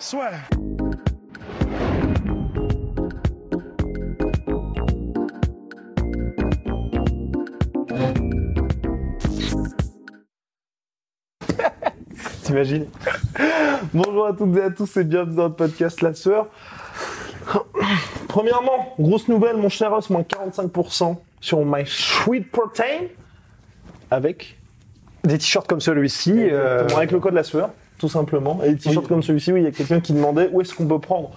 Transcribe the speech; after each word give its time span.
Soit. 0.00 0.32
T'imagines? 12.42 12.86
Bonjour 13.92 14.26
à 14.26 14.32
toutes 14.32 14.56
et 14.56 14.62
à 14.62 14.70
tous 14.70 14.96
et 14.96 15.04
bienvenue 15.04 15.36
dans 15.36 15.48
le 15.48 15.52
podcast 15.52 16.00
La 16.02 16.14
Sueur. 16.14 16.46
Premièrement, 18.28 18.94
grosse 18.98 19.28
nouvelle, 19.28 19.56
mon 19.56 19.68
cher 19.68 19.92
os, 19.92 20.08
moins 20.10 20.22
45% 20.22 21.16
sur 21.40 21.64
My 21.64 21.84
Sweet 21.86 22.50
Protein 22.50 23.06
avec, 24.10 24.58
Des 25.24 25.38
t-shirts 25.38 25.66
comme 25.68 25.80
celui-ci. 25.80 26.32
euh, 26.36 26.88
avec 26.96 27.12
le 27.12 27.20
code 27.20 27.34
La 27.34 27.44
Sueur, 27.44 27.70
tout 28.00 28.08
simplement. 28.08 28.60
Et 28.64 28.70
des 28.70 28.76
t-shirts 28.78 29.04
Oui. 29.04 29.08
comme 29.08 29.22
celui-ci, 29.22 29.52
oui, 29.52 29.60
il 29.60 29.64
y 29.64 29.68
a 29.68 29.70
quelqu'un 29.70 30.00
qui 30.00 30.12
demandait 30.12 30.48
où 30.52 30.60
est-ce 30.60 30.74
qu'on 30.74 30.86
peut 30.86 30.98
prendre 30.98 31.30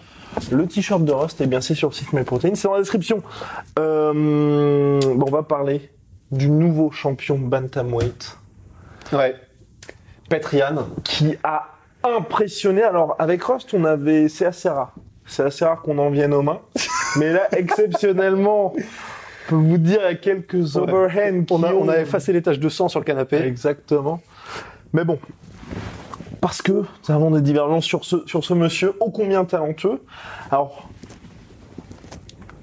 le 0.51 0.65
t-shirt 0.65 1.03
de 1.03 1.11
Rust. 1.11 1.39
Et 1.41 1.45
bien, 1.45 1.61
c'est 1.61 1.75
sur 1.75 1.89
le 1.89 1.93
site 1.93 2.11
My 2.13 2.23
Protein, 2.23 2.55
c'est 2.55 2.67
dans 2.67 2.73
la 2.73 2.79
description. 2.79 3.21
Euh, 3.77 4.99
bon, 5.01 5.25
on 5.27 5.31
va 5.31 5.43
parler 5.43 5.91
du 6.31 6.49
nouveau 6.49 6.89
champion 6.89 7.37
Bantamweight. 7.37 8.37
ouais. 9.11 9.35
Petrian 10.29 10.87
qui 11.03 11.35
a 11.43 11.67
impressionné. 12.03 12.81
Alors 12.81 13.15
avec 13.19 13.43
Rust, 13.43 13.73
on 13.73 13.83
avait, 13.83 14.29
c'est 14.29 14.45
assez 14.45 14.69
rare. 14.69 14.93
C'est 15.25 15.43
assez 15.43 15.63
rare 15.65 15.81
qu'on 15.81 15.97
en 15.99 16.09
vienne 16.09 16.33
aux 16.33 16.41
mains. 16.41 16.61
Mais 17.19 17.33
là, 17.33 17.47
exceptionnellement, 17.55 18.73
je 18.77 19.49
peux 19.49 19.55
vous 19.55 19.77
dire, 19.77 19.99
il 20.01 20.05
y 20.05 20.07
a 20.07 20.15
quelques 20.15 20.75
Ouais. 20.75 20.77
overhands 20.81 21.45
On, 21.51 21.63
on 21.63 21.89
a 21.89 21.97
effacé 21.99 22.33
les 22.33 22.41
taches 22.41 22.57
de 22.59 22.69
sang 22.69 22.87
sur 22.87 22.99
le 22.99 23.05
canapé. 23.05 23.37
Exactement. 23.37 24.21
Mais 24.93 25.03
bon. 25.03 25.19
Parce 26.43 26.61
que 26.61 26.73
nous 26.73 26.85
avons 27.07 27.31
des 27.31 27.39
divergences 27.39 27.85
sur 27.85 28.03
ce, 28.03 28.53
monsieur 28.53 28.97
ô 28.99 29.11
combien 29.11 29.45
talentueux. 29.45 30.03
Alors, 30.51 30.89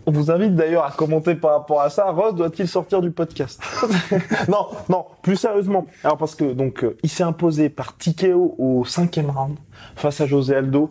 on 0.05 0.11
vous 0.11 0.31
invite 0.31 0.55
d'ailleurs 0.55 0.85
à 0.85 0.91
commenter 0.91 1.35
par 1.35 1.53
rapport 1.53 1.81
à 1.81 1.89
ça. 1.89 2.11
Ross 2.11 2.35
doit-il 2.35 2.69
sortir 2.69 3.01
du 3.01 3.11
podcast? 3.11 3.59
Non, 4.49 4.67
non, 4.91 5.07
plus 5.23 5.37
sérieusement. 5.37 5.87
Alors 6.05 6.19
parce 6.19 6.35
que 6.35 6.53
donc 6.53 6.85
euh, 6.85 6.99
il 7.03 7.09
s'est 7.09 7.23
imposé 7.23 7.71
par 7.71 7.97
TKO 7.97 8.55
au 8.59 8.85
cinquième 8.85 9.31
round 9.31 9.57
face 9.97 10.21
à 10.21 10.27
José 10.27 10.57
Aldo. 10.57 10.91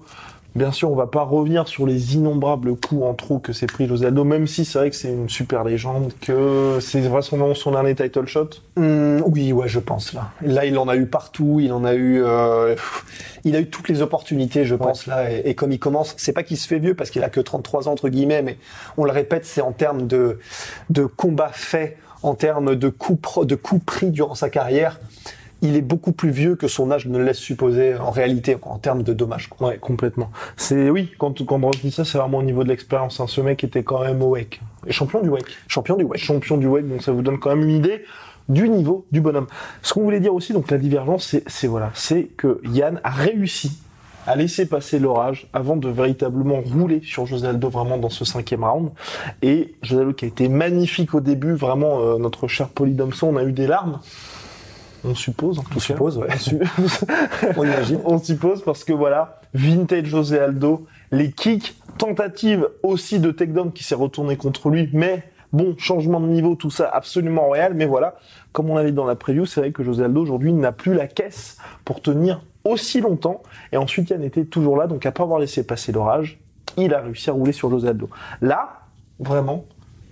Bien 0.59 0.73
sûr, 0.73 0.91
on 0.91 0.95
va 0.95 1.07
pas 1.07 1.23
revenir 1.23 1.69
sur 1.69 1.87
les 1.87 2.15
innombrables 2.15 2.75
coups 2.75 3.01
en 3.05 3.13
trop 3.13 3.39
que 3.39 3.53
s'est 3.53 3.65
pris 3.65 3.87
José 3.87 4.07
Aldo, 4.07 4.25
même 4.25 4.45
si 4.45 4.65
c'est 4.65 4.77
vrai 4.77 4.89
que 4.89 4.95
c'est 4.97 5.07
une 5.07 5.29
super 5.29 5.63
légende, 5.63 6.11
que 6.19 6.79
c'est 6.81 6.99
vraisemblablement 6.99 7.55
son 7.55 7.71
dernier 7.71 7.95
title 7.95 8.25
shot. 8.25 8.49
Hum, 8.75 9.23
oui, 9.25 9.53
ouais, 9.53 9.69
je 9.69 9.79
pense 9.79 10.11
là. 10.11 10.31
Là, 10.41 10.65
il 10.65 10.77
en 10.77 10.89
a 10.89 10.97
eu 10.97 11.05
partout. 11.05 11.61
Il 11.61 11.71
en 11.71 11.85
a 11.85 11.93
eu. 11.93 12.21
euh, 12.25 12.75
il 13.45 13.55
a 13.55 13.61
eu 13.61 13.69
toutes 13.69 13.87
les 13.87 14.01
opportunités, 14.01 14.65
je 14.65 14.75
pense 14.75 15.07
là. 15.07 15.31
Et, 15.31 15.43
et 15.51 15.55
comme 15.55 15.71
il 15.71 15.79
commence, 15.79 16.13
c'est 16.17 16.33
pas 16.33 16.43
qu'il 16.43 16.57
se 16.57 16.67
fait 16.67 16.79
vieux 16.79 16.93
parce 16.93 17.09
qu'il 17.09 17.23
a 17.23 17.29
que 17.29 17.39
33 17.39 17.87
ans 17.87 17.93
entre 17.93 18.09
guillemets, 18.09 18.41
mais 18.41 18.57
on 18.97 19.05
le 19.05 19.11
répète, 19.11 19.45
c'est 19.45 19.61
en 19.61 19.71
termes 19.71 20.07
de 20.07 20.39
de 20.89 21.05
combats 21.05 21.51
faits, 21.53 21.95
en 22.21 22.35
termes 22.35 22.75
de 22.75 22.89
coups 22.89 23.47
de 23.47 23.55
coups 23.55 23.85
pris 23.85 24.11
durant 24.11 24.35
sa 24.35 24.49
carrière. 24.49 24.99
Il 25.61 25.75
est 25.75 25.81
beaucoup 25.81 26.11
plus 26.11 26.29
vieux 26.29 26.55
que 26.55 26.67
son 26.67 26.91
âge 26.91 27.05
ne 27.05 27.17
le 27.17 27.25
laisse 27.25 27.37
supposer 27.37 27.95
en 27.95 28.11
réalité 28.11 28.57
en 28.61 28.77
termes 28.77 29.03
de 29.03 29.13
dommages. 29.13 29.47
quoi. 29.47 29.69
Ouais, 29.69 29.77
complètement. 29.77 30.31
C'est 30.57 30.89
oui, 30.89 31.11
quand 31.17 31.45
quand 31.45 31.59
Ross 31.59 31.81
dit 31.81 31.91
ça, 31.91 32.05
c'est 32.05 32.17
vraiment 32.17 32.37
au 32.39 32.43
niveau 32.43 32.63
de 32.63 32.69
l'expérience. 32.69 33.19
hein. 33.19 33.25
Ce 33.27 33.41
mec 33.41 33.63
était 33.63 33.83
quand 33.83 34.01
même 34.01 34.21
au 34.21 34.29
WEC 34.35 34.61
et 34.87 34.91
champion 34.91 35.21
du 35.21 35.29
WEC. 35.29 35.45
Champion 35.67 35.97
du 35.97 36.05
WEC. 36.05 36.17
champion 36.19 36.57
du 36.57 36.67
WEC, 36.67 36.87
donc 36.87 37.03
ça 37.03 37.11
vous 37.11 37.21
donne 37.21 37.39
quand 37.39 37.49
même 37.49 37.67
une 37.67 37.75
idée 37.75 38.03
du 38.47 38.67
niveau 38.69 39.05
du 39.11 39.21
bonhomme. 39.21 39.47
Ce 39.81 39.93
qu'on 39.93 40.01
voulait 40.01 40.19
dire 40.19 40.33
aussi, 40.33 40.53
donc 40.53 40.71
la 40.71 40.77
divergence, 40.77 41.25
c'est, 41.25 41.43
c'est 41.47 41.67
voilà, 41.67 41.91
c'est 41.93 42.23
que 42.37 42.61
Yann 42.71 42.99
a 43.03 43.11
réussi 43.11 43.79
à 44.25 44.35
laisser 44.35 44.67
passer 44.67 44.99
l'orage 44.99 45.47
avant 45.53 45.75
de 45.75 45.87
véritablement 45.89 46.61
rouler 46.61 47.01
sur 47.03 47.25
José 47.25 47.47
Aldo 47.47 47.69
vraiment 47.69 47.97
dans 47.97 48.09
ce 48.09 48.25
cinquième 48.25 48.63
round. 48.63 48.89
Et 49.41 49.75
José 49.81 50.01
Aldo 50.01 50.13
qui 50.13 50.25
a 50.25 50.27
été 50.27 50.49
magnifique 50.49 51.13
au 51.13 51.19
début, 51.21 51.53
vraiment 51.53 51.99
euh, 52.01 52.17
notre 52.17 52.47
cher 52.47 52.69
Polly 52.69 52.93
Domson, 52.93 53.27
on 53.27 53.37
a 53.37 53.43
eu 53.43 53.51
des 53.51 53.67
larmes. 53.67 53.99
On 55.03 55.15
suppose, 55.15 55.59
en 55.59 55.63
tout 55.63 55.69
On 55.71 55.75
cas. 55.75 55.79
suppose, 55.79 56.17
ouais. 56.17 56.27
On 57.57 57.63
imagine. 57.63 57.99
on 58.05 58.17
suppose 58.17 58.61
parce 58.63 58.83
que 58.83 58.93
voilà, 58.93 59.39
vintage 59.53 60.05
José 60.05 60.39
Aldo, 60.39 60.85
les 61.11 61.31
kicks, 61.31 61.75
tentative 61.97 62.67
aussi 62.83 63.19
de 63.19 63.31
takedown 63.31 63.71
qui 63.71 63.83
s'est 63.83 63.95
retourné 63.95 64.35
contre 64.37 64.69
lui, 64.69 64.89
mais 64.93 65.23
bon, 65.53 65.75
changement 65.77 66.19
de 66.19 66.27
niveau, 66.27 66.55
tout 66.55 66.69
ça 66.71 66.89
absolument 66.89 67.45
royal, 67.45 67.73
mais 67.73 67.85
voilà, 67.85 68.15
comme 68.51 68.69
on 68.69 68.75
l'avait 68.75 68.91
dit 68.91 68.95
dans 68.95 69.05
la 69.05 69.15
preview, 69.15 69.45
c'est 69.45 69.59
vrai 69.61 69.71
que 69.71 69.83
José 69.83 70.03
Aldo 70.03 70.21
aujourd'hui 70.21 70.53
n'a 70.53 70.71
plus 70.71 70.93
la 70.93 71.07
caisse 71.07 71.57
pour 71.85 72.01
tenir 72.01 72.41
aussi 72.63 73.01
longtemps, 73.01 73.41
et 73.71 73.77
ensuite 73.77 74.09
Yann 74.09 74.23
était 74.23 74.45
toujours 74.45 74.77
là, 74.77 74.87
donc 74.87 75.05
après 75.05 75.23
avoir 75.23 75.39
laissé 75.39 75.65
passer 75.65 75.91
l'orage, 75.91 76.39
il 76.77 76.93
a 76.93 76.99
réussi 77.01 77.29
à 77.29 77.33
rouler 77.33 77.51
sur 77.51 77.69
José 77.69 77.89
Aldo. 77.89 78.09
Là, 78.41 78.81
vraiment, 79.19 79.65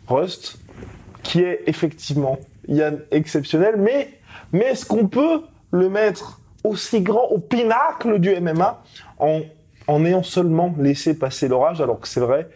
Rust, 0.08 0.58
qui 1.24 1.42
est 1.42 1.62
effectivement 1.68 2.40
Yann 2.68 3.00
exceptionnel, 3.12 3.76
mais, 3.78 4.17
mais 4.54 4.66
est-ce 4.66 4.86
qu'on 4.86 5.08
peut 5.08 5.42
le 5.72 5.90
mettre 5.90 6.40
aussi 6.64 7.02
grand 7.02 7.26
au 7.30 7.40
pinacle 7.40 8.20
du 8.20 8.36
MMA 8.40 8.82
en, 9.20 10.06
ayant 10.06 10.24
seulement 10.24 10.74
laissé 10.78 11.18
passer 11.18 11.48
l'orage, 11.48 11.82
alors 11.82 12.00
que 12.00 12.08
c'est 12.08 12.20
vrai, 12.20 12.50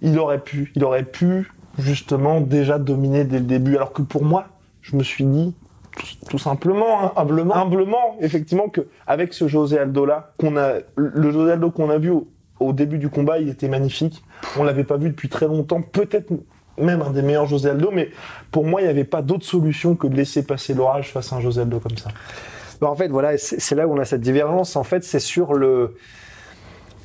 il 0.00 0.18
aurait 0.18 0.40
pu, 0.40 1.52
justement 1.78 2.40
déjà 2.40 2.78
dominer 2.78 3.24
dès 3.24 3.38
le 3.38 3.44
début, 3.44 3.76
alors 3.76 3.92
que 3.92 4.02
pour 4.02 4.24
moi, 4.24 4.46
je 4.82 4.96
me 4.96 5.02
suis 5.02 5.24
dit 5.24 5.54
tout, 6.28 6.38
simplement, 6.38 7.04
hein, 7.04 7.12
humblement, 7.16 8.16
effectivement, 8.20 8.68
que 8.68 8.88
avec 9.06 9.34
ce 9.34 9.46
José 9.46 9.78
Aldo 9.78 10.06
là, 10.06 10.32
qu'on 10.38 10.56
a, 10.56 10.78
le 10.96 11.30
José 11.30 11.52
Aldo 11.52 11.70
qu'on 11.70 11.90
a 11.90 11.98
vu 11.98 12.10
au, 12.58 12.72
début 12.72 12.98
du 12.98 13.10
combat, 13.10 13.38
il 13.38 13.48
était 13.48 13.68
magnifique. 13.68 14.24
On 14.56 14.64
l'avait 14.64 14.84
pas 14.84 14.96
vu 14.96 15.10
depuis 15.10 15.28
très 15.28 15.46
longtemps, 15.46 15.82
peut-être 15.82 16.32
même 16.78 17.02
un 17.02 17.10
des 17.10 17.22
meilleurs 17.22 17.46
José 17.46 17.70
Aldo, 17.70 17.90
mais 17.92 18.10
pour 18.50 18.64
moi, 18.64 18.80
il 18.80 18.84
n'y 18.84 18.90
avait 18.90 19.04
pas 19.04 19.22
d'autre 19.22 19.44
solution 19.44 19.94
que 19.94 20.06
de 20.06 20.16
laisser 20.16 20.44
passer 20.44 20.74
l'orage 20.74 21.12
face 21.12 21.32
à 21.32 21.36
un 21.36 21.40
José 21.40 21.62
Aldo 21.62 21.80
comme 21.80 21.96
ça. 21.96 22.10
Bah, 22.80 22.90
en 22.90 22.96
fait, 22.96 23.08
voilà, 23.08 23.38
c'est 23.38 23.74
là 23.74 23.86
où 23.86 23.94
on 23.94 24.00
a 24.00 24.04
cette 24.04 24.20
divergence. 24.20 24.76
En 24.76 24.84
fait, 24.84 25.04
c'est 25.04 25.20
sur 25.20 25.54
le. 25.54 25.96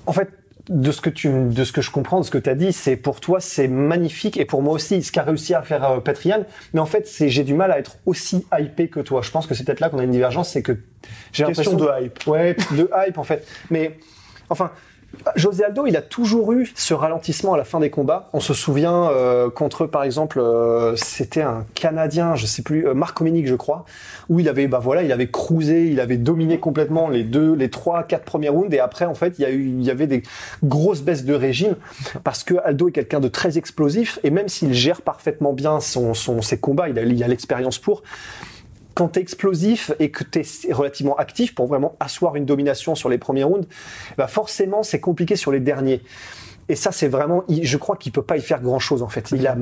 En 0.06 0.14
fait, 0.14 0.30
de 0.70 0.92
ce 0.92 1.02
que 1.02 1.10
tu, 1.10 1.30
de 1.30 1.64
ce 1.64 1.72
que 1.72 1.82
je 1.82 1.92
comprends, 1.92 2.20
de 2.20 2.26
ce 2.26 2.32
que 2.32 2.38
tu 2.38 2.50
as 2.50 2.56
dit, 2.56 2.74
c'est 2.74 2.98
pour 2.98 3.20
toi, 3.20 3.40
c'est 3.40 3.68
magnifique, 3.68 4.38
et 4.38 4.46
pour 4.46 4.62
moi 4.62 4.74
aussi, 4.74 5.02
ce 5.02 5.12
qu'a 5.12 5.24
réussi 5.24 5.54
à 5.54 5.62
faire 5.62 5.84
euh, 5.84 6.00
Petrian. 6.00 6.46
Mais 6.74 6.80
en 6.80 6.86
fait, 6.86 7.08
c'est 7.08 7.30
j'ai 7.30 7.44
du 7.44 7.54
mal 7.54 7.72
à 7.72 7.80
être 7.80 7.98
aussi 8.06 8.46
hypé 8.58 8.90
que 8.90 9.00
toi. 9.00 9.22
Je 9.22 9.32
pense 9.32 9.48
que 9.48 9.54
c'est 9.54 9.64
peut-être 9.64 9.80
là 9.80 9.90
qu'on 9.90 10.00
a 10.00 10.04
une 10.04 10.12
divergence, 10.12 10.50
c'est 10.50 10.62
que 10.62 10.78
j'ai 11.32 11.46
Question 11.46 11.74
l'impression 11.74 12.00
de 12.00 12.06
hype. 12.06 12.28
Ouais, 12.28 12.56
de 12.72 12.90
hype 13.06 13.18
en 13.18 13.24
fait. 13.24 13.48
Mais 13.70 13.98
enfin, 14.50 14.72
José 15.36 15.64
Aldo, 15.64 15.86
il 15.88 15.96
a 15.96 16.02
toujours 16.02 16.54
eu 16.54 16.72
ce 16.76 16.94
ralentissement 16.94 17.54
à 17.54 17.58
la 17.58 17.64
fin 17.64 17.80
des 17.80 17.90
combats. 17.90 18.30
On 18.34 18.40
se 18.40 18.54
souvient 18.54 19.10
euh, 19.10 19.50
contre, 19.50 19.86
par 19.86 20.04
exemple, 20.04 20.40
euh, 20.40 20.96
c'était 20.96 21.42
un 21.42 21.66
Canadien, 21.76 22.36
je 22.36 22.46
sais 22.46 22.62
plus, 22.62 22.88
euh, 22.88 22.94
Marc 22.94 23.20
Hominick, 23.20 23.48
je 23.48 23.56
crois, 23.56 23.86
où 24.30 24.40
il 24.40 24.48
avait, 24.50 24.68
bah 24.68 24.80
voilà, 24.80 25.04
il 25.04 25.12
avait 25.12 25.30
cruisé, 25.30 25.88
il 25.88 26.00
avait 26.00 26.18
dominé 26.18 26.60
complètement 26.60 27.10
les 27.10 27.24
deux, 27.24 27.54
les 27.54 27.70
trois, 27.70 28.04
quatre 28.04 28.26
premiers 28.26 28.50
rounds, 28.50 28.74
et 28.74 28.80
après, 28.80 29.06
en 29.06 29.16
fait, 29.16 29.36
il 29.38 29.42
y 29.42 29.46
a 29.46 29.50
eu, 29.50 29.66
il 29.66 29.84
y 29.84 29.92
avait 29.92 30.08
des 30.08 30.24
grosses 30.64 31.02
baisses 31.02 31.26
de 31.26 31.34
régime 31.34 31.76
parce 32.24 32.44
que 32.44 32.56
Aldo 32.64 32.90
est 32.90 32.92
quelqu'un 32.92 33.20
de 33.20 33.28
très 33.28 33.58
explosif, 33.58 34.20
et 34.24 34.30
même 34.30 34.48
s'il 34.48 34.74
gère 34.74 35.02
parfaitement 35.02 35.54
bien 35.54 35.80
son, 35.80 36.14
son, 36.14 36.42
ses 36.42 36.58
combats, 36.58 36.90
il 36.90 37.00
a, 37.00 37.04
il 37.04 37.24
a 37.24 37.28
l'expérience 37.28 37.80
pour 37.80 38.04
quand 38.98 39.10
t'es 39.10 39.22
explosif 39.22 39.92
et 40.00 40.10
que 40.10 40.24
t'es 40.24 40.42
relativement 40.72 41.16
actif 41.18 41.54
pour 41.54 41.68
vraiment 41.68 41.96
asseoir 42.00 42.36
une 42.36 42.46
domination 42.46 42.96
sur 42.96 43.10
les 43.10 43.20
premiers 43.20 43.44
rounds, 43.44 43.68
bah 44.18 44.26
forcément 44.26 44.82
c'est 44.82 45.00
compliqué 45.00 45.36
sur 45.36 45.52
les 45.52 45.60
derniers. 45.60 46.02
Et 46.68 46.76
ça, 46.76 46.92
c'est 46.92 47.08
vraiment, 47.08 47.44
je 47.48 47.78
crois 47.78 47.96
qu'il 47.96 48.12
peut 48.12 48.24
pas 48.24 48.38
y 48.38 48.42
faire 48.42 48.60
grand 48.60 48.80
chose 48.80 49.04
en 49.04 49.08
fait. 49.08 49.30
Il 49.32 49.46
a, 49.46 49.56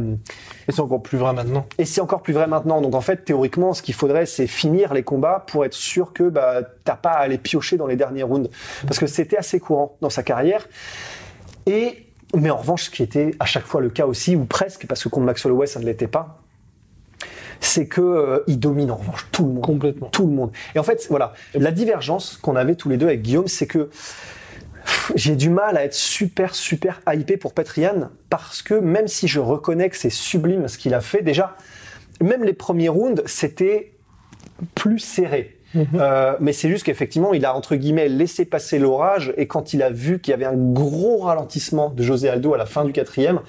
Et 0.70 0.72
c'est 0.72 0.80
encore 0.80 1.04
plus 1.04 1.18
vrai 1.18 1.34
maintenant. 1.34 1.68
et 1.78 1.84
c'est 1.84 2.00
encore 2.00 2.22
plus 2.22 2.32
vrai 2.32 2.48
maintenant. 2.48 2.80
Donc 2.80 2.96
en 2.96 3.02
fait, 3.02 3.26
théoriquement, 3.26 3.74
ce 3.74 3.82
qu'il 3.82 3.94
faudrait, 3.94 4.26
c'est 4.26 4.48
finir 4.48 4.94
les 4.94 5.04
combats 5.04 5.44
pour 5.48 5.66
être 5.66 5.74
sûr 5.74 6.14
que 6.14 6.24
bah, 6.24 6.62
t'as 6.86 6.96
pas 6.96 7.12
à 7.12 7.20
aller 7.20 7.38
piocher 7.38 7.76
dans 7.76 7.88
les 7.88 7.98
derniers 7.98 8.24
rounds, 8.24 8.50
parce 8.88 9.00
que 9.00 9.06
c'était 9.06 9.38
assez 9.38 9.60
courant 9.60 9.98
dans 10.00 10.10
sa 10.10 10.24
carrière. 10.24 10.66
Et 11.66 12.06
mais 12.34 12.52
en 12.52 12.58
revanche, 12.58 12.86
ce 12.86 12.90
qui 12.90 13.04
était 13.04 13.36
à 13.42 13.46
chaque 13.46 13.66
fois 13.66 13.82
le 13.82 13.90
cas 13.90 14.06
aussi, 14.06 14.38
ou 14.38 14.46
presque, 14.46 14.88
parce 14.88 15.04
que 15.04 15.10
contre 15.10 15.26
Max 15.26 15.46
Holloway, 15.46 15.68
ça 15.68 15.82
ne 15.82 15.86
l'était 15.86 16.08
pas, 16.08 16.45
c'est 17.60 17.88
que 17.88 18.02
euh, 18.02 18.44
il 18.48 18.60
domine 18.60 18.92
en 18.92 18.96
revanche 18.96 19.28
tout 19.32 19.46
le 19.46 19.54
monde. 19.54 19.64
Complètement. 19.64 20.08
Tout 20.08 20.28
le 20.28 20.34
monde. 20.34 20.52
Et 20.76 20.80
en 20.80 20.84
fait, 20.84 21.06
voilà, 21.10 21.34
la 21.54 21.72
divergence 21.72 22.38
qu'on 22.38 22.56
avait 22.56 22.76
tous 22.76 22.90
les 22.90 22.98
deux 22.98 23.08
avec 23.08 23.22
Guillaume, 23.22 23.48
c'est 23.48 23.68
que 23.68 23.90
j'ai 25.16 25.36
du 25.36 25.50
mal 25.50 25.78
à 25.78 25.84
être 25.84 25.94
super, 25.94 26.56
super 26.56 27.02
hypé 27.12 27.38
pour 27.38 27.54
Petrian 27.54 28.10
parce 28.30 28.62
que 28.62 28.76
même 28.76 29.08
si 29.08 29.28
je 29.28 29.40
reconnais 29.40 29.90
que 29.90 29.98
c'est 29.98 30.10
sublime 30.10 30.68
ce 30.68 30.78
qu'il 30.78 30.94
a 30.94 31.02
fait, 31.02 31.22
déjà, 31.22 31.56
même 32.22 32.44
les 32.44 32.54
premiers 32.54 32.90
rounds, 32.90 33.24
c'était 33.26 33.94
plus 34.74 35.00
serré. 35.00 35.52
Euh, 35.96 36.38
mais 36.40 36.54
c'est 36.54 36.70
juste 36.70 36.86
qu'effectivement, 36.86 37.34
il 37.34 37.46
a 37.46 37.54
entre 37.54 37.76
guillemets 37.76 38.08
laissé 38.08 38.46
passer 38.46 38.80
l'orage 38.80 39.34
et 39.36 39.46
quand 39.46 39.74
il 39.74 39.84
a 39.84 39.90
vu 39.90 40.20
qu'il 40.20 40.32
y 40.32 40.34
avait 40.34 40.46
un 40.46 40.56
gros 40.56 41.18
ralentissement 41.18 41.90
de 41.90 42.02
José 42.02 42.30
Aldo 42.30 42.54
à 42.54 42.58
la 42.58 42.66
fin 42.66 42.86
du 42.86 42.94
quatrième, 42.94 43.42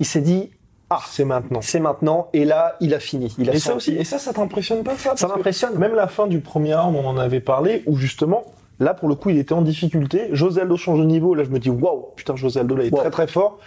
il 0.00 0.06
s'est 0.06 0.22
dit 0.22 0.50
ah 0.96 1.00
C'est 1.08 1.24
maintenant. 1.24 1.60
c'est 1.62 1.80
maintenant 1.80 2.28
et 2.32 2.44
là 2.44 2.76
il 2.80 2.94
a 2.94 3.00
fini. 3.00 3.34
Il 3.38 3.50
a 3.50 3.54
Et 3.54 3.58
ça 3.58 3.74
aussi, 3.74 3.94
et 3.96 4.04
ça, 4.04 4.18
ça 4.18 4.32
t'impressionne 4.32 4.82
pas 4.82 4.94
ça? 4.96 5.16
Ça 5.16 5.28
m'impressionne. 5.28 5.76
Même 5.78 5.94
la 5.94 6.06
fin 6.08 6.26
du 6.26 6.40
premier 6.40 6.74
round, 6.74 6.96
on 6.96 7.06
en 7.06 7.16
avait 7.18 7.40
parlé, 7.40 7.82
où 7.86 7.96
justement, 7.96 8.44
là 8.80 8.94
pour 8.94 9.08
le 9.08 9.14
coup, 9.14 9.30
il 9.30 9.38
était 9.38 9.54
en 9.54 9.62
difficulté. 9.62 10.28
José 10.32 10.60
Aldo 10.60 10.76
change 10.76 11.00
de 11.00 11.04
niveau. 11.04 11.34
Là, 11.34 11.44
je 11.44 11.50
me 11.50 11.58
dis, 11.58 11.70
waouh, 11.70 12.06
putain, 12.16 12.36
José 12.36 12.60
Aldo 12.60 12.76
là, 12.76 12.84
il 12.84 12.88
est 12.88 12.92
Wow. 12.94 13.00
très 13.00 13.10
très 13.10 13.26
fort. 13.26 13.58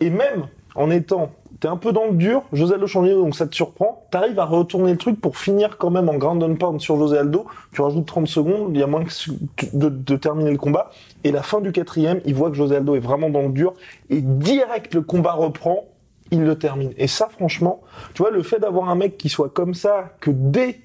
Et 0.00 0.10
même 0.10 0.46
en 0.76 0.90
étant, 0.90 1.30
t'es 1.58 1.68
un 1.68 1.76
peu 1.76 1.92
dans 1.92 2.06
le 2.06 2.12
dur, 2.12 2.42
José 2.52 2.74
Aldo 2.74 2.86
change 2.86 3.04
de 3.04 3.10
niveau, 3.12 3.24
donc 3.24 3.34
ça 3.36 3.46
te 3.46 3.54
surprend. 3.54 4.04
T'arrives 4.10 4.38
à 4.38 4.44
retourner 4.46 4.92
le 4.92 4.96
truc 4.98 5.20
pour 5.20 5.36
finir 5.36 5.76
quand 5.76 5.90
même 5.90 6.08
en 6.08 6.14
ground 6.14 6.42
and 6.42 6.54
pound 6.54 6.80
sur 6.80 6.96
José 6.96 7.18
Aldo. 7.18 7.44
Tu 7.72 7.82
rajoutes 7.82 8.06
30 8.06 8.26
secondes, 8.28 8.70
il 8.72 8.80
y 8.80 8.82
a 8.82 8.86
moins 8.86 9.04
que 9.04 9.66
de, 9.74 9.88
de 9.88 10.16
terminer 10.16 10.52
le 10.52 10.56
combat. 10.58 10.90
Et 11.24 11.32
la 11.32 11.42
fin 11.42 11.60
du 11.60 11.70
quatrième, 11.72 12.20
il 12.24 12.34
voit 12.34 12.48
que 12.50 12.56
José 12.56 12.76
Aldo 12.76 12.94
est 12.94 13.00
vraiment 13.00 13.28
dans 13.28 13.42
le 13.42 13.48
dur. 13.50 13.74
Et 14.08 14.20
direct, 14.22 14.94
le 14.94 15.02
combat 15.02 15.32
reprend. 15.32 15.84
Il 16.30 16.44
le 16.44 16.56
termine. 16.56 16.92
Et 16.96 17.06
ça, 17.08 17.28
franchement, 17.28 17.80
tu 18.14 18.22
vois, 18.22 18.30
le 18.30 18.42
fait 18.42 18.58
d'avoir 18.58 18.88
un 18.88 18.94
mec 18.94 19.16
qui 19.18 19.28
soit 19.28 19.48
comme 19.48 19.74
ça, 19.74 20.14
que 20.20 20.30
dès 20.30 20.80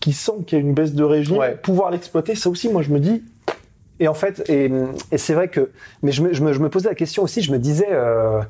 qu'il 0.00 0.14
sent 0.14 0.32
qu'il 0.46 0.58
y 0.58 0.60
a 0.60 0.64
une 0.64 0.74
baisse 0.74 0.94
de 0.94 1.02
régime, 1.04 1.38
Ouais. 1.38 1.56
pouvoir 1.56 1.90
l'exploiter, 1.90 2.34
ça 2.34 2.48
aussi, 2.50 2.68
moi, 2.68 2.82
je 2.82 2.90
me 2.90 3.00
dis, 3.00 3.24
Et 3.98 4.08
en 4.08 4.14
fait, 4.14 4.42
et, 4.50 4.70
et 5.10 5.16
c'est 5.16 5.32
vrai 5.32 5.48
que, 5.48 5.70
mais 6.02 6.12
je 6.12 6.22
me, 6.22 6.34
je, 6.34 6.42
me, 6.44 6.52
je 6.52 6.58
me 6.60 6.68
posais 6.68 6.88
la 6.90 6.94
question 6.94 7.22
aussi, 7.22 7.40
je 7.40 7.50
me 7.50 7.58
disais, 7.58 7.88
euh, 7.90 8.42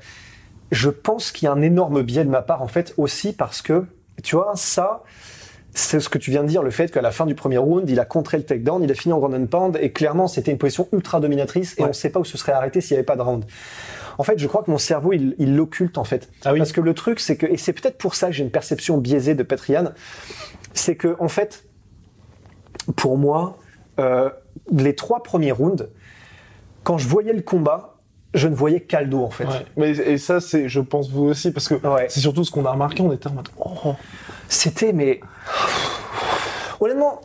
je 0.73 0.91
pense 0.91 1.31
qu'il 1.31 1.47
y 1.47 1.49
a 1.49 1.53
un 1.53 1.63
énorme 1.63 2.03
biais 2.03 2.25
de 2.25 2.29
ma 2.31 2.43
part, 2.43 2.63
en 2.63 2.67
fait, 2.69 2.93
aussi 2.97 3.33
parce 3.33 3.63
que, 3.63 3.85
tu 4.25 4.35
vois, 4.35 4.53
ça, 4.57 5.05
c'est 5.73 6.01
ce 6.01 6.09
que 6.09 6.19
tu 6.19 6.33
viens 6.33 6.43
de 6.43 6.49
dire, 6.49 6.65
le 6.65 6.71
fait 6.73 6.91
qu'à 6.91 7.01
la 7.01 7.13
fin 7.13 7.27
du 7.27 7.37
premier 7.37 7.59
round, 7.59 7.89
il 7.89 8.01
a 8.01 8.05
contré 8.05 8.39
le 8.39 8.43
takedown, 8.43 8.83
il 8.83 8.91
a 8.91 8.95
fini 8.95 9.13
en 9.13 9.19
ground 9.19 9.35
and 9.37 9.47
pound, 9.47 9.79
et 9.81 9.93
clairement, 9.93 10.27
c'était 10.27 10.51
une 10.51 10.59
position 10.59 10.89
ultra 10.93 11.21
dominatrice, 11.21 11.75
et 11.79 11.83
Ouais. 11.83 11.85
on 11.85 11.89
ne 11.91 11.93
sait 11.95 12.11
pas 12.11 12.19
où 12.19 12.25
ce 12.25 12.37
serait 12.37 12.51
arrêté 12.53 12.81
s'il 12.81 12.95
n'y 12.95 12.99
avait 12.99 13.07
pas 13.07 13.15
de 13.17 13.23
round. 13.23 13.45
En 14.19 14.23
fait, 14.23 14.39
je 14.39 14.47
crois 14.47 14.63
que 14.63 14.71
mon 14.71 14.79
cerveau, 14.79 15.13
il 15.13 15.35
il 15.39 15.57
l'occulte, 15.57 15.99
en 15.99 16.05
fait. 16.05 16.31
Ah 16.45 16.53
oui. 16.53 16.59
Parce 16.59 16.73
que 16.73 16.81
le 16.81 16.95
truc, 16.95 17.21
c'est 17.21 17.37
que, 17.37 17.47
et 17.47 17.57
c'est 17.57 17.73
peut-être 17.73 17.99
pour 17.99 18.15
ça 18.15 18.29
que 18.29 18.33
j'ai 18.33 18.43
une 18.45 18.51
perception 18.51 18.99
biaisée 18.99 19.35
de 19.35 19.43
Petrian, 19.43 19.93
c'est 20.75 20.97
que, 20.97 21.17
en 21.19 21.29
fait, 21.29 21.65
pour 22.97 23.19
moi, 23.19 23.59
euh, 23.99 24.31
les 24.73 24.95
trois 24.95 25.23
premiers 25.23 25.53
rounds, 25.53 25.89
quand 26.83 26.99
je 26.99 27.09
voyais 27.09 27.33
le 27.33 27.43
combat, 27.43 27.95
je 28.35 28.49
ne 28.49 28.55
voyais 28.55 28.81
qu'Aldo 28.81 29.23
en 29.25 29.31
fait. 29.31 29.45
Ouais. 29.47 29.67
Mais, 29.77 29.91
et 29.93 30.19
ça, 30.19 30.41
c'est, 30.41 30.69
je 30.69 30.81
pense 30.81 31.11
vous 31.11 31.25
aussi, 31.25 31.51
parce 31.53 31.69
que 31.69 31.75
Ouais. 31.87 32.07
c'est 32.09 32.21
surtout 32.21 32.45
ce 32.45 32.51
qu'on 32.51 32.65
a 32.67 32.71
remarqué, 32.71 33.03
on 33.03 33.13
était 33.13 33.29
en 33.29 33.33
mode, 33.33 33.49
oh, 33.59 33.95
C'était, 34.49 34.93
mais. 34.93 35.21
Honnêtement, 36.81 37.21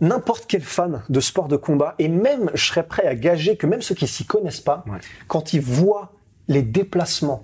n'importe 0.00 0.46
quel 0.48 0.62
fan 0.62 1.02
de 1.08 1.20
sport 1.20 1.48
de 1.48 1.56
combat, 1.56 1.94
et 1.98 2.08
même, 2.08 2.50
je 2.54 2.66
serais 2.66 2.82
prêt 2.86 3.06
à 3.06 3.14
gager 3.14 3.56
que 3.56 3.66
même 3.66 3.82
ceux 3.82 3.94
qui 3.94 4.06
s'y 4.06 4.24
connaissent 4.26 4.60
pas, 4.60 4.84
Ouais. 4.86 4.98
quand 5.28 5.52
ils 5.52 5.60
voient 5.60 6.12
les 6.48 6.62
déplacements, 6.62 7.42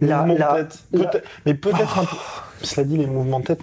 les 0.00 0.08
la- 0.08 0.18
mouvements 0.18 0.34
de 0.34 0.38
la- 0.38 0.64
tête. 0.64 0.78
la- 0.92 1.10
mais 1.46 1.54
peut-être 1.54 1.98
un 1.98 2.04
peu, 2.04 2.16
cela 2.62 2.86
dit, 2.86 2.96
les 2.98 3.06
mouvements 3.06 3.40
de 3.40 3.46
tête. 3.46 3.60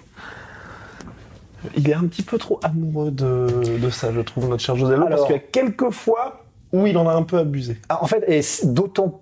Il 1.76 1.88
est 1.88 1.94
un 1.94 2.04
petit 2.06 2.22
peu 2.22 2.38
trop 2.38 2.60
amoureux 2.62 3.10
de, 3.10 3.78
de 3.80 3.90
ça, 3.90 4.12
je 4.12 4.20
trouve, 4.20 4.48
notre 4.48 4.62
cher 4.62 4.76
José 4.76 4.94
Aldo, 4.94 5.06
parce 5.08 5.22
qu'il 5.24 5.32
y 5.34 5.38
a 5.38 5.40
quelques 5.42 5.90
fois 5.90 6.44
où 6.72 6.86
il 6.86 6.96
en 6.98 7.08
a 7.08 7.12
un 7.14 7.22
peu 7.22 7.38
abusé. 7.38 7.78
Ah, 7.88 8.02
En 8.02 8.06
fait, 8.06 8.24
et 8.28 8.40
d'autant 8.66 9.20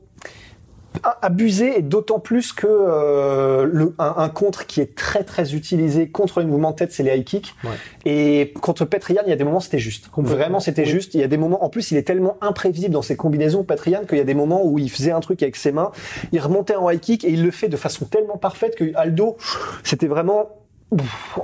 abusé 1.23 1.79
et 1.79 1.82
d'autant 1.82 2.19
plus 2.20 2.52
que 2.52 2.67
euh, 2.69 3.69
le, 3.70 3.94
un, 3.99 4.14
un 4.19 4.29
contre 4.29 4.67
qui 4.67 4.81
est 4.81 4.94
très 4.94 5.25
très 5.25 5.55
utilisé 5.55 6.08
contre 6.08 6.41
les 6.41 6.46
mouvements 6.46 6.70
de 6.70 6.76
tête, 6.76 6.93
c'est 6.93 7.02
les 7.02 7.17
high 7.17 7.25
kicks. 7.25 7.55
Ouais. 7.64 7.70
Et 8.05 8.52
contre 8.61 8.85
Petrian, 8.85 9.23
il 9.26 9.31
y 9.31 9.32
a 9.32 9.37
des 9.37 9.44
moments 9.44 9.61
c'était 9.61 9.79
juste. 9.79 10.08
Vraiment, 10.17 10.61
c'était 10.61 10.82
Oui. 10.82 10.88
juste. 10.88 11.14
Il 11.14 11.20
y 11.20 11.25
a 11.25 11.29
des 11.29 11.37
moments. 11.37 11.64
En 11.64 11.69
plus, 11.69 11.91
il 11.91 11.96
est 11.96 12.02
tellement 12.02 12.37
imprévisible 12.41 12.93
dans 12.93 13.02
ses 13.02 13.17
combinaisons, 13.17 13.64
Petrian, 13.64 14.05
qu'il 14.08 14.19
y 14.19 14.20
a 14.20 14.25
des 14.25 14.35
moments 14.35 14.64
où 14.64 14.79
il 14.79 14.91
faisait 14.91 15.11
un 15.12 15.20
truc 15.20 15.43
avec 15.43 15.56
ses 15.56 15.73
mains, 15.73 15.91
il 16.32 16.41
remontait 16.41 16.76
en 16.76 16.88
high 16.91 17.00
kick 17.00 17.25
et 17.25 17.31
il 17.31 17.43
le 17.43 17.50
fait 17.50 17.69
de 17.69 17.76
façon 17.76 18.05
tellement 18.05 18.37
parfaite 18.37 18.76
que 18.76 18.93
Aldo, 18.94 19.37
c'était 19.82 20.06
vraiment, 20.06 20.50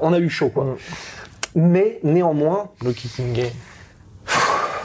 on 0.00 0.12
a 0.12 0.18
eu 0.18 0.28
chaud 0.30 0.48
quoi. 0.50 0.64
Mm. 0.64 0.76
Mais 1.56 1.98
néanmoins, 2.04 2.68
Le 2.84 2.92
kicking 2.92 3.32
game. 3.32 3.46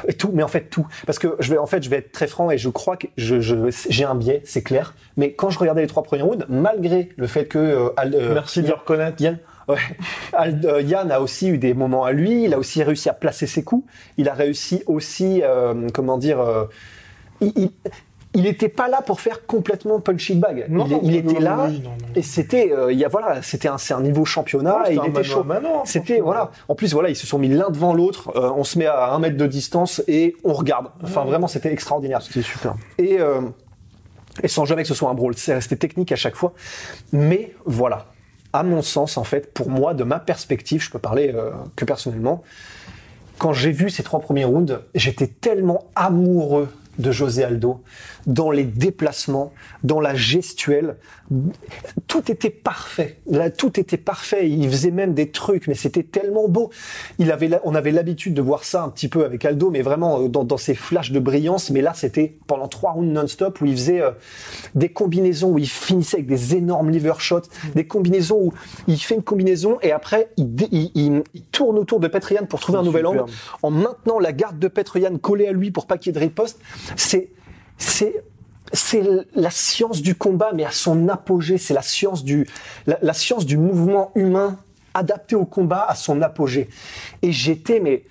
Et 0.07 0.13
tout, 0.13 0.31
mais 0.34 0.44
en 0.44 0.48
fait 0.48 0.69
tout. 0.69 0.88
Parce 1.06 1.19
que 1.19 1.36
je 1.40 1.52
vais, 1.52 1.57
en 1.57 1.66
fait, 1.66 1.84
je 1.84 1.90
vais 1.90 1.98
être 1.98 2.12
très 2.12 2.28
franc 2.28 2.52
et 2.52 2.57
je 2.57 2.69
crois 2.69 2.98
que 2.98 3.07
je, 3.18 3.40
j'ai 3.90 4.04
un 4.06 4.16
biais, 4.16 4.42
c'est 4.46 4.62
clair. 4.63 4.94
Mais 5.18 5.34
quand 5.34 5.50
je 5.50 5.60
regardais 5.60 5.81
les 5.81 5.88
trois 5.88 6.04
premiers 6.04 6.24
rounds, 6.24 6.46
malgré 6.50 7.10
le 7.18 7.28
fait 7.28 7.46
que 7.46 7.57
euh, 7.57 7.90
Al- 7.98 8.16
euh, 8.16 8.34
Merci 8.34 8.62
de 8.62 8.68
le 8.68 8.74
reconnaître. 8.74 9.22
Yann, 9.22 9.38
ouais, 9.68 9.78
Al- 10.34 10.60
euh, 10.66 10.81
Yann 10.81 11.12
a 11.12 11.22
aussi 11.22 11.48
eu 11.50 11.57
des 11.57 11.74
moments 11.74 12.04
à 12.06 12.12
lui. 12.12 12.44
Il 12.44 12.54
a 12.54 12.57
aussi 12.60 12.84
réussi 12.84 13.10
à 13.10 13.13
placer 13.13 13.48
ses 13.48 13.63
coups. 13.63 13.86
Il 14.18 14.30
a 14.30 14.34
réussi 14.34 14.84
aussi, 14.88 15.42
euh, 15.44 15.88
comment 15.94 16.18
dire, 16.18 16.40
euh, 16.40 16.66
il, 17.42 17.51
il, 17.56 17.72
il 18.36 18.46
était 18.46 18.70
pas 18.70 18.88
là 18.88 19.02
pour 19.02 19.20
faire 19.22 19.46
complètement 19.48 20.00
punching 20.00 20.40
bag. 20.40 20.66
Non, 20.70 20.86
il 20.86 20.92
non, 20.92 21.00
il 21.04 21.12
non, 21.24 21.32
était 21.32 21.40
là 21.42 21.70
et 22.16 22.22
c'était, 22.22 22.72
euh, 22.72 22.92
il 22.94 23.00
y 23.00 23.06
a 23.06 23.08
voilà, 23.08 23.42
c'était 23.42 23.68
un, 23.68 23.78
c'est 23.78 23.94
un 23.94 24.02
niveau 24.02 24.26
championnat 24.26 24.82
Ouais, 24.84 24.94
et 24.94 25.00
il 25.04 25.10
était 25.10 25.24
chaud. 25.24 25.46
C'était 25.86 26.20
voilà. 26.20 26.52
En 26.68 26.76
plus 26.76 26.94
voilà, 26.94 27.10
ils 27.10 27.16
se 27.16 27.26
sont 27.26 27.40
mis 27.40 27.50
l'un 27.50 27.70
devant 27.70 27.94
l'autre. 27.94 28.32
euh, 28.36 28.52
on 28.56 28.64
se 28.64 28.78
met 28.78 28.86
à 28.86 29.12
un 29.14 29.20
mètre 29.20 29.38
de 29.38 29.48
distance 29.48 30.04
et 30.08 30.36
on 30.44 30.54
regarde. 30.54 30.88
Enfin 31.04 31.22
Ouais. 31.24 31.28
vraiment, 31.30 31.48
c'était 31.48 31.72
extraordinaire. 31.72 32.22
C'était 32.22 32.42
super. 32.42 32.76
Et 32.98 33.20
euh, 33.20 33.42
et 34.44 34.48
sans 34.50 34.66
jamais 34.66 34.82
que 34.84 34.88
ce 34.90 34.94
soit 34.94 35.10
un 35.10 35.14
brawl, 35.14 35.34
c'est 35.36 35.54
resté 35.54 35.78
technique 35.78 36.12
à 36.12 36.18
chaque 36.18 36.36
fois. 36.36 36.54
Mais 37.14 37.54
voilà, 37.66 38.08
à 38.54 38.64
mon 38.64 38.82
sens 38.82 39.18
en 39.18 39.24
fait, 39.24 39.54
pour 39.54 39.70
moi, 39.70 39.94
de 39.94 40.04
ma 40.04 40.20
perspective, 40.20 40.82
je 40.82 40.92
peux 40.92 41.00
parler 41.00 41.34
que 41.78 41.86
personnellement. 41.86 42.44
Quand 43.38 43.52
j'ai 43.52 43.72
vu 43.72 43.90
ces 43.90 44.02
trois 44.02 44.22
premiers 44.22 44.46
rounds, 44.46 44.80
j'étais 44.94 45.28
tellement 45.28 45.86
amoureux 45.96 46.70
de 47.00 47.12
José 47.12 47.44
Aldo 47.44 47.81
dans 48.27 48.51
les 48.51 48.63
déplacements, 48.63 49.53
dans 49.83 50.00
la 50.00 50.15
gestuelle. 50.15 50.97
Tout 52.07 52.31
était 52.31 52.50
parfait. 52.50 53.19
Là, 53.27 53.50
tout 53.50 53.80
était 53.80 53.97
parfait. 53.97 54.50
Il 54.50 54.69
faisait 54.69 54.92
même 54.92 55.13
des 55.13 55.31
trucs, 55.31 55.68
mais 55.68 55.74
c'était 55.74 56.03
tellement 56.03 56.47
beau. 56.47 56.69
Il 57.19 57.31
avait, 57.31 57.50
on 57.63 57.75
avait 57.75 57.92
l'habitude 57.92 58.33
de 58.33 58.42
voir 58.42 58.63
ça 58.63 58.83
un 58.83 58.89
petit 58.89 59.07
peu 59.07 59.25
avec 59.25 59.44
Aldo, 59.45 59.69
mais 59.71 59.81
vraiment 59.81 60.21
euh, 60.21 60.27
dans, 60.27 60.44
dans 60.44 60.57
ses 60.57 60.75
flashs 60.75 61.12
de 61.12 61.19
brillance. 61.19 61.69
Mais 61.71 61.81
là, 61.81 61.93
c'était 61.93 62.38
pendant 62.48 62.67
trois 62.67 62.91
rounds 62.91 63.12
non-stop 63.12 63.60
où 63.62 63.65
il 63.65 63.74
faisait 63.74 64.01
euh, 64.01 64.12
des 64.75 64.89
combinaisons 64.89 65.51
où 65.51 65.58
il 65.58 65.67
finissait 65.70 66.17
avec 66.17 66.27
des 66.27 66.55
énormes 66.55 66.89
liver 66.91 67.13
shots, 67.20 67.41
des 67.75 67.88
combinaisons 67.88 68.38
où 68.39 68.53
il 68.88 68.98
fait 69.00 69.15
une 69.15 69.24
combinaison 69.24 69.77
et 69.81 69.91
après 69.91 70.29
il, 70.38 70.50
il- 70.72 70.91
il- 70.96 71.24
il 71.34 71.41
tourne 71.43 71.77
autour 71.77 72.00
de 72.00 72.08
Petrian 72.08 72.46
pour 72.46 72.60
trouver 72.60 72.77
un 72.77 72.81
nouvel 72.84 73.05
angle 73.08 73.20
en 73.63 73.72
maintenant 73.72 74.20
la 74.20 74.31
garde 74.31 74.60
de 74.60 74.67
Petroyan 74.67 75.17
collée 75.17 75.48
à 75.48 75.51
lui 75.51 75.72
pour 75.72 75.86
pas 75.88 75.98
qu'il 75.98 76.12
y 76.13 76.15
ait 76.15 76.20
de 76.20 76.24
riposte. 76.25 76.60
C'est, 76.96 77.30
c'est, 77.77 78.24
c'est 78.74 79.04
la 79.34 79.50
science 79.50 80.01
du 80.01 80.15
combat, 80.15 80.51
mais 80.54 80.65
à 80.65 80.72
son 80.72 81.08
apogée. 81.10 81.58
C'est 81.58 81.74
la 81.74 81.82
science 81.82 82.24
du, 82.24 82.48
la, 82.86 83.13
science 83.13 83.46
du 83.46 83.58
mouvement 83.58 84.12
humain 84.15 84.60
adapté 84.94 85.36
au 85.36 85.46
combat 85.46 85.86
à 85.88 85.96
son 85.96 86.22
apogée. 86.22 86.70
Et 87.22 87.32
j'étais, 87.32 87.80
mais, 87.80 88.04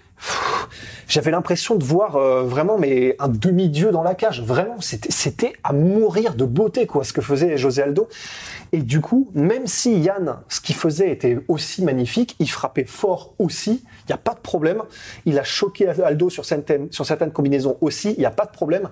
j'avais 1.09 1.31
l'impression 1.31 1.75
de 1.75 1.85
voir 1.85 2.17
euh, 2.17 2.43
vraiment 2.43 2.79
mais 2.79 3.17
un 3.19 3.29
demi-dieu 3.29 3.91
dans 3.91 4.03
la 4.03 4.15
cage. 4.15 4.43
Vraiment, 4.43 4.77
c'était, 4.81 5.53
à 5.63 5.73
mourir 5.73 6.35
de 6.35 6.45
beauté, 6.45 6.87
quoi, 6.87 7.05
ce 7.05 7.13
que 7.13 7.21
faisait 7.21 7.57
José 7.57 7.83
Aldo. 7.83 8.09
Et 8.73 8.79
du 8.79 9.01
coup, 9.01 9.31
même 9.35 9.67
si 9.67 10.01
Yann, 10.01 10.37
ce 10.49 10.61
qu'il 10.61 10.75
faisait 10.75 11.11
était 11.11 11.39
aussi 11.49 11.85
magnifique, 11.85 12.35
il 12.41 12.51
frappait 12.51 12.85
fort 12.85 13.35
aussi, 13.39 13.85
il 13.85 14.07
n'y 14.09 14.15
a 14.15 14.19
pas 14.19 14.35
de 14.35 14.41
problème. 14.41 14.83
Il 15.27 15.39
a 15.39 15.45
choqué 15.45 15.89
Aldo 15.89 16.31
sur 16.31 16.45
certaines, 16.45 16.91
sur 16.91 17.07
certaines 17.07 17.33
combinaisons 17.33 17.77
aussi, 17.81 18.13
il 18.13 18.19
n'y 18.19 18.27
a 18.27 18.31
pas 18.31 18.47
de 18.47 18.51
problème. 18.51 18.89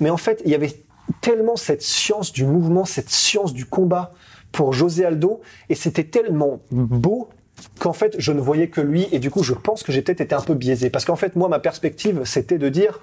Mais 0.00 0.10
en 0.10 0.16
fait, 0.16 0.42
il 0.44 0.50
y 0.50 0.54
avait 0.54 0.72
tellement 1.20 1.56
cette 1.56 1.82
science 1.82 2.32
du 2.32 2.44
mouvement, 2.44 2.84
cette 2.84 3.10
science 3.10 3.52
du 3.54 3.66
combat 3.66 4.12
pour 4.50 4.72
José 4.72 5.04
Aldo, 5.04 5.40
et 5.68 5.74
c'était 5.74 6.04
tellement 6.04 6.60
beau 6.70 7.28
qu'en 7.78 7.92
fait, 7.92 8.14
je 8.18 8.32
ne 8.32 8.40
voyais 8.40 8.68
que 8.68 8.80
lui, 8.80 9.06
et 9.12 9.18
du 9.18 9.30
coup, 9.30 9.42
je 9.42 9.52
pense 9.54 9.82
que 9.82 9.92
j'ai 9.92 10.02
peut-être 10.02 10.20
été 10.20 10.34
un 10.34 10.40
peu 10.40 10.54
biaisé. 10.54 10.90
Parce 10.90 11.04
qu'en 11.04 11.16
fait, 11.16 11.36
moi, 11.36 11.48
ma 11.48 11.58
perspective, 11.58 12.22
c'était 12.24 12.58
de 12.58 12.68
dire, 12.68 13.00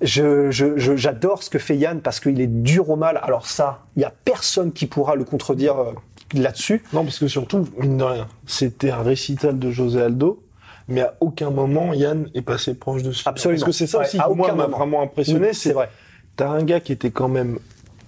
je, 0.00 0.50
je- 0.50 0.76
je- 0.78 0.96
j'adore 0.96 1.42
ce 1.42 1.50
que 1.50 1.58
fait 1.58 1.76
Yann 1.76 2.00
parce 2.00 2.18
qu'il 2.20 2.40
est 2.40 2.46
dur 2.46 2.90
au 2.90 2.96
mal. 2.96 3.20
Alors 3.22 3.46
ça, 3.46 3.80
il 3.96 4.02
y 4.02 4.04
a 4.04 4.12
personne 4.24 4.72
qui 4.72 4.86
pourra 4.86 5.14
le 5.14 5.24
contredire 5.24 5.78
euh, 5.78 5.92
là-dessus. 6.34 6.82
Non, 6.92 7.04
parce 7.04 7.18
que 7.18 7.28
surtout, 7.28 7.68
mine 7.78 7.98
de 7.98 8.04
rien, 8.04 8.28
c'était 8.46 8.90
un 8.90 9.02
récital 9.02 9.58
de 9.58 9.70
José 9.70 10.00
Aldo, 10.02 10.42
mais 10.88 11.02
à 11.02 11.14
aucun 11.20 11.50
moment 11.50 11.92
Yann 11.94 12.28
est 12.34 12.42
passé 12.42 12.74
proche 12.74 13.02
de 13.02 13.12
ce 13.12 13.28
Absolument. 13.28 13.60
Parce 13.60 13.66
que 13.66 13.72
c'est 13.72 13.86
ça 13.86 13.98
Ouais, 13.98 14.06
aussi 14.06 14.18
qui, 14.18 14.34
moi, 14.34 14.52
m'a 14.54 14.66
vraiment 14.66 15.02
impressionné. 15.02 15.48
Oui, 15.48 15.54
c'est 15.54 15.72
vrai. 15.72 15.88
T'as 16.34 16.48
un 16.48 16.64
gars 16.64 16.80
qui 16.80 16.92
était 16.92 17.10
quand 17.10 17.28
même 17.28 17.58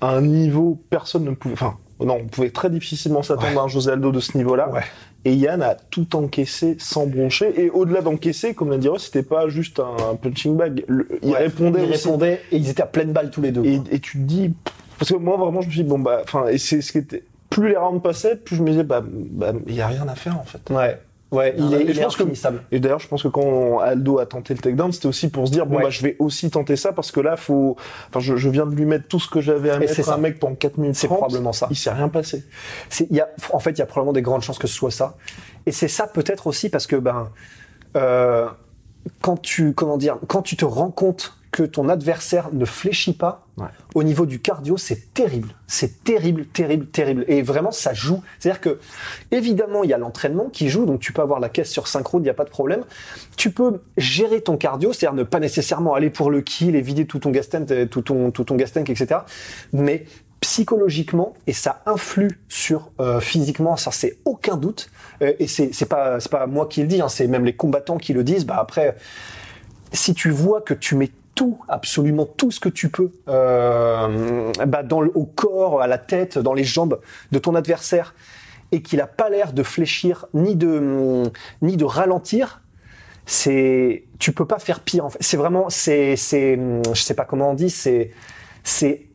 à 0.01 0.09
un 0.09 0.23
niveau, 0.23 0.83
personne 0.91 1.25
ne 1.25 1.31
pouvait. 1.33 1.55
Enfin, 1.55 1.77
Non, 2.01 2.19
on 2.23 2.27
pouvait 2.27 2.51
très 2.51 2.71
difficilement 2.71 3.23
s'attendre 3.23 3.61
à 3.61 3.65
un 3.65 3.69
José 3.69 3.93
Aldo 3.93 4.11
de 4.13 4.21
ce 4.21 4.37
niveau-là. 4.37 4.69
Ouais. 4.71 4.81
Et 5.25 5.33
Yann 5.35 5.63
a 5.63 5.75
tout 5.75 6.17
encaissé 6.17 6.77
sans 6.79 7.07
broncher. 7.07 7.59
Et 7.59 7.71
au-delà 7.71 8.03
d'encaisser, 8.03 8.53
comme 8.55 8.71
l'a 8.71 8.79
dit 8.79 8.89
Ross, 8.89 9.05
c'était 9.07 9.23
pas 9.23 9.49
juste 9.49 9.81
un 9.81 10.17
punching 10.17 10.57
bag. 10.57 10.85
Le- 10.87 11.09
il 11.23 11.31
Ouais. 11.33 11.39
répondait 11.39 11.85
Il 11.87 11.91
aussi. 11.93 12.05
répondait 12.07 12.41
et 12.53 12.57
ils 12.57 12.69
étaient 12.69 12.83
à 12.83 12.87
pleine 12.87 13.13
balle 13.13 13.31
tous 13.31 13.41
les 13.41 13.53
deux. 13.53 13.65
Et, 13.65 14.01
tu 14.01 14.19
te 14.19 14.23
dis, 14.25 14.53
parce 14.99 15.11
que 15.13 15.17
moi 15.17 15.37
vraiment, 15.37 15.61
je 15.63 15.69
me 15.69 15.73
suis 15.73 15.83
dit, 15.83 15.89
bon 15.89 15.99
bah, 15.99 16.21
enfin, 16.25 16.49
et 16.49 16.59
c'est 16.59 16.83
ce 16.83 16.93
qui 16.93 16.99
était, 16.99 17.23
plus 17.49 17.69
les 17.71 17.77
rounds 17.77 18.03
passaient, 18.03 18.37
plus 18.37 18.57
je 18.57 18.63
me 18.63 18.71
disais, 18.71 18.83
bah, 18.85 19.03
bah, 19.07 19.53
il 19.67 19.75
y 19.75 19.81
a 19.81 19.87
rien 19.87 20.07
à 20.09 20.15
faire 20.15 20.39
en 20.39 20.45
fait. 20.45 20.69
Ouais. 20.71 21.01
Ouais, 21.35 21.55
il 21.59 21.75
est, 21.75 21.81
il 21.83 21.95
je 21.95 22.01
est 22.01 22.03
pense 22.05 22.17
que-. 22.17 22.25
Et 22.73 22.81
d'ailleurs, 22.81 22.99
je 23.01 23.09
pense 23.09 23.23
que 23.23 23.29
quand 23.29 23.79
Aldo 23.81 24.19
a 24.19 24.27
tenté 24.27 24.55
le 24.55 24.61
takedown, 24.61 24.93
c'était 24.93 25.07
aussi 25.07 25.29
pour 25.29 25.47
se 25.47 25.53
dire, 25.53 25.67
bon 25.67 25.77
Ouais. 25.77 25.83
bah, 25.85 25.91
je 25.91 26.03
vais 26.03 26.17
aussi 26.19 26.51
tenter 26.51 26.77
ça 26.77 26.93
parce 26.93 27.11
que 27.13 27.21
là, 27.21 27.37
faut, 27.37 27.77
enfin, 28.09 28.21
je, 28.21 28.37
je 28.37 28.49
viens 28.49 28.67
de 28.67 28.75
lui 28.75 28.85
mettre 28.87 29.09
tout 29.09 29.19
ce 29.21 29.29
que 29.29 29.41
j'avais 29.41 29.71
à 29.71 29.77
Et 29.77 29.81
mettre 29.81 29.95
c'est 29.95 30.09
à 30.09 30.15
un 30.15 30.19
mec 30.19 30.39
pendant 30.39 30.55
4 30.55 30.79
minutes 30.79 30.97
C'est 30.97 31.07
30. 31.09 31.19
probablement 31.19 31.53
ça. 31.53 31.67
Il 31.71 31.77
s'est 31.77 31.91
rien 31.91 32.09
passé. 32.09 32.45
C'est- 32.89 33.07
il 33.11 33.17
y 33.17 33.21
a, 33.21 33.29
en 33.53 33.59
fait, 33.59 33.73
il 33.73 33.79
y 33.79 33.83
a 33.83 33.87
probablement 33.87 34.13
des 34.13 34.23
grandes 34.23 34.43
chances 34.43 34.59
que 34.59 34.67
ce 34.67 34.75
soit 34.75 34.91
ça. 34.91 35.17
Et 35.67 35.73
c'est 35.73 35.89
ça 35.89 36.07
peut-être 36.07 36.47
aussi 36.47 36.69
parce 36.69 36.87
que 36.87 36.97
ben, 36.97 37.31
euh, 37.97 38.47
quand 39.21 39.41
tu, 39.41 39.73
comment 39.75 39.97
dire, 39.99 40.19
quand 40.29 40.43
tu 40.43 40.57
te 40.57 40.65
rends 40.65 40.91
compte 40.91 41.35
que 41.51 41.63
ton 41.63 41.89
adversaire 41.89 42.49
ne 42.53 42.65
fléchit 42.65 43.13
pas 43.13 43.41
Ouais. 43.57 43.69
au 43.95 44.03
niveau 44.03 44.27
du 44.27 44.41
cardio, 44.41 44.77
c'est 44.77 45.15
terrible. 45.15 45.51
C'est 45.69 46.03
terrible, 46.03 46.45
terrible, 46.47 46.87
terrible. 46.87 47.25
Et 47.29 47.41
vraiment, 47.41 47.71
ça 47.71 47.95
joue. 47.95 48.21
C'est-à-dire 48.41 48.61
que, 48.61 48.81
évidemment, 49.31 49.85
il 49.85 49.91
y 49.91 49.93
a 49.93 49.99
l'entraînement 49.99 50.49
qui 50.49 50.69
joue, 50.69 50.87
donc 50.87 50.99
tu 50.99 51.13
peux 51.13 51.23
avoir 51.23 51.39
la 51.39 51.49
caisse 51.49 51.71
sur 51.71 51.87
synchro, 51.87 52.19
il 52.19 52.25
n'y 52.25 52.29
a 52.29 52.35
pas 52.35 52.43
de 52.43 52.51
problème. 52.51 52.83
Tu 53.37 53.51
peux 53.53 53.81
gérer 53.97 54.41
ton 54.41 54.57
cardio, 54.57 54.93
c'est-à-dire 54.93 55.15
ne 55.15 55.23
pas 55.23 55.39
nécessairement 55.39 55.95
aller 55.95 56.11
pour 56.11 56.33
le 56.33 56.41
kill 56.41 56.75
et 56.75 56.81
vider 56.81 57.07
tout 57.07 57.21
ton 57.21 57.31
gas 57.31 57.45
tank, 57.45 57.71
euh, 57.71 57.87
tout 57.87 58.03
ton, 58.03 58.33
tout 58.33 58.43
ton 58.43 58.57
gas 58.57 58.71
tank, 58.75 58.91
etc. 58.91 59.21
Mais 59.73 60.05
psychologiquement, 60.45 61.33
et 61.47 61.55
ça 61.55 61.81
influe 61.87 62.39
sur 62.51 62.91
euh, 63.01 63.19
physiquement, 63.19 63.79
ça 63.79 63.91
c'est 63.91 64.19
aucun 64.27 64.59
doute. 64.59 64.91
Euh, 65.23 65.33
et 65.39 65.47
c'est 65.47 65.73
c'est 65.73 65.87
pas 65.87 66.21
c'est 66.21 66.31
pas 66.31 66.47
moi 66.47 66.67
qui 66.67 66.83
le 66.83 66.87
dis, 66.87 67.01
hein, 67.01 67.09
c'est 67.09 67.27
même 67.29 67.47
les 67.47 67.57
combattants 67.57 67.97
qui 67.97 68.13
le 68.13 68.23
disent. 68.23 68.45
Bah 68.45 68.59
après, 68.59 68.95
si 69.95 70.13
tu 70.13 70.29
vois 70.29 70.61
que 70.61 70.75
tu 70.75 70.97
mets 70.97 71.11
tout, 71.35 71.59
absolument 71.67 72.27
tout 72.27 72.51
ce 72.51 72.61
que 72.61 72.69
tu 72.69 72.91
peux, 72.91 73.11
euh, 73.27 74.53
bah 74.67 74.83
dans 74.83 75.01
le, 75.01 75.11
au 75.15 75.25
corps, 75.25 75.81
à 75.81 75.87
la 75.87 75.97
tête, 75.97 76.37
dans 76.39 76.53
les 76.53 76.65
jambes 76.65 77.01
de 77.33 77.39
ton 77.39 77.55
adversaire, 77.55 78.15
et 78.71 78.83
qu'il 78.83 79.01
a 79.01 79.07
pas 79.07 79.31
l'air 79.31 79.55
de 79.55 79.63
fléchir 79.63 80.27
ni 80.35 80.57
de 80.57 81.23
ni 81.63 81.79
de 81.79 81.85
ralentir, 81.87 82.61
c'est 83.25 84.05
tu 84.19 84.33
peux 84.33 84.47
pas 84.47 84.59
faire 84.59 84.81
pire. 84.81 85.07
En 85.07 85.09
fait, 85.09 85.23
c'est 85.23 85.39
vraiment 85.39 85.71
c'est 85.71 86.17
c'est 86.17 86.59
je 86.93 87.01
sais 87.01 87.15
pas 87.15 87.25
comment 87.25 87.53
on 87.53 87.55
dit, 87.55 87.71
c'est 87.71 88.11
c'est 88.63 89.07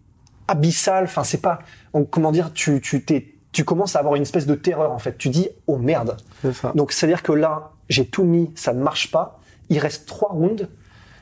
abyssal. 0.50 1.03
Enfin, 1.06 1.24
c'est 1.24 1.41
pas 1.41 1.60
on- 1.94 2.03
comment 2.06 2.32
dire. 2.32 2.51
Tu 2.53 2.82
tu 2.82 3.03
t'es 3.03 3.36
tu 3.51 3.63
commences 3.65 3.96
à 3.96 4.00
avoir 4.00 4.15
une 4.15 4.22
espèce 4.22 4.46
de 4.46 4.56
terreur 4.56 4.91
en 4.91 5.00
fait. 5.00 5.18
Tu 5.18 5.29
dis 5.29 5.50
oh 5.68 5.77
merde. 5.77 6.18
C'est 6.41 6.53
ça. 6.53 6.72
Donc 6.75 6.91
c'est-à-dire 6.91 7.24
que 7.24 7.32
là, 7.32 7.72
j'ai 7.89 8.06
tout 8.06 8.24
mis, 8.24 8.51
ça 8.56 8.74
ne 8.74 8.82
marche 8.84 9.12
pas. 9.12 9.39
Il 9.70 9.79
reste 9.79 10.08
trois 10.08 10.29
rounds. 10.29 10.68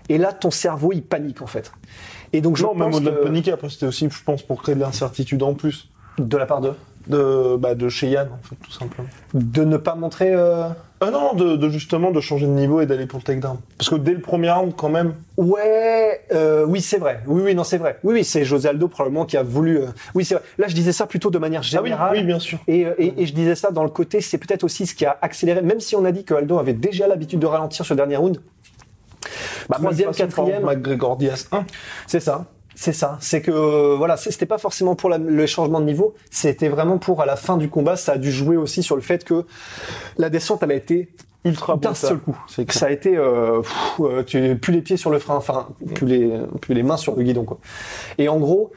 Et 0.10 0.18
là, 0.18 0.32
ton 0.34 0.52
cerveau, 0.52 0.92
il 0.94 1.04
panique 1.04 1.42
en 1.42 1.48
fait. 1.48 1.72
Et 2.34 2.42
donc 2.42 2.56
je 2.58 2.64
non, 2.64 2.74
même 2.74 2.90
pense 2.92 2.98
au-delà 2.98 3.12
de 3.12 3.16
que- 3.18 3.24
paniquer, 3.24 3.52
après, 3.52 3.70
c'était 3.70 3.86
aussi, 3.86 4.10
je 4.10 4.24
pense, 4.24 4.42
pour 4.42 4.62
créer 4.62 4.76
de 4.76 4.80
l'incertitude 4.82 5.44
en 5.44 5.54
plus. 5.54 5.90
de 6.18 6.36
la 6.38 6.46
part 6.46 6.62
de 6.62 6.74
De, 7.08 7.56
bah, 7.58 7.74
de 7.76 7.88
chez 7.90 8.10
Yann, 8.10 8.28
en 8.28 8.48
fait, 8.48 8.56
tout 8.64 8.72
simplement. 8.72 9.08
de 9.34 9.64
ne 9.64 9.78
pas 9.78 9.96
montrer. 9.96 10.34
euh, 10.34 10.68
Ah 11.00 11.10
non, 11.12 11.34
de, 11.36 11.56
de 11.56 11.70
justement 11.70 12.12
de 12.12 12.20
changer 12.20 12.46
de 12.48 12.52
niveau 12.52 12.82
et 12.82 12.86
d'aller 12.86 13.06
pour 13.06 13.20
le 13.20 13.24
takedown. 13.24 13.58
Parce 13.78 13.90
que 13.90 13.96
dès 13.96 14.12
le 14.14 14.20
premier 14.20 14.52
round, 14.52 14.74
quand 14.76 14.90
même, 14.90 15.14
Ouais, 15.38 16.22
euh, 16.34 16.66
oui, 16.68 16.82
c'est 16.82 16.98
vrai. 16.98 17.22
Oui, 17.28 17.42
oui, 17.46 17.56
non, 17.56 17.64
c'est 17.64 17.78
vrai. 17.78 18.00
Oui, 18.04 18.16
oui, 18.16 18.24
c'est 18.26 18.44
José 18.44 18.68
Aldo 18.70 18.88
probablement 18.88 19.26
qui 19.26 19.38
a 19.38 19.44
voulu. 19.44 19.78
euh, 19.78 19.86
Oui, 20.16 20.26
c'est 20.26 20.36
vrai. 20.36 20.44
Là, 20.58 20.68
je 20.68 20.76
disais 20.76 20.92
ça 20.92 21.06
plutôt 21.08 21.30
de 21.30 21.38
manière 21.38 21.62
ah 21.64 21.78
oui, 21.82 21.90
générale. 21.90 22.18
oui, 22.18 22.24
bien 22.24 22.40
sûr. 22.40 22.60
Et, 22.68 22.86
euh, 22.86 22.94
et, 22.98 23.22
et 23.22 23.26
je 23.26 23.34
disais 23.34 23.56
ça 23.56 23.72
dans 23.72 23.84
le 23.84 23.90
côté, 23.90 24.20
c'est 24.20 24.38
peut-être 24.38 24.64
aussi 24.64 24.86
ce 24.86 24.96
qui 24.96 25.06
a 25.06 25.18
accéléré, 25.22 25.62
même 25.62 25.80
si 25.80 25.96
on 25.96 26.04
a 26.06 26.12
dit 26.12 26.24
que 26.26 26.34
Aldo 26.34 26.58
avait 26.60 26.74
déjà 26.74 27.08
l'habitude 27.08 27.40
de 27.40 27.46
ralentir 27.46 27.86
sur 27.86 27.94
le 27.94 27.98
dernier 27.98 28.18
round. 28.18 28.40
Bah, 29.70 29.78
Troisième, 29.80 30.12
quatrième. 30.12 30.64
McGregor 30.64 31.16
Diaz 31.18 31.48
1. 31.52 31.64
C'est 32.08 32.20
ça. 32.20 32.46
C'est 32.80 32.94
ça. 32.94 33.18
C'est 33.22 33.42
que 33.42 33.50
euh, 33.50 33.96
voilà, 33.98 34.18
c'était 34.18 34.46
pas 34.46 34.60
forcément 34.60 34.96
pour 34.96 35.10
la- 35.10 35.18
le 35.18 35.46
changement 35.48 35.80
de 35.80 35.86
niveau, 35.86 36.14
c'était 36.30 36.70
vraiment 36.70 37.00
pour 37.00 37.22
à 37.24 37.26
la 37.26 37.36
fin 37.36 37.58
du 37.58 37.70
combat, 37.70 37.96
ça 37.96 38.12
a 38.14 38.18
dû 38.20 38.32
jouer 38.32 38.56
aussi 38.56 38.84
sur 38.84 38.96
le 38.96 39.02
fait 39.02 39.24
que 39.24 39.46
la 40.20 40.30
descente 40.30 40.62
elle 40.62 40.72
a 40.72 40.76
été 40.76 41.10
Ultra 41.44 41.76
d'un 41.78 41.90
seul 42.10 42.20
coup. 42.20 42.38
Ça 42.74 42.86
a 42.86 42.90
été 42.92 43.18
euh, 43.18 43.62
pff, 43.62 44.00
euh, 44.02 44.24
tu 44.24 44.56
plus 44.58 44.74
les 44.74 44.82
pieds 44.82 44.98
sur 44.98 45.10
le 45.10 45.18
frein, 45.18 45.36
enfin 45.38 45.70
plus 45.96 46.06
les 46.06 46.32
plus 46.62 46.76
les 46.76 46.84
mains 46.84 46.98
sur 46.98 47.16
le 47.16 47.24
guidon 47.24 47.46
quoi. 47.46 47.58
Et 48.20 48.30
en 48.30 48.38
gros, 48.38 48.72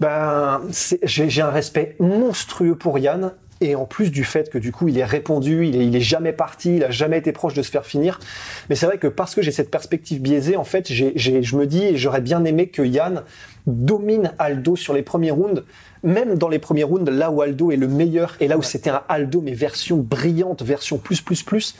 ben 0.00 0.60
j'ai 1.04 1.42
un 1.42 1.50
respect 1.50 1.94
monstrueux 2.00 2.74
pour 2.76 2.98
Yann. 2.98 3.34
Et 3.60 3.74
en 3.74 3.86
plus 3.86 4.10
du 4.12 4.22
fait 4.22 4.50
que 4.50 4.58
du 4.58 4.70
coup 4.70 4.86
il 4.88 4.96
est 4.98 5.04
répondu, 5.04 5.66
il 5.66 5.76
est, 5.76 5.84
il 5.86 5.96
est 5.96 6.00
jamais 6.00 6.32
parti, 6.32 6.76
il 6.76 6.84
a 6.84 6.90
jamais 6.90 7.18
été 7.18 7.32
proche 7.32 7.54
de 7.54 7.62
se 7.62 7.70
faire 7.70 7.84
finir. 7.84 8.20
Mais 8.68 8.76
c'est 8.76 8.86
vrai 8.86 8.98
que 8.98 9.08
parce 9.08 9.34
que 9.34 9.42
j'ai 9.42 9.50
cette 9.50 9.70
perspective 9.70 10.20
biaisée, 10.22 10.56
en 10.56 10.64
fait, 10.64 10.86
j'ai, 10.92 11.12
j'ai- 11.16 11.42
je 11.42 11.56
me 11.56 11.66
dis, 11.66 11.96
j'aurais 11.96 12.20
bien 12.20 12.44
aimé 12.44 12.68
que 12.68 12.82
Yann 12.82 13.22
domine 13.66 14.32
Aldo 14.38 14.76
sur 14.76 14.94
les 14.94 15.02
premiers 15.02 15.32
rounds, 15.32 15.64
même 16.04 16.38
dans 16.38 16.48
les 16.48 16.58
premiers 16.60 16.84
rounds, 16.84 17.10
là 17.10 17.30
où 17.32 17.42
Aldo 17.42 17.70
est 17.72 17.76
le 17.76 17.88
meilleur 17.88 18.36
et 18.40 18.46
là 18.48 18.56
où 18.58 18.62
c'était 18.62 18.90
un 18.90 19.02
Aldo 19.08 19.40
mais 19.40 19.54
version 19.54 19.96
brillante, 19.96 20.62
version 20.62 20.98
plus 20.98 21.20
plus 21.20 21.42
plus. 21.42 21.74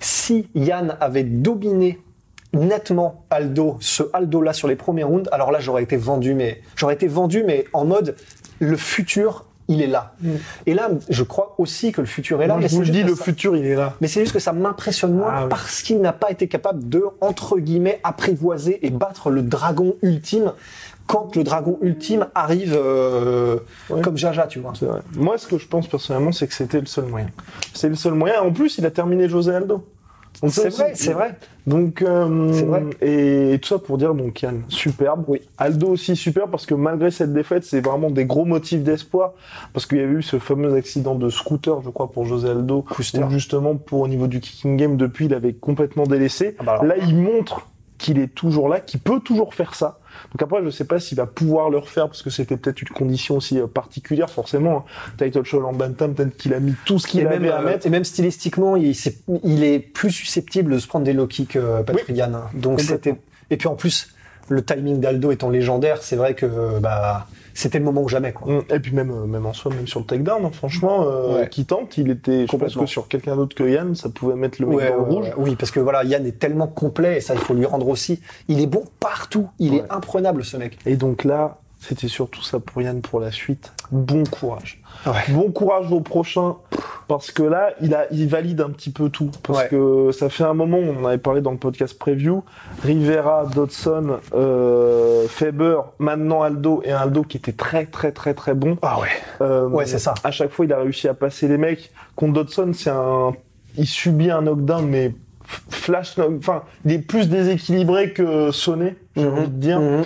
Si 0.00 0.48
Yann 0.54 0.96
avait 1.00 1.24
dominé 1.24 1.98
nettement 2.52 3.24
Aldo, 3.30 3.78
ce 3.80 4.02
Aldo 4.12 4.42
là 4.42 4.52
sur 4.52 4.68
les 4.68 4.76
premiers 4.76 5.02
rounds, 5.04 5.28
alors 5.32 5.50
là 5.50 5.58
j'aurais 5.58 5.82
été 5.82 5.96
vendu, 5.96 6.34
mais 6.34 6.60
j'aurais 6.76 6.94
été 6.94 7.06
vendu, 7.08 7.42
mais 7.44 7.64
en 7.72 7.84
mode 7.86 8.14
le 8.60 8.76
futur. 8.76 9.46
Il 9.68 9.80
est 9.80 9.86
là. 9.86 10.14
Et 10.66 10.74
là, 10.74 10.90
je 11.08 11.22
crois 11.22 11.54
aussi 11.56 11.90
que 11.92 12.02
le 12.02 12.06
futur 12.06 12.42
est 12.42 12.46
là. 12.46 12.54
Moi, 12.54 12.62
mais 12.64 12.68
je 12.68 12.74
vous 12.74 12.82
le 12.82 12.88
dis, 12.88 13.02
que 13.02 13.08
le 13.08 13.14
ça- 13.14 13.24
futur, 13.24 13.56
il 13.56 13.64
est 13.64 13.74
là. 13.74 13.94
mais 14.02 14.08
c'est 14.08 14.20
juste 14.20 14.34
que 14.34 14.38
ça 14.38 14.52
m'impressionne 14.52 15.14
moins 15.14 15.32
Ah 15.34 15.42
oui. 15.44 15.48
parce 15.48 15.80
qu'il 15.82 16.00
n'a 16.02 16.12
pas 16.12 16.30
été 16.30 16.48
capable 16.48 16.86
de, 16.88 17.02
entre 17.22 17.58
guillemets, 17.58 17.98
apprivoiser 18.04 18.86
et 18.86 18.90
battre 18.90 19.30
le 19.30 19.40
dragon 19.42 19.94
ultime 20.02 20.52
quand 21.06 21.34
le 21.36 21.44
dragon 21.44 21.78
ultime 21.82 22.26
arrive 22.34 22.74
euh, 22.76 23.58
Ouais. 23.90 24.00
comme 24.02 24.16
Jaja, 24.18 24.46
tu 24.46 24.58
vois. 24.58 24.72
Vrai. 24.80 25.00
Moi, 25.16 25.38
ce 25.38 25.46
que 25.46 25.56
je 25.58 25.66
pense 25.66 25.86
personnellement, 25.86 26.32
c'est 26.32 26.46
que 26.46 26.54
c'était 26.54 26.80
le 26.80 26.86
seul 26.86 27.04
moyen. 27.06 27.28
C'est 27.74 27.88
le 27.88 27.94
seul 27.94 28.12
moyen. 28.14 28.40
En 28.42 28.52
plus, 28.52 28.76
il 28.78 28.84
a 28.86 28.90
terminé 28.90 29.28
José 29.28 29.54
Aldo. 29.54 29.84
C'est 30.48 30.68
vrai, 30.68 30.92
c'est 30.94 31.12
vrai. 31.12 31.34
Donc, 31.66 32.02
euh, 32.02 32.50
vrai. 32.66 32.84
Et 33.00 33.58
tout 33.60 33.68
ça 33.68 33.78
pour 33.78 33.98
dire, 33.98 34.14
donc 34.14 34.42
Yann, 34.42 34.62
superbe. 34.68 35.24
Oui. 35.28 35.40
Aldo 35.58 35.88
aussi 35.88 36.16
super 36.16 36.48
parce 36.48 36.66
que 36.66 36.74
malgré 36.74 37.10
cette 37.10 37.32
défaite, 37.32 37.64
c'est 37.64 37.80
vraiment 37.80 38.10
des 38.10 38.24
gros 38.24 38.44
motifs 38.44 38.82
d'espoir. 38.82 39.32
Parce 39.72 39.86
qu'il 39.86 39.98
y 39.98 40.02
avait 40.02 40.12
eu 40.12 40.22
ce 40.22 40.38
fameux 40.38 40.74
accident 40.74 41.14
de 41.14 41.28
scooter, 41.30 41.80
je 41.82 41.90
crois, 41.90 42.10
pour 42.10 42.26
José 42.26 42.50
Aldo. 42.50 42.84
Où 42.98 43.30
justement, 43.30 43.76
pour 43.76 44.00
au 44.00 44.08
niveau 44.08 44.26
du 44.26 44.40
kicking 44.40 44.76
game, 44.76 44.96
depuis, 44.96 45.26
il 45.26 45.34
avait 45.34 45.54
complètement 45.54 46.04
délaissé. 46.04 46.56
Ah 46.58 46.64
bah. 46.64 46.80
Là, 46.84 46.96
il 46.98 47.16
montre 47.16 47.66
qu'il 47.98 48.18
est 48.18 48.34
toujours 48.34 48.68
là, 48.68 48.80
qu'il 48.80 49.00
peut 49.00 49.20
toujours 49.20 49.54
faire 49.54 49.74
ça. 49.74 49.98
Donc 50.32 50.42
après, 50.42 50.64
je 50.64 50.70
sais 50.70 50.84
pas 50.84 50.98
s'il 51.00 51.16
va 51.16 51.26
pouvoir 51.26 51.70
le 51.70 51.78
refaire 51.78 52.06
parce 52.06 52.22
que 52.22 52.30
c'était 52.30 52.56
peut-être 52.56 52.82
une 52.82 52.88
condition 52.88 53.36
aussi 53.36 53.58
euh, 53.58 53.66
particulière, 53.66 54.30
forcément. 54.30 54.78
hein. 54.78 55.14
Title 55.18 55.44
show 55.44 55.64
en 55.64 55.72
bantam, 55.72 56.14
peut-être 56.14 56.36
qu'il 56.36 56.54
a 56.54 56.60
mis 56.60 56.74
tout 56.84 56.98
ce 56.98 57.06
qu'il 57.06 57.26
avait 57.26 57.38
même, 57.38 57.52
à 57.52 57.60
euh, 57.60 57.64
mettre. 57.64 57.86
et 57.86 57.90
même 57.90 58.04
stylistiquement, 58.04 58.76
il, 58.76 58.94
est 59.64 59.78
plus 59.78 60.10
susceptible 60.10 60.72
de 60.72 60.78
se 60.78 60.86
prendre 60.86 61.04
des 61.04 61.12
low 61.12 61.26
kicks, 61.26 61.56
euh, 61.56 61.82
Patrick 61.82 62.16
Yann. 62.16 62.38
Donc 62.54 62.80
c'était. 62.80 63.14
Et 63.50 63.56
puis 63.56 63.68
en 63.68 63.74
plus, 63.74 64.14
le 64.48 64.64
timing 64.64 65.00
d'Aldo 65.00 65.30
étant 65.30 65.50
légendaire, 65.50 66.02
c'est 66.02 66.16
vrai 66.16 66.34
que 66.34 66.78
bah 66.80 67.26
c'était 67.54 67.78
le 67.78 67.84
moment 67.84 68.02
ou 68.02 68.08
jamais, 68.08 68.32
quoi. 68.32 68.52
Mm. 68.52 68.62
Et 68.74 68.80
puis 68.80 68.92
même, 68.92 69.10
euh, 69.10 69.26
même 69.26 69.46
en 69.46 69.52
soi, 69.52 69.72
même 69.74 69.86
sur 69.86 70.00
le 70.00 70.06
takedown, 70.06 70.44
hein, 70.44 70.50
franchement, 70.52 71.06
euh, 71.06 71.40
Ouais. 71.40 71.48
qui 71.48 71.64
tente, 71.64 71.96
il 71.96 72.10
était, 72.10 72.46
je 72.50 72.56
pense 72.56 72.74
que 72.74 72.86
sur 72.86 73.08
quelqu'un 73.08 73.36
d'autre 73.36 73.54
que 73.56 73.64
Yann, 73.64 73.94
ça 73.94 74.08
pouvait 74.08 74.34
mettre 74.34 74.60
le 74.60 74.68
mec 74.68 74.76
Ouais, 74.76 74.90
dans 74.90 74.96
le 74.96 75.02
ouais, 75.02 75.08
rouge. 75.08 75.32
Oui, 75.36 75.56
parce 75.56 75.70
que 75.70 75.80
voilà, 75.80 76.04
Yann 76.04 76.26
est 76.26 76.38
tellement 76.38 76.66
complet 76.66 77.18
et 77.18 77.20
ça, 77.20 77.34
il 77.34 77.40
faut 77.40 77.54
lui 77.54 77.64
rendre 77.64 77.88
aussi. 77.88 78.20
Il 78.48 78.60
est 78.60 78.66
bon 78.66 78.84
partout. 79.00 79.48
Il 79.58 79.74
est 79.74 79.84
imprenable, 79.90 80.44
ce 80.44 80.56
mec. 80.56 80.78
Et 80.86 80.96
donc 80.96 81.24
là, 81.24 81.58
c'était 81.86 82.08
surtout 82.08 82.42
ça 82.42 82.58
pour 82.60 82.80
Yann 82.82 83.00
pour 83.02 83.20
la 83.20 83.30
suite. 83.30 83.72
Bon 83.92 84.24
courage. 84.24 84.80
Ouais. 85.06 85.12
Bon 85.30 85.50
courage 85.52 85.90
au 85.92 86.00
prochain, 86.00 86.56
parce 87.08 87.30
que 87.30 87.42
là, 87.42 87.70
il 87.82 87.94
a, 87.94 88.06
il 88.10 88.26
valide 88.28 88.60
un 88.60 88.70
petit 88.70 88.90
peu 88.90 89.10
tout. 89.10 89.30
Parce 89.42 89.58
Ouais. 89.60 89.68
que 89.68 90.10
ça 90.12 90.28
fait 90.30 90.44
un 90.44 90.54
moment, 90.54 90.78
on 90.78 91.02
en 91.02 91.06
avait 91.06 91.18
parlé 91.18 91.40
dans 91.40 91.50
le 91.50 91.58
podcast 91.58 91.98
preview, 91.98 92.42
Rivera, 92.82 93.46
Dodson, 93.54 94.18
euh, 94.34 95.26
Faber, 95.28 95.78
maintenant 95.98 96.42
Aldo, 96.42 96.80
et 96.84 96.92
un 96.92 96.98
Aldo 96.98 97.22
qui 97.22 97.36
était 97.36 97.52
très 97.52 97.86
très 97.86 98.12
très 98.12 98.34
très 98.34 98.54
bon. 98.54 98.78
Ah 98.82 99.00
ouais. 99.00 99.08
Euh, 99.40 99.68
Ouais, 99.68 99.86
c'est 99.86 99.98
ça. 99.98 100.14
À 100.24 100.30
chaque 100.30 100.50
fois, 100.50 100.64
il 100.64 100.72
a 100.72 100.78
réussi 100.78 101.08
à 101.08 101.14
passer 101.14 101.48
les 101.48 101.58
mecs. 101.58 101.90
Contre 102.16 102.32
Dodson, 102.34 102.70
c'est 102.74 102.90
un, 102.90 103.32
il 103.76 103.86
subit 103.86 104.30
un 104.30 104.42
knockdown, 104.42 104.86
mais 104.88 105.12
flash, 105.68 106.14
enfin, 106.18 106.62
il 106.86 106.92
est 106.92 106.98
plus 107.00 107.28
déséquilibré 107.28 108.12
que 108.12 108.50
sonné, 108.50 108.96
j'ai 109.16 109.24
Mhm. 109.24 109.32
envie 109.34 109.48
de 109.48 109.52
dire. 109.60 109.80
Mhm. 109.80 110.04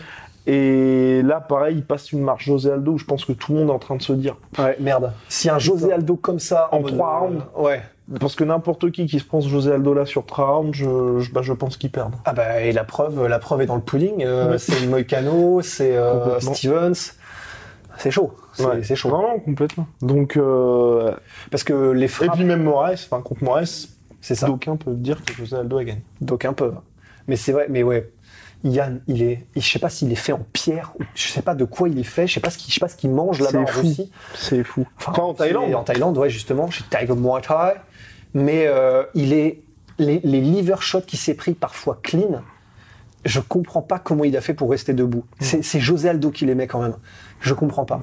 Et 0.51 1.21
là, 1.23 1.41
pareil, 1.41 1.77
il 1.77 1.85
passe 1.85 2.11
une 2.11 2.23
marche 2.23 2.47
José 2.47 2.73
Aldo 2.73 2.93
où 2.93 2.99
je 2.99 3.05
pense 3.05 3.27
que 3.27 3.33
tout 3.33 3.53
le 3.53 3.59
monde 3.59 3.69
est 3.69 3.73
en 3.73 3.79
train 3.79 3.97
de 3.97 4.03
se 4.03 4.15
dire. 4.15 4.37
Ouais, 4.59 4.77
merde. 4.81 5.13
Si 5.29 5.51
un 5.51 5.59
José 5.59 5.93
Aldo 5.93 6.17
comme 6.17 6.39
ça 6.39 6.71
En 6.73 6.83
trois 6.83 7.17
euh, 7.17 7.19
rounds. 7.27 7.45
Ouais. 7.55 7.83
Parce 8.19 8.35
que 8.35 8.45
n'importe 8.45 8.91
qui 8.91 9.05
qui 9.07 9.19
se 9.19 9.25
pense 9.25 9.47
José 9.47 9.73
Aldo 9.73 9.93
là 9.93 10.07
sur 10.07 10.25
3 10.25 10.47
rounds, 10.47 10.75
je, 10.75 11.19
je, 11.21 11.31
bah, 11.31 11.43
je 11.43 11.53
pense 11.53 11.77
qu'il 11.77 11.91
perd. 11.91 12.15
Ah 12.25 12.33
bah 12.33 12.63
et 12.63 12.73
la 12.73 12.85
preuve, 12.85 13.27
la 13.27 13.39
preuve 13.39 13.61
est 13.61 13.67
dans 13.67 13.75
le 13.77 13.83
pooling. 13.83 14.25
Euh. 14.25 14.57
C'est 14.57 14.87
Moicano, 14.87 15.61
c'est 15.61 15.95
euh. 15.95 16.41
Stevens. 16.41 17.13
c'est 17.99 18.11
chaud. 18.11 18.33
C'est 18.55 18.65
Ouais. 18.65 18.83
chaud. 18.83 19.11
Non, 19.11 19.21
non, 19.21 19.39
complètement. 19.41 19.87
Donc, 20.01 20.39
euh, 20.39 21.13
Parce 21.51 21.65
que 21.65 21.91
les 21.91 22.07
et 22.07 22.09
frappes, 22.09 22.33
puis 22.37 22.45
même 22.45 22.63
Moraes, 22.63 22.95
enfin, 22.95 23.21
contre 23.21 23.45
Moraes, 23.45 23.89
c'est 24.23 24.35
ça. 24.35 24.47
d'aucuns 24.47 24.77
peuvent 24.77 25.01
dire 25.01 25.23
que 25.23 25.35
José 25.35 25.57
Aldo 25.57 25.77
a 25.77 25.85
gagné. 25.85 26.03
D'aucuns 26.23 26.55
peuvent. 26.55 26.77
Mais 27.27 27.37
c'est 27.37 27.53
vrai, 27.53 27.67
mais 27.69 27.83
ouais. 27.83 28.11
Yann, 28.65 29.01
il 29.07 29.23
est, 29.23 29.47
je 29.57 29.61
sais 29.61 29.79
pas 29.79 29.89
s'il 29.89 30.11
est 30.11 30.17
fait 30.17 30.33
en 30.33 30.45
pierre, 30.53 30.93
je 31.15 31.29
sais 31.29 31.43
pas 31.43 31.55
de 31.55 31.65
quoi 31.65 31.89
il 31.89 31.99
est 31.99 32.03
fait, 32.03 32.27
je 32.27 32.35
sais 32.35 32.41
pas 32.41 32.51
ce 32.51 32.59
qu'il, 32.59 32.73
sais 32.75 32.81
pas 32.81 32.89
ce 32.89 32.97
qu'il 32.97 33.11
mange 33.11 33.41
là-bas 33.41 33.61
en 33.61 33.67
C'est 33.67 33.73
fou. 33.73 33.81
Russie. 33.81 34.11
C'est 34.35 34.65
fou. 34.65 34.87
Enfin, 34.99 35.13
en 35.23 35.35
Thaïlande. 35.35 35.75
En 35.75 35.85
Thaïlande, 35.85 36.19
ouais, 36.19 36.31
justement, 36.31 36.71
chez 36.71 36.85
Tiger 36.91 37.15
Muay 37.15 37.41
Thai. 37.41 37.81
Mais 38.35 38.67
euh, 38.67 39.05
il 39.15 39.33
est, 39.33 39.63
les, 39.99 40.21
les 40.25 40.41
liver 40.41 40.77
shots 40.81 41.01
qui 41.03 41.17
s'est 41.17 41.35
pris 41.35 41.55
parfois 41.55 41.99
clean, 42.03 42.43
je 43.25 43.41
comprends 43.41 43.83
pas 43.83 43.99
comment 43.99 44.25
il 44.25 44.37
a 44.37 44.41
fait 44.41 44.55
pour 44.55 44.71
rester 44.71 44.93
debout. 44.93 45.25
C'est, 45.41 45.63
c'est 45.63 45.81
José 45.81 46.09
Aldo 46.09 46.31
qui 46.31 46.45
les 46.47 46.55
met 46.55 46.67
quand 46.67 46.83
même. 46.83 46.95
Je 47.41 47.55
comprends 47.55 47.85
pas. 47.85 48.01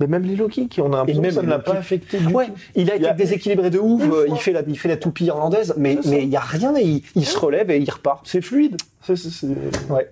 Mais 0.00 0.06
même 0.06 0.22
les 0.22 0.36
low 0.36 0.48
kicks, 0.48 0.80
on 0.82 0.92
a 0.92 0.96
l'impression 0.98 1.22
que 1.22 1.30
ça 1.30 1.42
ne 1.42 1.48
l'a 1.48 1.58
pas 1.58 1.74
affecté 1.74 2.18
du 2.18 2.26
Ouais, 2.32 2.46
tout. 2.46 2.52
il 2.74 2.90
a 2.90 2.96
été 2.96 3.08
a- 3.08 3.12
déséquilibré 3.14 3.70
de 3.70 3.78
ouf. 3.78 4.02
Euh. 4.02 4.26
Il 4.28 4.36
fait 4.36 4.52
la, 4.52 4.62
il 4.66 4.78
fait 4.78 4.88
la 4.88 4.96
toupie 4.96 5.26
irlandaise, 5.26 5.74
mais 5.76 5.98
mais 6.06 6.22
il 6.22 6.28
y 6.30 6.36
a 6.36 6.40
rien. 6.40 6.72
Il, 6.78 7.02
il 7.14 7.26
se 7.26 7.38
relève 7.38 7.70
et 7.70 7.78
il 7.78 7.90
repart. 7.90 8.26
C'est 8.26 8.40
fluide. 8.40 8.76
C'est, 9.02 9.16
c'est- 9.16 9.46
Ouais. 9.90 10.10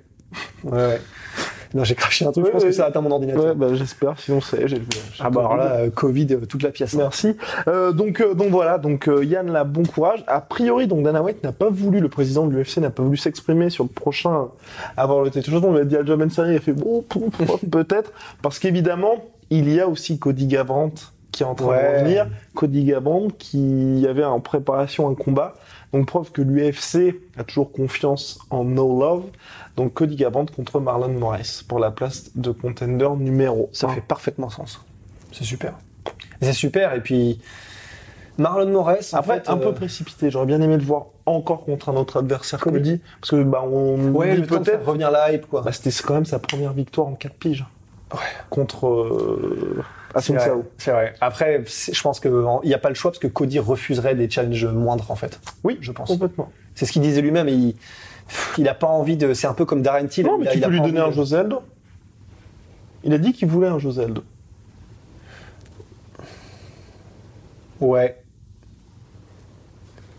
Ouais. 0.64 1.00
Non, 1.75 1.84
j'ai 1.84 1.94
craché 1.94 2.25
un 2.25 2.32
truc. 2.32 2.44
Ouais, 2.44 2.50
je 2.50 2.52
pense 2.54 2.62
ouais. 2.62 2.68
que 2.70 2.75
ça 2.75 2.87
atteint 2.87 3.00
mon 3.00 3.10
ordinateur. 3.10 3.44
Ouais, 3.44 3.54
bah, 3.54 3.75
j'espère. 3.75 4.18
Sinon, 4.18 4.40
c'est, 4.40 4.66
j'ai 4.68 4.78
le. 4.78 4.84
j'ai 4.90 5.22
Ah 5.22 5.30
bah 5.30 5.40
alors 5.40 5.56
là, 5.56 5.72
euh, 5.80 5.90
Covid, 5.90 6.26
euh, 6.32 6.46
toute 6.46 6.62
la 6.62 6.70
pièce. 6.70 6.94
Merci. 6.94 7.37
Euh, 7.66 7.92
donc, 7.92 8.20
euh, 8.20 8.34
donc 8.34 8.48
voilà, 8.50 8.78
donc 8.78 9.08
euh, 9.08 9.25
Yann 9.25 9.50
là, 9.50 9.64
bon 9.64 9.82
courage. 9.84 10.25
A 10.26 10.40
priori, 10.40 10.87
donc 10.87 11.02
Dana 11.02 11.22
White 11.22 11.42
n'a 11.44 11.52
pas 11.52 11.68
voulu, 11.70 12.00
le 12.00 12.08
président 12.08 12.46
de 12.46 12.54
l'UFC 12.54 12.78
n'a 12.78 12.90
pas 12.90 13.02
voulu 13.02 13.16
s'exprimer 13.16 13.70
sur 13.70 13.84
le 13.84 13.90
prochain 13.90 14.48
avoir 14.96 15.22
le 15.22 15.30
titre. 15.30 15.50
On 15.52 15.72
lui 15.72 15.80
a 15.80 15.84
dit 15.84 15.96
à 15.96 16.04
Joe 16.04 16.18
Mansari, 16.18 16.52
il 16.52 16.56
a 16.56 16.60
fait 16.60 16.72
bon, 16.72 17.02
pou- 17.02 17.30
peut-être, 17.70 18.12
parce 18.42 18.58
qu'évidemment, 18.58 19.25
il 19.50 19.72
y 19.72 19.80
a 19.80 19.88
aussi 19.88 20.18
Cody 20.18 20.46
Garbrandt 20.46 21.12
qui 21.32 21.42
est 21.42 21.46
en 21.46 21.54
train 21.54 21.66
de 21.66 21.98
revenir. 21.98 22.26
Cody 22.54 22.84
Garbrandt 22.84 23.34
qui 23.38 24.04
avait 24.08 24.25
en 24.25 24.40
préparation 24.40 25.08
un 25.08 25.14
combat. 25.14 25.54
Donc 25.92 26.06
preuve 26.06 26.32
que 26.32 26.42
l'UFC 26.42 27.14
a 27.38 27.44
toujours 27.44 27.72
confiance 27.72 28.38
en 28.50 28.64
No 28.64 29.00
Love. 29.00 29.22
Donc 29.78 29.94
Cody 29.94 30.16
Garbrandt 30.16 30.52
contre 30.52 30.80
Marlon 30.80 31.11
Moraes 31.11 31.62
pour 31.68 31.78
la 31.78 31.92
place 31.92 32.32
de 32.35 32.50
contender 32.50 33.08
numéro 33.16 33.70
Ça 33.73 33.87
fait 33.87 34.00
parfaitement 34.00 34.50
sens. 34.50 34.80
C'est 35.30 35.44
super. 35.44 35.75
C'est 36.42 36.52
super. 36.52 36.94
Et 36.94 37.00
puis, 37.00 37.40
Marlon 38.38 38.73
Moraes, 38.73 39.11
Après, 39.12 39.37
fait, 39.37 39.49
un 39.49 39.56
euh, 39.56 39.62
peu 39.62 39.75
précipité. 39.75 40.32
J'aurais 40.32 40.47
bien 40.47 40.61
aimé 40.61 40.76
le 40.76 40.82
voir 40.82 41.06
encore 41.26 41.64
contre 41.64 41.90
un 41.90 41.94
autre 41.94 42.18
adversaire 42.18 42.58
Cody. 42.58 42.76
Cody. 42.76 43.00
Parce 43.20 43.30
que, 43.30 43.42
bah, 43.44 43.62
on 43.64 44.12
Ouais, 44.14 44.42
peut-être. 44.42 44.85
revenir 44.85 45.12
la 45.12 45.32
hype, 45.32 45.47
quoi. 45.47 45.62
Bah, 45.62 45.70
c'était 45.70 45.90
quand 46.04 46.14
même 46.14 46.26
sa 46.26 46.40
première 46.40 46.73
victoire 46.73 47.06
en 47.06 47.14
4 47.14 47.35
piges. 47.37 47.64
Ouais. 48.12 48.18
Contre 48.50 48.88
euh, 48.88 49.85
c'est 50.16 50.18
Asun 50.18 50.35
vrai. 50.35 50.44
Sao. 50.44 50.64
C'est 50.76 50.90
vrai. 50.90 51.14
Après, 51.20 51.62
je 51.66 52.02
pense 52.02 52.18
qu'il 52.18 52.32
n'y 52.64 52.75
a 52.75 52.78
pas 52.78 52.88
le 52.88 52.97
choix 52.97 53.12
parce 53.12 53.20
que 53.20 53.28
Cody 53.28 53.61
refuserait 53.61 54.16
des 54.16 54.28
challenges 54.28 54.66
moindres, 54.66 55.08
en 55.08 55.14
fait. 55.14 55.38
Oui, 55.62 55.78
je 55.80 55.92
pense. 55.92 56.08
Complètement. 56.08 56.50
C'est 56.75 56.85
ce 56.85 56.90
qu'il 56.90 57.02
disait 57.02 57.20
lui-même. 57.20 57.49
Il, 57.49 57.76
il 58.58 58.68
a 58.68 58.75
pas 58.75 58.87
envie 58.87 59.16
de. 59.16 59.35
C'est 59.35 59.47
un 59.47 59.54
peu 59.54 59.64
comme 59.64 59.82
Darren 59.82 60.06
Till. 60.06 60.26
Non, 60.26 60.37
il 60.38 60.42
mais 60.44 60.49
a- 60.49 60.52
tu 60.52 60.58
il 60.58 60.64
a 60.64 60.68
peux 60.68 60.73
lui 60.75 60.80
donner 60.80 61.00
un 61.00 61.11
José. 61.11 61.42
Il 63.04 63.12
a 63.12 63.18
dit 63.18 63.32
qu'il 63.32 63.49
voulait 63.49 63.68
un 63.68 63.78
José. 63.78 64.06
Ouais. 67.80 68.16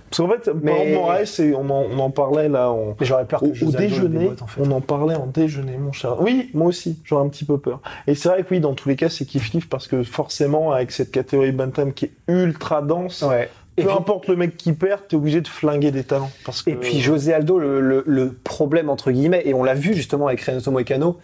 Parce 0.10 0.18
qu'en 0.18 0.30
fait, 0.30 0.50
Mais- 0.64 0.94
Moraes, 0.96 1.40
on 1.56 1.70
en, 1.70 1.84
on 1.92 2.00
en 2.00 2.10
parlait 2.10 2.50
là 2.50 2.74
Mais 3.00 3.06
j'aurais 3.06 3.26
peur 3.26 3.42
que 3.42 3.46
au, 3.46 3.68
au 3.68 3.72
déjeuner. 3.72 4.32
en 4.42 4.48
fait. 4.48 4.62
On 4.62 4.72
en 4.72 4.82
parlait 4.82 5.16
en 5.16 5.28
déjeuner, 5.28 5.78
mon 5.78 5.92
cher. 5.92 6.20
Oui, 6.20 6.50
moi 6.56 6.68
aussi, 6.68 7.00
j'aurais 7.04 7.24
un 7.24 7.30
petit 7.30 7.46
peu 7.46 7.60
peur. 7.60 7.80
Et 8.08 8.16
c'est 8.16 8.30
vrai 8.30 8.42
que 8.44 8.48
oui, 8.50 8.60
dans 8.60 8.74
tous 8.74 8.90
les 8.90 8.96
cas, 8.96 9.10
c'est 9.10 9.26
kiff-kiff 9.26 9.68
parce 9.70 9.88
que 9.88 10.02
forcément, 10.04 10.72
avec 10.72 10.92
cette 10.92 11.12
catégorie 11.12 11.52
Bantam 11.52 11.94
qui 11.94 12.06
est 12.06 12.12
ultra 12.28 12.82
dense, 12.82 13.22
Ouais. 13.22 13.50
Peu 13.84 13.92
importe 13.92 14.28
le 14.28 14.36
mec 14.36 14.58
qui 14.58 14.74
perd, 14.74 15.02
t'es 15.08 15.16
obligé 15.16 15.42
de 15.42 15.48
flinguer 15.48 15.92
des 15.92 16.04
talents. 16.04 16.32
Parce 16.46 16.62
que... 16.62 16.70
Et 16.72 16.76
puis 16.76 17.00
José 17.02 17.34
Aldo, 17.34 17.60
le, 17.60 17.80
le- 17.82 18.04
le 18.06 18.34
problème 18.34 18.90
entre 18.90 19.12
guillemets, 19.12 19.42
et 19.46 19.54
on 19.54 19.64
l'a 19.64 19.74
vu 19.76 19.94
justement 19.94 20.28
avec 20.28 20.42
Renato 20.42 20.72
Moicano, 20.72 21.18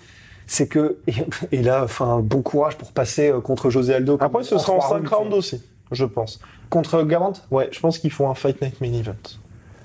c'est 0.47 0.67
que 0.67 0.97
et, 1.07 1.13
et 1.51 1.61
là, 1.63 1.83
enfin, 1.83 2.19
bon 2.23 2.41
courage 2.41 2.77
pour 2.77 2.91
passer 2.91 3.29
euh, 3.31 3.39
contre 3.41 3.69
José 3.69 3.93
Aldo. 3.95 4.17
Après, 4.19 4.43
ce 4.43 4.57
sera 4.57 4.73
en 4.73 4.79
trois 4.79 4.99
5 4.99 5.07
rounds 5.07 5.35
aussi, 5.35 5.61
je 5.91 6.05
pense. 6.05 6.39
contre 6.69 7.01
Garant. 7.03 7.33
Ouais, 7.51 7.69
je 7.71 7.79
pense 7.79 7.97
qu'ils 7.99 8.11
font 8.11 8.29
un 8.29 8.35
Fight 8.35 8.61
Night 8.61 8.79
Main 8.81 8.93
Event. 8.93 9.15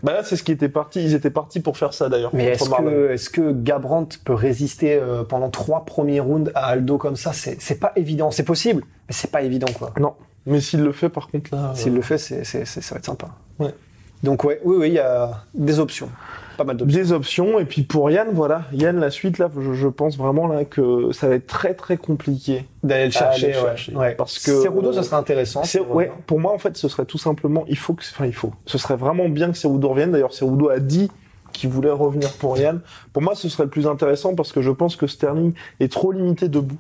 Bah 0.02 0.14
là, 0.14 0.24
c'est 0.24 0.37
ce 0.37 0.42
qui 0.42 0.52
était 0.52 0.70
parti. 0.70 1.02
Ils 1.04 1.12
étaient 1.14 1.28
partis 1.30 1.61
pour 1.61 1.76
faire 1.76 1.92
ça 1.92 2.09
d'ailleurs. 2.09 2.30
Mais 2.33 2.46
est-ce 2.46 3.28
que, 3.28 3.40
que 3.40 3.52
Gabrant 3.52 4.09
peut 4.24 4.33
résister 4.33 4.94
euh, 4.94 5.24
pendant 5.24 5.50
trois 5.50 5.85
premiers 5.85 6.20
rounds 6.20 6.50
à 6.54 6.68
Aldo 6.68 6.96
comme 6.96 7.16
ça? 7.16 7.33
C'est 7.35 7.78
pas 7.78 7.92
évident. 7.96 8.30
C'est 8.30 8.44
possible, 8.44 8.83
mais 9.09 9.14
c'est 9.14 9.30
pas 9.30 9.42
évident 9.42 9.70
quoi. 9.78 9.92
Non. 10.00 10.14
Mais 10.46 10.61
s'il 10.61 10.83
le 10.83 10.92
fait, 10.92 11.09
par 11.09 11.29
contre, 11.29 11.55
là. 11.55 11.72
S'il 11.74 11.92
euh, 11.92 11.96
le 11.96 12.03
fait, 12.03 12.18
c'est, 12.18 12.44
c'est- 12.44 12.64
c'est- 12.64 12.81
ça 12.81 12.94
va 12.94 12.98
être 12.98 13.05
sympa. 13.07 13.29
Ouais. 13.59 13.74
Donc 14.22 14.44
ouais, 14.44 14.61
oui, 14.64 14.76
oui, 14.79 14.88
il 14.88 14.94
y 14.94 14.98
a 14.98 15.44
des 15.55 15.79
options, 15.81 16.11
pas 16.59 16.64
mal 16.64 16.76
d'options. 16.76 17.00
Des 17.00 17.12
options. 17.12 17.59
Et 17.59 17.64
puis 17.64 17.83
pour 17.85 18.11
Yann, 18.11 18.29
voilà. 18.33 18.64
Yann, 18.72 18.98
la 19.00 19.11
suite, 19.11 19.38
là, 19.38 19.50
je, 19.59 19.72
je 19.72 19.88
pense 19.88 20.18
vraiment 20.18 20.46
là 20.46 20.66
que 20.66 21.11
ça 21.12 21.26
va 21.29 21.37
être 21.37 21.46
très 21.46 21.72
très 21.72 21.96
compliqué. 21.96 22.66
D'aller 22.83 23.07
le 23.07 23.11
chercher, 23.12 23.46
Aller 23.46 23.55
ouais. 23.57 23.62
chercher. 23.62 23.94
ouais. 23.96 24.14
Parce 24.14 24.38
que- 24.38 24.62
Cerudo, 24.62 24.92
ça 24.92 25.03
serait 25.03 25.16
intéressant. 25.16 25.64
C'est- 25.64 25.81
ouais, 25.81 26.12
pour 26.26 26.38
moi, 26.38 26.53
en 26.53 26.59
fait, 26.59 26.76
ce 26.76 26.87
serait 26.88 27.07
tout 27.07 27.16
simplement, 27.16 27.64
il 27.68 27.79
faut 27.79 27.94
que, 27.94 28.03
enfin, 28.03 28.26
il 28.26 28.35
faut. 28.35 28.53
Ce 28.66 28.76
serait 28.76 28.96
vraiment 28.96 29.29
bien 29.31 29.50
que 29.53 29.57
Cerudo 29.57 29.88
revienne. 29.88 30.12
D'ailleurs, 30.12 30.35
Cerudo 30.35 30.68
a 30.68 30.81
dit 30.81 31.11
qu'il 31.53 31.70
voulait 31.70 31.90
revenir 31.90 32.31
pour 32.35 32.59
Yann. 32.59 32.81
Pour 33.14 33.22
moi, 33.22 33.35
ce 33.35 33.48
serait 33.48 33.64
le 33.64 33.70
plus 33.70 33.87
intéressant 33.87 34.35
parce 34.35 34.53
que 34.53 34.61
je 34.61 34.70
pense 34.70 34.96
que 34.96 35.07
Sterling 35.07 35.55
est 35.81 35.90
trop 35.90 36.12
limité 36.12 36.48
debout 36.48 36.76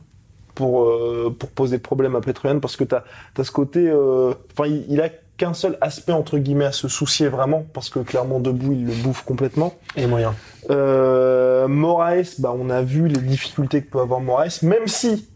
pour 0.60 0.82
euh, 0.82 1.34
pour 1.38 1.48
poser 1.48 1.78
problème 1.78 2.16
à 2.16 2.20
Petroyan 2.20 2.60
parce 2.60 2.76
que 2.76 2.84
t'as 2.84 3.02
as 3.38 3.44
ce 3.44 3.50
côté, 3.50 3.88
euh, 3.88 4.34
enfin, 4.52 4.68
il, 4.68 4.84
il 4.90 5.00
a 5.00 5.08
qu'un 5.38 5.54
seul 5.54 5.78
aspect 5.80 6.12
entre 6.12 6.36
guillemets 6.36 6.66
à 6.66 6.72
se 6.72 6.86
soucier 6.86 7.28
vraiment 7.28 7.64
parce 7.72 7.88
que 7.88 8.00
clairement 8.00 8.40
debout, 8.40 8.72
il 8.72 8.84
le 8.84 8.92
bouffe 8.92 9.22
complètement. 9.24 9.72
Et 9.96 10.06
moyen. 10.06 10.34
Euh, 10.68 11.66
Moraes, 11.66 12.34
bah, 12.40 12.54
on 12.54 12.68
a 12.68 12.82
vu 12.82 13.08
les 13.08 13.22
difficultés 13.22 13.80
que 13.80 13.88
peut 13.90 14.00
avoir 14.00 14.20
Moraes, 14.20 14.58
même 14.62 14.86
si 14.86 15.26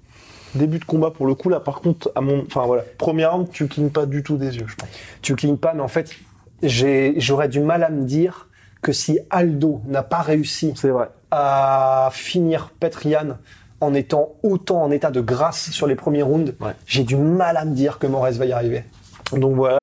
début 0.55 0.79
de 0.79 0.85
combat 0.85 1.11
pour 1.11 1.27
le 1.27 1.35
coup 1.35 1.49
là, 1.49 1.59
par 1.59 1.81
contre, 1.81 2.13
à 2.15 2.21
mon, 2.21 2.45
enfin 2.47 2.67
voilà, 2.67 2.85
première 2.99 3.33
round, 3.33 3.49
tu 3.51 3.67
clignes 3.67 3.89
pas 3.89 4.05
du 4.05 4.23
tout 4.23 4.37
des 4.37 4.59
yeux, 4.59 4.67
je 4.69 4.77
pense. 4.77 4.91
tu 5.23 5.35
clignes 5.37 5.57
pas, 5.57 5.73
mais 5.73 5.81
en 5.81 5.89
fait, 5.89 6.15
j'aurais 6.63 7.49
du 7.49 7.61
mal 7.61 7.83
à 7.83 7.89
me 7.89 8.05
dire 8.05 8.49
que 8.83 8.93
si 8.93 9.19
Aldo 9.31 9.81
n'a 9.87 10.03
pas 10.03 10.21
réussi 10.21 10.75
C'est 10.77 10.91
vrai. 10.91 11.09
à 11.31 12.11
finir 12.13 12.71
Petrian 12.79 13.39
en 13.81 13.95
étant 13.95 14.37
autant 14.43 14.83
en 14.83 14.91
état 14.91 15.11
de 15.11 15.21
grâce 15.21 15.71
sur 15.71 15.87
les 15.87 15.95
premiers 15.97 16.23
rounds, 16.23 16.53
Ouais. 16.61 16.75
j'ai 16.87 17.05
du 17.05 17.17
mal 17.17 17.57
à 17.57 17.65
me 17.65 17.75
dire 17.75 17.99
que 17.99 18.07
Moraes 18.07 18.33
va 18.39 18.47
y 18.47 18.53
arriver. 18.53 18.85
Donc 19.33 19.55
voilà. 19.57 19.79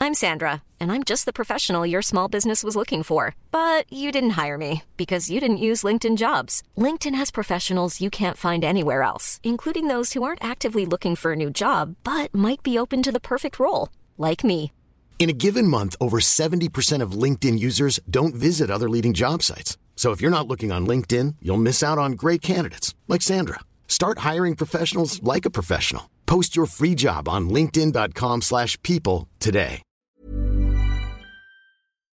I'm 0.00 0.12
Sandra, 0.14 0.62
and 0.78 0.92
I'm 0.92 1.02
just 1.02 1.24
the 1.24 1.32
professional 1.32 1.86
your 1.86 2.02
small 2.02 2.28
business 2.28 2.62
was 2.62 2.76
looking 2.76 3.02
for. 3.02 3.34
But 3.52 3.90
you 3.90 4.12
didn't 4.12 4.36
hire 4.36 4.58
me 4.58 4.82
because 4.98 5.30
you 5.30 5.40
didn't 5.40 5.56
use 5.64 5.82
LinkedIn 5.82 6.16
jobs. 6.18 6.62
LinkedIn 6.76 7.14
has 7.14 7.30
professionals 7.30 8.00
you 8.02 8.10
can't 8.10 8.36
find 8.36 8.64
anywhere 8.64 9.02
else, 9.02 9.40
including 9.42 9.88
those 9.88 10.12
who 10.12 10.22
aren't 10.22 10.44
actively 10.44 10.84
looking 10.84 11.16
for 11.16 11.32
a 11.32 11.36
new 11.36 11.50
job 11.50 11.96
but 12.04 12.34
might 12.34 12.62
be 12.62 12.78
open 12.78 13.02
to 13.02 13.12
the 13.12 13.20
perfect 13.20 13.58
role, 13.58 13.88
like 14.18 14.44
me. 14.44 14.72
In 15.18 15.30
a 15.30 15.32
given 15.32 15.66
month, 15.68 15.96
over 16.00 16.18
70% 16.20 17.00
of 17.00 17.12
LinkedIn 17.12 17.58
users 17.58 17.98
don't 18.10 18.34
visit 18.34 18.70
other 18.70 18.90
leading 18.90 19.14
job 19.14 19.42
sites. 19.42 19.78
So 19.96 20.10
if 20.12 20.20
you're 20.20 20.30
not 20.30 20.46
looking 20.46 20.70
on 20.70 20.86
LinkedIn, 20.86 21.36
you'll 21.40 21.56
miss 21.56 21.82
out 21.82 21.96
on 21.96 22.12
great 22.12 22.42
candidates 22.42 22.94
like 23.08 23.22
Sandra. 23.22 23.60
Start 23.88 24.18
hiring 24.18 24.54
professionals 24.54 25.22
like 25.22 25.46
a 25.46 25.50
professional. 25.50 26.10
Post 26.26 26.54
your 26.54 26.66
free 26.66 26.94
job 26.94 27.26
on 27.28 27.48
linkedin.com/people 27.48 28.40
slash 28.42 28.76
people 28.82 29.28
today. 29.38 29.80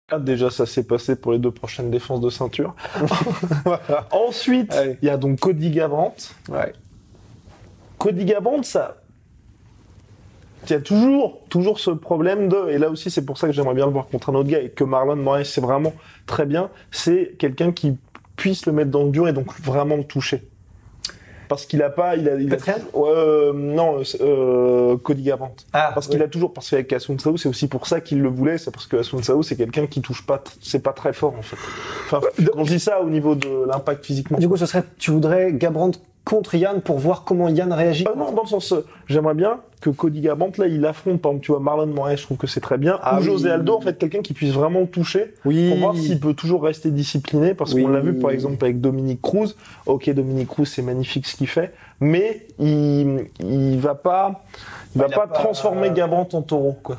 Ah, 0.08 0.20
Déjà, 0.20 0.50
ça 0.50 0.66
s'est 0.66 0.84
passé 0.84 1.16
pour 1.16 1.32
les 1.32 1.40
deux 1.40 1.50
prochaines 1.50 1.90
défenses 1.90 2.20
de 2.20 2.30
ceinture. 2.30 2.76
Ensuite, 4.12 4.72
il 5.02 5.06
y 5.06 5.10
a 5.10 5.16
donc 5.16 5.40
Cody 5.40 5.70
Garbrandt. 5.70 6.32
Ouais. 6.48 6.72
Cody 7.98 8.24
Garbrandt, 8.24 8.64
ça. 8.64 8.98
Il 10.64 10.70
y 10.70 10.74
a 10.74 10.80
toujours, 10.80 11.40
toujours 11.48 11.78
ce 11.78 11.90
problème 11.90 12.48
de, 12.48 12.70
et 12.70 12.78
là 12.78 12.90
aussi 12.90 13.10
c'est 13.10 13.24
pour 13.24 13.38
ça 13.38 13.46
que 13.46 13.52
j'aimerais 13.52 13.74
bien 13.74 13.86
le 13.86 13.92
voir 13.92 14.06
contre 14.06 14.30
un 14.30 14.34
autre 14.34 14.48
gars 14.48 14.60
et 14.60 14.70
que 14.70 14.84
Marlon 14.84 15.16
Moraes 15.16 15.44
c'est 15.44 15.60
vraiment 15.60 15.92
très 16.26 16.44
bien, 16.44 16.70
c'est 16.90 17.36
quelqu'un 17.38 17.72
qui 17.72 17.96
puisse 18.36 18.66
le 18.66 18.72
mettre 18.72 18.90
dans 18.90 19.04
le 19.04 19.10
dur 19.10 19.28
et 19.28 19.32
donc 19.32 19.52
vraiment 19.60 19.96
le 19.96 20.04
toucher. 20.04 20.42
Parce 21.48 21.64
qu'il 21.64 21.82
a 21.82 21.90
pas, 21.90 22.16
il 22.16 22.28
a, 22.28 22.34
il 22.34 22.52
a 22.52 22.56
euh, 22.96 23.52
non, 23.52 24.02
euh, 24.20 24.96
Cody 24.96 25.22
Garbrandt. 25.22 25.64
Ah, 25.72 25.92
Parce 25.94 26.08
qu'il 26.08 26.20
a 26.22 26.28
toujours, 26.28 26.52
parce 26.52 26.70
qu'avec 26.70 26.92
Asun 26.92 27.18
Sao, 27.18 27.36
c'est 27.36 27.48
aussi 27.48 27.68
pour 27.68 27.86
ça 27.86 28.00
qu'il 28.00 28.20
le 28.20 28.28
voulait, 28.28 28.58
c'est 28.58 28.72
parce 28.72 28.86
que 28.86 28.96
Asun 28.96 29.22
Sao, 29.22 29.42
c'est 29.42 29.56
quelqu'un 29.56 29.86
qui 29.86 30.00
touche 30.00 30.26
pas, 30.26 30.42
c'est 30.60 30.82
pas 30.82 30.92
très 30.92 31.12
fort, 31.12 31.34
en 31.38 31.42
fait. 31.42 31.56
Enfin, 32.06 32.20
je 32.38 32.62
dis 32.64 32.80
ça 32.80 33.00
au 33.00 33.08
niveau 33.08 33.34
de 33.34 33.66
l'impact 33.68 34.04
physiquement. 34.04 34.38
Du 34.38 34.48
coup, 34.48 34.56
ce 34.56 34.66
serait, 34.66 34.82
tu 34.98 35.12
voudrais 35.12 35.52
Gabrant 35.52 35.92
contre 36.26 36.56
Yann 36.56 36.80
pour 36.82 36.98
voir 36.98 37.22
comment 37.24 37.48
Yann 37.48 37.72
réagit. 37.72 38.04
Ah 38.06 38.18
non, 38.18 38.32
dans 38.32 38.42
le 38.42 38.48
sens, 38.48 38.72
euh, 38.72 38.84
j'aimerais 39.06 39.34
bien 39.34 39.60
que 39.80 39.90
Cody 39.90 40.20
Garbrandt, 40.20 40.60
là, 40.60 40.66
il 40.66 40.84
affronte, 40.84 41.22
par 41.22 41.30
exemple, 41.30 41.44
tu 41.46 41.52
vois, 41.52 41.60
Marlon 41.60 41.86
Moraes, 41.86 42.16
je 42.16 42.22
trouve 42.24 42.36
que 42.36 42.48
c'est 42.48 42.60
très 42.60 42.78
bien. 42.78 42.98
Ah 43.02 43.14
ou 43.14 43.18
oui. 43.20 43.24
José 43.26 43.48
Aldo, 43.50 43.76
en 43.76 43.80
fait, 43.80 43.96
quelqu'un 43.96 44.22
qui 44.22 44.32
puisse 44.34 44.52
vraiment 44.52 44.80
le 44.80 44.88
toucher. 44.88 45.34
Oui. 45.44 45.68
Pour 45.70 45.78
voir 45.78 45.96
s'il 45.96 46.18
peut 46.18 46.34
toujours 46.34 46.64
rester 46.64 46.90
discipliné, 46.90 47.54
parce 47.54 47.72
Oui. 47.74 47.82
qu'on 47.84 47.90
l'a 47.90 48.00
vu, 48.00 48.14
par 48.18 48.32
exemple, 48.32 48.64
avec 48.64 48.80
Dominique 48.80 49.22
Cruz. 49.22 49.54
Ok, 49.86 50.10
Dominique 50.10 50.48
Cruz, 50.48 50.66
c'est 50.66 50.82
magnifique 50.82 51.26
ce 51.28 51.36
qu'il 51.36 51.46
fait, 51.46 51.72
mais 52.00 52.46
il, 52.58 53.26
il 53.38 53.78
va 53.78 53.94
pas, 53.94 54.42
il 54.96 55.00
va 55.02 55.06
Il 55.08 55.14
pas, 55.14 55.26
pas- 55.28 55.34
transformer 55.34 55.90
Garbrandt 55.92 56.36
en 56.36 56.42
taureau, 56.42 56.76
quoi. 56.82 56.96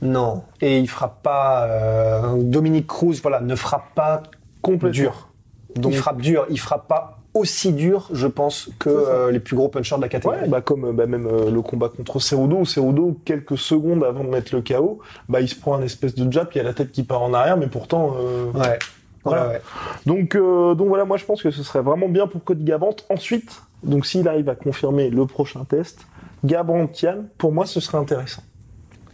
Non. 0.00 0.44
Et 0.60 0.78
il 0.78 0.88
frappe 0.88 1.20
pas. 1.24 1.64
euh, 1.66 2.34
Dominique 2.36 2.86
Cruz, 2.86 3.16
voilà, 3.22 3.40
ne 3.40 3.56
frappe 3.56 3.92
pas 3.96 4.22
Complètement. 4.62 4.92
dur. 4.92 5.28
Donc- 5.74 5.92
il 5.92 5.98
frappe 5.98 6.20
dur. 6.20 6.46
Il 6.50 6.60
frappe 6.60 6.86
pas 6.86 7.17
aussi 7.38 7.72
dur, 7.72 8.08
je 8.12 8.26
pense, 8.26 8.70
que 8.78 8.88
euh, 8.88 9.30
les 9.30 9.40
plus 9.40 9.56
gros 9.56 9.68
punchers 9.68 9.96
de 9.96 10.02
la 10.02 10.08
catégorie. 10.08 10.42
Ouais, 10.42 10.48
bah 10.48 10.60
comme 10.60 10.86
euh, 10.86 10.92
bah, 10.92 11.06
même 11.06 11.26
euh, 11.26 11.50
le 11.50 11.62
combat 11.62 11.88
contre 11.88 12.20
Cerudo, 12.20 12.58
où 12.58 12.64
Cerudo, 12.64 13.18
quelques 13.24 13.58
secondes 13.58 14.04
avant 14.04 14.24
de 14.24 14.28
mettre 14.28 14.54
le 14.54 14.62
KO, 14.62 15.00
bah 15.28 15.40
il 15.40 15.48
se 15.48 15.56
prend 15.56 15.74
un 15.74 15.82
espèce 15.82 16.14
de 16.14 16.30
jab, 16.30 16.48
il 16.54 16.58
y 16.58 16.60
a 16.60 16.64
la 16.64 16.74
tête 16.74 16.92
qui 16.92 17.02
part 17.02 17.22
en 17.22 17.32
arrière, 17.34 17.56
mais 17.56 17.68
pourtant, 17.68 18.16
euh, 18.18 18.52
Ouais. 18.52 18.78
Voilà. 19.24 19.48
Ouais. 19.48 19.60
Donc, 20.06 20.34
euh, 20.34 20.74
donc 20.74 20.88
voilà, 20.88 21.04
moi 21.04 21.16
je 21.16 21.24
pense 21.24 21.42
que 21.42 21.50
ce 21.50 21.62
serait 21.62 21.82
vraiment 21.82 22.08
bien 22.08 22.26
pour 22.26 22.42
Cody 22.44 22.64
Garbrandt. 22.64 23.04
Ensuite, 23.08 23.62
donc 23.82 24.06
s'il 24.06 24.26
arrive 24.28 24.48
à 24.48 24.54
confirmer 24.54 25.10
le 25.10 25.26
prochain 25.26 25.64
test, 25.64 26.06
Garbrandt 26.44 27.02
Yann, 27.02 27.28
pour 27.36 27.52
moi 27.52 27.66
ce 27.66 27.80
serait 27.80 27.98
intéressant. 27.98 28.42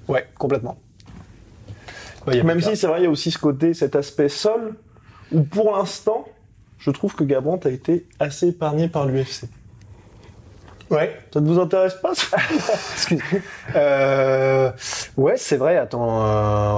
Ouais, 0.09 0.27
complètement. 0.39 0.79
Ouais, 2.27 2.43
Même 2.43 2.61
si 2.61 2.77
c'est 2.77 2.87
vrai, 2.87 3.01
il 3.01 3.05
y 3.05 3.07
a 3.07 3.11
aussi 3.11 3.31
ce 3.31 3.39
côté, 3.39 3.75
cet 3.75 3.97
aspect 3.97 4.29
sol, 4.29 4.75
où 5.33 5.43
pour 5.43 5.77
l'instant, 5.77 6.27
je 6.85 6.91
trouve 6.91 7.15
que 7.15 7.25
Garbrandt 7.25 7.67
a 7.67 7.73
été 7.73 8.07
assez 8.21 8.49
épargné 8.49 8.89
par 8.89 9.07
l'UFC. 9.07 9.45
Ouais. 10.91 11.17
Ça 11.33 11.41
ne 11.41 11.49
vous 11.49 11.59
intéresse 11.59 11.95
pas 11.95 12.15
ça? 12.15 12.37
Excuse. 12.95 13.21
Euh, 13.75 14.71
ouais, 15.17 15.35
c'est 15.37 15.57
vrai. 15.57 15.79
Attends, 15.79 16.25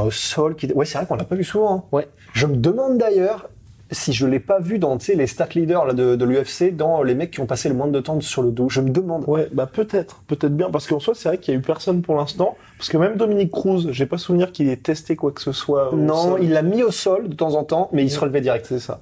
euh, 0.05 0.07
au 0.07 0.11
sol 0.13 0.55
qui. 0.55 0.73
Ouais, 0.73 0.85
c'est 0.87 0.99
vrai 0.99 1.07
qu'on 1.07 1.17
l'a 1.17 1.25
pas 1.25 1.35
vu 1.35 1.43
souvent. 1.45 1.75
hein. 1.79 1.83
Ouais. 1.91 2.09
Je 2.33 2.47
me 2.47 2.57
demande 2.57 2.99
d'ailleurs 2.99 3.49
si 3.93 4.13
je 4.13 4.27
l'ai 4.27 4.41
pas 4.41 4.59
vu 4.61 4.79
dans 4.81 4.97
tu 4.99 5.07
sais, 5.07 5.15
les 5.15 5.27
stat 5.27 5.49
leaders 5.55 5.85
là, 5.87 5.93
de, 5.93 6.17
de 6.17 6.25
l'UFC, 6.25 6.75
dans 6.75 7.03
les 7.03 7.15
mecs 7.15 7.31
qui 7.33 7.41
ont 7.41 7.47
passé 7.47 7.69
le 7.69 7.75
moins 7.75 7.87
de 7.89 8.01
temps 8.01 8.21
sur 8.21 8.43
le 8.43 8.51
dos. 8.51 8.69
Je 8.69 8.81
me 8.81 8.91
demande. 8.91 9.25
Ouais, 9.29 9.49
bah 9.53 9.67
peut-être, 9.73 10.23
peut-être 10.29 10.57
bien, 10.57 10.71
parce 10.71 10.87
qu'en 10.89 10.99
soi 11.01 11.15
c'est 11.17 11.29
vrai 11.29 11.39
qu'il 11.39 11.55
y 11.55 11.57
a 11.57 11.61
eu 11.61 11.63
personne 11.63 12.03
pour 12.03 12.17
l'instant, 12.17 12.57
parce 12.79 12.89
que 12.89 12.97
même 12.97 13.17
Dominique 13.17 13.53
Cruz, 13.53 13.89
j'ai 13.93 14.07
pas 14.07 14.19
souvenir 14.19 14.51
qu'il 14.53 14.69
ait 14.69 14.77
testé 14.77 15.15
quoi 15.15 15.31
que 15.33 15.41
ce 15.41 15.53
soit. 15.53 15.93
au 15.93 15.97
Non, 15.97 16.31
sol. 16.31 16.41
il 16.43 16.51
l'a 16.53 16.63
mis 16.63 16.83
au 16.83 16.91
sol 16.91 17.29
de 17.29 17.35
temps 17.35 17.55
en 17.55 17.63
temps, 17.65 17.89
mais 17.93 18.03
il 18.03 18.11
se 18.11 18.19
relevait 18.19 18.41
direct. 18.41 18.67
c'est 18.69 18.81
ça. 18.81 19.01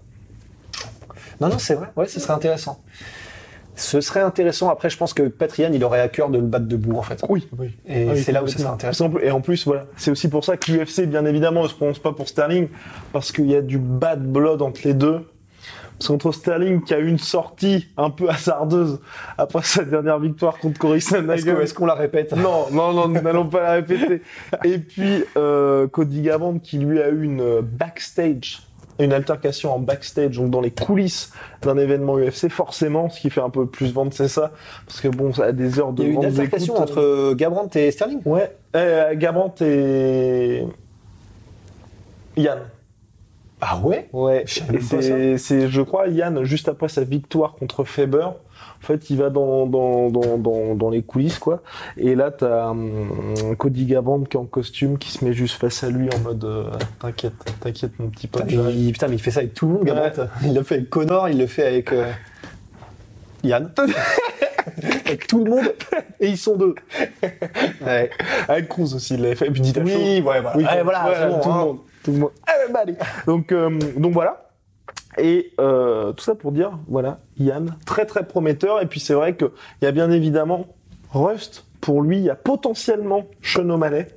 Non, 1.41 1.49
non, 1.49 1.59
c'est 1.59 1.75
vrai. 1.75 1.89
Ouais, 1.97 2.07
ce 2.07 2.21
serait 2.21 2.33
intéressant. 2.35 2.81
Ce 3.77 4.01
serait 4.01 4.21
intéressant. 4.21 4.71
Après, 4.71 4.89
je 4.89 4.97
pense 4.97 5.13
que 5.15 5.25
Patrian, 5.25 5.71
il 5.73 5.83
aurait 5.83 6.01
à 6.01 6.09
cœur 6.09 6.31
de 6.31 6.39
le 6.39 6.45
battre 6.45 6.67
debout, 6.67 6.97
en 6.97 7.03
fait. 7.03 7.25
Oui, 7.29 7.49
oui. 7.59 7.77
Et 7.87 8.07
Ah 8.09 8.13
oui, 8.13 8.23
c'est 8.23 8.31
là 8.33 8.43
où 8.43 8.47
ça 8.47 8.59
serait 8.59 8.71
intéressant. 8.71 9.11
Et 9.21 9.31
en 9.33 9.41
plus, 9.41 9.65
voilà, 9.67 9.87
c'est 9.97 10.13
aussi 10.13 10.29
pour 10.29 10.45
ça 10.45 10.57
que 10.57 10.71
l'UFC, 10.71 11.07
bien 11.07 11.25
évidemment, 11.25 11.65
ne 11.65 11.69
se 11.69 11.75
prononce 11.75 11.99
pas 11.99 12.13
pour 12.13 12.29
Sterling, 12.29 12.69
parce 13.13 13.33
qu'il 13.33 13.51
y 13.51 13.57
a 13.57 13.63
du 13.63 13.79
bad 13.79 14.23
blood 14.23 14.63
entre 14.63 14.83
les 14.85 14.95
deux. 14.95 15.27
Parce 15.99 16.09
qu'entre 16.09 16.33
Sterling, 16.33 16.83
qui 16.83 16.93
a 16.93 16.99
eu 16.99 17.09
une 17.09 17.19
sortie 17.19 17.89
un 17.97 18.11
peu 18.11 18.29
hasardeuse 18.29 19.01
après 19.39 19.63
sa 19.63 19.85
dernière 19.85 20.19
victoire 20.19 20.59
contre 20.59 20.79
Cory 20.79 21.01
Sandhagen. 21.01 21.61
est-ce 21.61 21.75
qu'on 21.75 21.87
la 21.87 21.95
répète? 21.95 22.33
Non, 22.37 22.67
non, 22.73 22.93
non, 22.93 23.09
nous 23.09 23.21
n'allons 23.21 23.47
pas 23.47 23.63
la 23.63 23.73
répéter. 23.73 24.23
Et 24.65 24.79
puis, 24.79 25.25
euh, 25.37 25.87
Cody 25.89 26.23
Garbrandt, 26.23 26.61
qui 26.61 26.79
lui 26.79 27.01
a 27.01 27.09
eu 27.11 27.23
une 27.23 27.61
backstage, 27.61 28.63
une 28.99 29.13
altercation 29.13 29.75
en 29.75 29.79
backstage, 29.79 30.37
donc 30.37 30.51
dans 30.51 30.61
les 30.61 30.71
coulisses 30.71 31.33
d'un 31.63 31.77
événement 31.77 32.17
UFC, 32.17 32.49
forcément, 32.49 33.09
ce 33.11 33.21
qui 33.21 33.31
fait 33.31 33.41
un 33.41 33.51
peu 33.51 33.67
plus 33.67 33.93
vendre, 33.93 34.13
c'est 34.15 34.29
ça. 34.29 34.53
Parce 34.87 35.01
que 35.01 35.09
bon, 35.09 35.33
ça 35.33 35.47
a 35.47 35.53
des 35.53 35.81
heures 35.81 35.93
de 35.93 36.03
Il 36.03 36.07
y 36.07 36.11
a 36.11 36.13
eu 36.13 36.17
une 36.17 36.25
altercation 36.25 36.75
écoutes. 36.77 36.91
entre 36.91 37.01
euh, 37.01 37.35
Garbrandt 37.35 37.77
et 37.79 37.91
Sterling? 37.91 38.21
Ouais, 38.25 38.57
euh, 38.77 39.15
Garbrandt 39.17 39.65
et 39.65 40.65
Yann. 42.37 42.61
Ah 43.61 43.79
ouais? 43.83 44.09
Ouais, 44.13 44.45
c'est, 44.47 45.69
je 45.69 45.83
crois, 45.83 46.09
Yann, 46.09 46.45
juste 46.45 46.69
après 46.69 46.89
sa 46.89 47.03
victoire 47.03 47.55
contre 47.55 47.85
Faber, 47.85 48.29
en 48.85 48.87
fait, 48.87 49.09
il 49.09 49.17
va 49.17 49.31
dans, 49.31 49.65
dans, 49.67 50.11
dans, 50.75 50.91
les 50.91 51.03
coulisses, 51.03 51.39
quoi. 51.39 51.63
Et 51.97 52.15
là, 52.15 52.31
t'as 52.31 52.69
hum, 52.69 53.57
Cody 53.57 53.87
Garbrandt 53.87 54.29
qui 54.29 54.37
est 54.37 54.41
en 54.41 54.45
costume, 54.45 54.99
qui 54.99 55.11
se 55.11 55.25
met 55.25 55.33
juste 55.33 55.59
face 55.59 55.83
à 55.83 55.89
lui 55.89 56.11
en 56.15 56.19
mode 56.19 56.45
euh, 56.45 56.65
T'inquiète, 57.01 57.33
t'inquiète, 57.61 57.99
mon 57.99 58.09
petit 58.09 58.27
pote. 58.27 58.47
putain, 58.47 58.69
il, 58.69 58.93
putain, 58.93 59.09
mais 59.09 59.15
il 59.15 59.23
fait 59.23 59.31
ça 59.31 59.41
avec 59.41 59.55
tout 59.55 59.67
le 59.67 59.73
monde. 59.73 59.91
Il 60.43 60.53
l'a 60.53 60.65
fait 60.65 60.75
avec 60.75 60.91
Connor, 60.91 61.31
il 61.31 61.39
le 61.39 61.47
fait 61.47 61.67
avec 61.67 61.93
euh, 61.93 62.13
Yann. 63.43 63.73
avec 65.07 65.27
tout 65.29 65.43
le 65.43 65.51
monde. 65.51 65.73
Et 66.21 66.29
ils 66.29 66.39
sont 66.39 66.57
deux. 66.57 66.75
Ouais. 67.87 68.11
Avec 68.49 68.69
Cruz 68.69 68.95
aussi, 68.95 69.15
il 69.15 69.23
l'avait 69.23 69.35
fait. 69.35 69.47
Et 69.47 69.51
puis. 69.51 69.63
Oui, 69.63 69.83
ouais, 69.87 70.21
voilà. 70.21 70.57
Oui, 70.57 70.65
Ouais, 70.65 70.83
voilà, 70.83 71.29
bon, 71.29 71.41
tout 71.41 71.49
le 71.49 71.55
hein. 71.55 71.59
monde. 71.59 71.79
Tout 72.03 72.13
le 72.13 72.19
monde. 72.19 72.31
Everybody. 72.47 72.99
Donc, 73.27 73.51
euh, 73.51 73.79
donc 73.97 74.13
voilà. 74.13 74.44
Et 75.19 75.53
euh, 75.61 76.13
tout 76.13 76.25
ça 76.25 76.35
pour 76.35 76.53
dire, 76.53 76.79
voilà, 76.89 77.19
Yann, 77.39 77.77
très 77.87 78.05
très 78.07 78.27
prometteur. 78.27 78.83
Et 78.83 78.87
puis 78.87 79.01
c'est 79.01 79.15
vrai 79.15 79.37
qu'il 79.37 79.49
y 79.83 79.87
a 79.87 79.93
bien 79.93 80.11
évidemment 80.11 80.67
Rust. 81.13 81.67
Pour 81.81 82.03
lui, 82.03 82.19
il 82.19 82.25
y 82.25 82.31
a 82.31 82.35
potentiellement 82.35 83.27
O'Malley. 83.59 84.09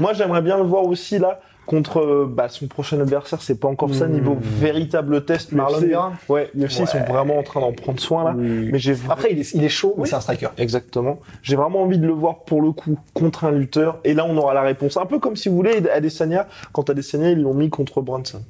Moi, 0.00 0.12
j'aimerais 0.12 0.42
bien 0.42 0.56
le 0.58 0.64
voir 0.64 0.84
aussi 0.84 1.18
là 1.18 1.40
contre 1.66 1.98
euh, 2.00 2.26
bah, 2.28 2.48
son 2.48 2.66
prochain 2.66 2.98
adversaire. 3.00 3.42
C'est 3.42 3.60
pas 3.60 3.68
encore 3.68 3.94
ça 3.94 4.06
Hmm. 4.06 4.12
niveau 4.12 4.36
véritable 4.40 5.24
test. 5.24 5.52
Marlon. 5.52 5.80
Vera 5.80 6.12
Ouais, 6.28 6.50
l'UFC 6.54 6.80
ils 6.80 6.86
sont 6.86 7.04
vraiment 7.04 7.38
en 7.38 7.42
train 7.42 7.60
d'en 7.60 7.72
prendre 7.72 8.00
soin 8.00 8.24
là. 8.24 8.32
Mais 8.34 8.78
j'ai 8.78 8.96
Après, 9.10 9.28
il 9.32 9.38
est, 9.40 9.54
il 9.54 9.62
est 9.64 9.68
chaud, 9.68 9.94
mais 9.96 10.02
Oui. 10.04 10.08
c'est 10.08 10.16
un 10.16 10.20
striker. 10.20 10.48
Exactement. 10.56 11.20
J'ai 11.42 11.56
vraiment 11.56 11.82
envie 11.82 11.98
de 11.98 12.06
le 12.06 12.12
voir 12.14 12.40
pour 12.44 12.62
le 12.62 12.72
coup 12.72 12.98
contre 13.14 13.44
un 13.44 13.50
lutteur. 13.50 13.98
Et 14.04 14.14
là, 14.14 14.24
on 14.26 14.36
aura 14.38 14.54
la 14.54 14.62
réponse. 14.62 14.96
Un 14.96 15.06
peu 15.06 15.18
comme 15.18 15.36
si 15.36 15.48
vous 15.50 15.56
voulez 15.56 15.82
Adesanya. 15.90 16.46
Quand 16.72 16.88
Adesanya, 16.90 17.30
ils 17.30 17.40
l'ont 17.42 17.54
mis 17.54 17.68
contre 17.70 18.00
Brunson. 18.00 18.40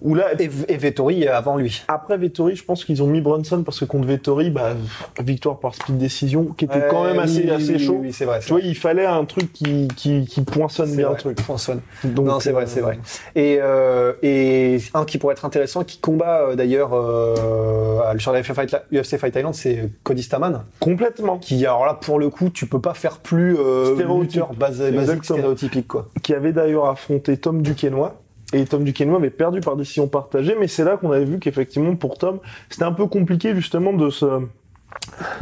Ou 0.00 0.14
là, 0.14 0.26
Et, 0.40 0.48
et 0.68 0.76
Vettori 0.76 1.26
avant 1.26 1.56
lui. 1.56 1.82
après 1.88 2.16
Vettori, 2.16 2.54
je 2.54 2.64
pense 2.64 2.84
qu'ils 2.84 3.02
ont 3.02 3.06
mis 3.08 3.20
Brunson 3.20 3.62
parce 3.64 3.80
que 3.80 3.84
contre 3.84 4.06
Vettori, 4.06 4.50
bah, 4.50 4.74
victoire 5.20 5.58
par 5.58 5.74
split 5.74 5.94
décision, 5.94 6.44
qui 6.56 6.66
était 6.66 6.82
quand 6.88 7.04
même 7.04 7.18
assez, 7.18 7.42
oui, 7.44 7.50
assez 7.50 7.72
oui, 7.74 7.78
chaud. 7.78 7.98
Oui, 8.00 8.12
c'est 8.12 8.24
vrai. 8.24 8.38
Tu 8.40 8.50
vois, 8.52 8.60
il 8.60 8.76
fallait 8.76 9.06
un 9.06 9.24
truc 9.24 9.52
qui, 9.52 9.88
qui, 9.96 10.24
qui 10.26 10.42
poinçonne 10.42 10.94
bien 10.94 11.10
le 11.10 11.16
truc. 11.16 11.40
François. 11.40 11.76
Donc, 12.04 12.26
non, 12.26 12.38
c'est 12.40 12.52
vrai, 12.52 12.64
euh, 12.64 12.66
c'est 12.68 12.80
vrai. 12.80 12.98
Et, 13.34 13.58
euh, 13.60 14.12
et 14.22 14.78
un 14.94 15.04
qui 15.04 15.18
pourrait 15.18 15.32
être 15.32 15.44
intéressant, 15.44 15.82
qui 15.84 15.98
combat 15.98 16.42
euh, 16.42 16.54
d'ailleurs 16.54 16.90
euh, 16.94 18.16
sur 18.18 18.32
la 18.32 18.40
UFC 18.40 18.54
Fight, 18.54 18.76
UFC 18.92 19.16
Fight 19.18 19.34
Island, 19.34 19.54
c'est 19.54 19.90
Cody 20.04 20.22
Staman. 20.22 20.64
Complètement. 20.80 21.38
Qui, 21.38 21.64
alors 21.66 21.86
là, 21.86 21.94
pour 21.94 22.18
le 22.18 22.30
coup, 22.30 22.50
tu 22.50 22.66
peux 22.66 22.80
pas 22.80 22.94
faire 22.94 23.18
plus 23.18 23.56
euh, 23.58 23.94
Stéréotype. 23.94 24.32
lutteur 24.32 24.54
bas- 24.54 24.68
basique 24.68 25.24
stéréotypique, 25.24 25.88
quoi. 25.88 26.06
Qui 26.22 26.34
avait 26.34 26.52
d'ailleurs 26.52 26.86
affronté 26.86 27.36
Tom 27.36 27.62
Duquesnoy. 27.62 28.10
Et 28.52 28.64
Tom 28.64 28.82
Duquesnoy 28.84 29.16
avait 29.16 29.30
perdu 29.30 29.60
par 29.60 29.76
décision 29.76 30.08
partagée, 30.08 30.56
mais 30.58 30.68
c'est 30.68 30.84
là 30.84 30.96
qu'on 30.96 31.12
avait 31.12 31.24
vu 31.26 31.38
qu'effectivement 31.38 31.94
pour 31.96 32.16
Tom, 32.16 32.38
c'était 32.70 32.84
un 32.84 32.92
peu 32.92 33.06
compliqué 33.06 33.54
justement 33.54 33.92
de 33.92 34.08
se 34.10 34.26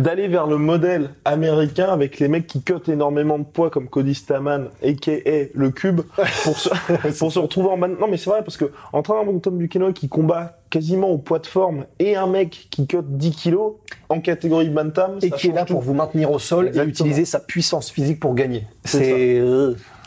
d'aller 0.00 0.26
vers 0.28 0.46
le 0.46 0.58
modèle 0.58 1.10
américain 1.24 1.86
avec 1.88 2.18
les 2.18 2.26
mecs 2.28 2.46
qui 2.46 2.62
cotent 2.62 2.88
énormément 2.88 3.38
de 3.38 3.44
poids 3.44 3.70
comme 3.70 3.88
Cody 3.88 4.14
Staman 4.14 4.68
aka 4.82 5.12
le 5.54 5.70
cube 5.70 6.00
pour 6.44 6.58
se, 6.58 6.68
pour 7.18 7.32
se 7.32 7.38
retrouver 7.38 7.68
en 7.68 7.76
non 7.76 8.08
mais 8.10 8.16
c'est 8.16 8.28
vrai 8.30 8.42
parce 8.42 8.56
que 8.56 8.66
entre 8.92 9.12
un 9.12 9.38
Tom 9.38 9.58
Duquesnoy 9.58 9.92
qui 9.92 10.08
combat 10.08 10.58
quasiment 10.70 11.08
au 11.08 11.18
poids 11.18 11.38
de 11.38 11.46
forme 11.46 11.84
et 12.00 12.16
un 12.16 12.26
mec 12.26 12.66
qui 12.70 12.86
cote 12.86 13.06
10 13.16 13.30
kilos 13.32 13.74
en 14.08 14.20
catégorie 14.20 14.68
bantam 14.68 15.18
Et 15.22 15.28
ça 15.30 15.36
qui 15.36 15.48
est 15.48 15.52
là 15.52 15.64
tout. 15.64 15.74
pour 15.74 15.82
vous 15.82 15.94
maintenir 15.94 16.30
au 16.32 16.38
sol 16.38 16.66
Exactement. 16.68 16.86
et 16.86 16.90
utiliser 16.90 17.24
sa 17.24 17.38
puissance 17.40 17.90
physique 17.90 18.18
pour 18.20 18.34
gagner. 18.34 18.66
C'est- 18.84 19.40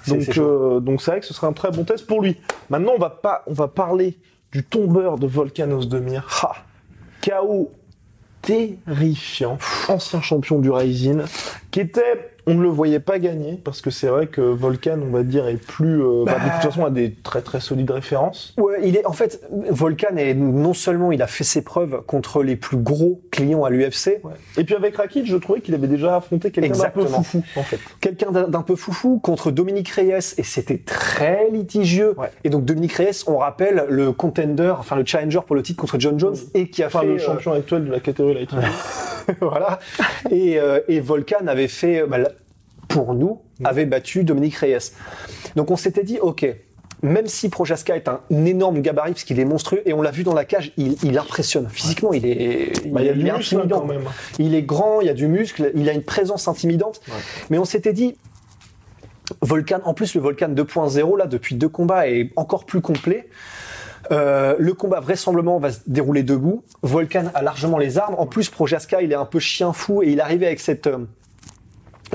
Donc, 0.08 0.38
euh, 0.38 0.80
donc 0.80 1.02
c'est 1.02 1.12
vrai 1.12 1.20
que 1.20 1.26
ce 1.26 1.34
serait 1.34 1.48
un 1.48 1.54
très 1.54 1.72
bon 1.72 1.84
test 1.84 2.08
pour 2.08 2.22
lui. 2.22 2.38
Maintenant, 2.70 2.94
on 2.96 3.00
va 3.00 3.10
pas, 3.10 3.44
on 3.48 3.54
va 3.54 3.68
parler 3.68 4.18
du 4.52 4.64
tombeur 4.64 5.18
de 5.18 5.28
Volkanos 5.28 5.88
Demir. 5.88 6.28
Ha 6.42 6.56
KO 7.22 7.72
terrifiant, 8.42 9.58
ancien 9.90 10.22
champion 10.22 10.60
du 10.60 10.70
Rising, 10.72 11.22
qui 11.72 11.82
était, 11.82 12.32
on 12.50 12.54
ne 12.56 12.62
le 12.64 12.70
voyait 12.70 13.00
pas 13.00 13.20
gagner 13.20 13.60
parce 13.64 13.82
que 13.82 13.90
c'est 13.90 14.08
vrai 14.08 14.28
que 14.28 14.42
Volkan, 14.42 15.00
on 15.02 15.12
va 15.12 15.24
dire, 15.24 15.48
est 15.48 15.58
plus, 15.64 16.02
euh, 16.02 16.24
bah, 16.26 16.34
de 16.34 16.50
toute 16.52 16.72
façon, 16.72 16.86
a 16.86 16.90
des 16.90 17.14
très 17.14 17.42
très 17.42 17.60
solides 17.60 17.92
références. 17.92 18.54
Ouais, 18.58 18.80
il 18.84 18.96
est 18.96 19.06
en 19.06 19.14
fait 19.14 19.42
Volkan 19.70 20.16
est 20.18 20.34
non 20.34 20.74
seulement 20.74 21.12
il 21.12 21.22
a 21.22 21.28
fait 21.28 21.44
ses 21.44 21.62
preuves 21.64 22.02
contre 22.06 22.44
les 22.44 22.56
plus 22.56 22.78
gros 22.78 23.22
clients 23.32 23.64
à 23.64 23.70
l'UFC, 23.70 24.22
Et 24.58 24.64
puis 24.64 24.76
avec 24.76 24.96
Rakic, 24.98 25.26
je 25.26 25.38
trouvais 25.38 25.62
qu'il 25.62 25.74
avait 25.76 25.88
déjà 25.88 26.16
affronté 26.18 26.52
quelqu'un 26.52 26.78
d'un 26.78 26.90
peu 26.90 27.06
foufou, 27.06 27.44
en 27.56 27.64
fait. 27.64 27.80
quelqu'un 28.02 28.32
d'un 28.32 28.62
peu 28.62 28.76
foufou 28.76 29.20
contre 29.20 29.52
Dominique 29.52 29.90
Reyes 29.90 30.34
et 30.38 30.44
c'était 30.44 30.78
très 30.80 31.50
litigieux. 31.52 32.16
Ouais. 32.18 32.32
Et 32.44 32.50
donc 32.50 32.66
Dominique 32.66 32.94
Reyes, 32.94 33.24
on 33.28 33.38
rappelle 33.38 33.86
le 33.90 34.12
contender, 34.12 34.74
enfin 34.78 34.96
le 34.96 35.06
challenger 35.06 35.40
pour 35.46 35.56
le 35.56 35.64
titre 35.64 35.80
contre 35.80 36.00
John 36.00 36.20
Jones 36.20 36.36
et 36.54 36.70
qui 36.70 36.84
a 36.84 36.88
Enfin, 36.88 37.02
fait 37.02 37.06
le 37.08 37.14
euh, 37.14 37.20
champion 37.20 37.54
actuel 37.54 37.86
de 37.86 37.92
la 37.92 38.00
catégorie 38.00 38.34
light. 38.34 38.50
voilà. 39.42 39.80
Et, 40.32 40.60
euh, 40.60 40.80
et 40.88 41.00
Volkan 41.00 41.46
avait 41.48 41.68
fait, 41.68 42.02
euh, 42.02 42.08
bah, 42.08 42.18
pour 42.90 43.14
nous, 43.14 43.40
avait 43.64 43.86
battu 43.86 44.26
Dominique 44.26 44.56
Reyes. 44.56 44.92
Donc 45.56 45.72
on 45.72 45.78
s'était 45.78 46.04
dit, 46.04 46.20
ok, 46.20 46.46
même 47.02 47.28
si 47.28 47.48
Projaska 47.48 47.96
est 47.96 48.10
un 48.10 48.20
énorme 48.30 48.82
gabarit 48.82 49.12
parce 49.14 49.24
qu'il 49.24 49.40
est 49.40 49.46
monstrueux 49.46 49.82
et 49.86 49.94
on 49.94 50.02
l'a 50.02 50.12
vu 50.12 50.24
dans 50.24 50.34
la 50.34 50.44
cage, 50.44 50.74
il, 50.76 50.98
il 51.04 51.18
impressionne 51.18 51.70
physiquement. 51.70 52.12
Il 52.12 52.26
est, 52.26 52.88
Bah, 52.92 53.02
il 53.02 53.08
y 53.08 53.10
a 53.10 53.14
du 53.14 53.26
est 53.26 53.32
muscle, 53.32 53.56
hein, 53.56 53.60
intimidant. 53.60 53.80
quand 53.80 53.86
même. 53.86 54.04
Il 54.40 54.54
est 54.56 54.64
grand, 54.64 55.00
il 55.00 55.08
y 55.08 55.10
a 55.10 55.14
du 55.14 55.28
muscle, 55.28 55.72
il 55.76 55.88
a 55.88 55.94
une 55.94 56.04
présence 56.04 56.50
intimidante. 56.50 57.00
Mais 57.50 57.58
on 57.58 57.64
s'était 57.64 57.94
dit, 57.94 58.18
Volcan, 59.42 59.80
en 59.86 59.94
plus 59.94 60.16
le 60.16 60.22
Volcan 60.22 60.50
2.0 60.50 61.18
là 61.18 61.28
depuis 61.28 61.56
deux 61.56 61.70
combats 61.70 62.10
est 62.10 62.32
encore 62.36 62.66
plus 62.66 62.82
complet. 62.82 63.30
Euh, 64.12 64.56
le 64.58 64.74
combat 64.74 65.00
vraisemblablement 65.00 65.60
va 65.60 65.72
se 65.72 65.80
dérouler 65.86 66.24
debout. 66.24 66.64
Volcan 66.82 67.26
a 67.36 67.44
largement 67.44 67.78
les 67.78 68.00
armes. 68.00 68.16
En 68.18 68.26
plus, 68.26 68.50
Projaska, 68.50 69.04
il 69.04 69.12
est 69.12 69.16
un 69.16 69.26
peu 69.26 69.40
chien 69.40 69.72
fou 69.72 70.02
et 70.02 70.08
il 70.10 70.20
arrivait 70.20 70.48
avec 70.48 70.60
cette 70.60 70.88
euh, 70.88 71.06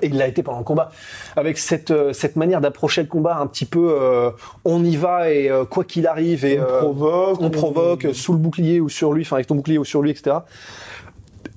et 0.03 0.07
il 0.07 0.17
l'a 0.17 0.27
été 0.27 0.43
pendant 0.43 0.59
le 0.59 0.65
combat 0.65 0.91
avec 1.37 1.59
cette 1.59 1.91
euh, 1.91 2.13
cette 2.13 2.37
manière 2.37 2.61
d'approcher 2.61 3.03
le 3.03 3.09
combat 3.09 3.37
un 3.39 3.47
petit 3.47 3.67
peu 3.67 3.97
euh, 4.01 4.31
on 4.65 4.85
y 4.85 4.97
va 4.97 5.31
et 5.31 5.51
euh, 5.51 5.65
quoi 5.65 5.85
qu'il 5.85 6.07
arrive 6.07 6.45
et 6.45 6.59
On 6.59 6.63
euh, 6.63 6.79
provoque, 6.81 7.41
on 7.41 7.51
provoque 7.51 8.07
sous 8.13 8.33
le 8.33 8.39
bouclier 8.39 8.81
ou 8.81 8.89
sur 8.89 9.13
lui, 9.13 9.23
enfin 9.23 9.37
avec 9.37 9.47
ton 9.47 9.55
bouclier 9.55 9.79
ou 9.79 9.85
sur 9.85 10.03
lui, 10.03 10.11
etc. 10.11 10.37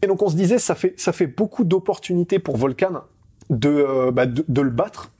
Et 0.02 0.08
donc 0.08 0.22
on 0.22 0.30
se 0.30 0.36
disait 0.36 0.60
ça 0.60 0.76
fait 0.76 0.94
ça 0.98 1.12
fait 1.12 1.28
beaucoup 1.28 1.64
d'opportunités 1.64 2.40
pour 2.40 2.58
Volcan 2.58 3.04
de, 3.50 3.70
euh, 3.70 4.12
bah, 4.12 4.26
de 4.26 4.44
de 4.48 4.62
le 4.62 4.70
battre. 4.70 5.12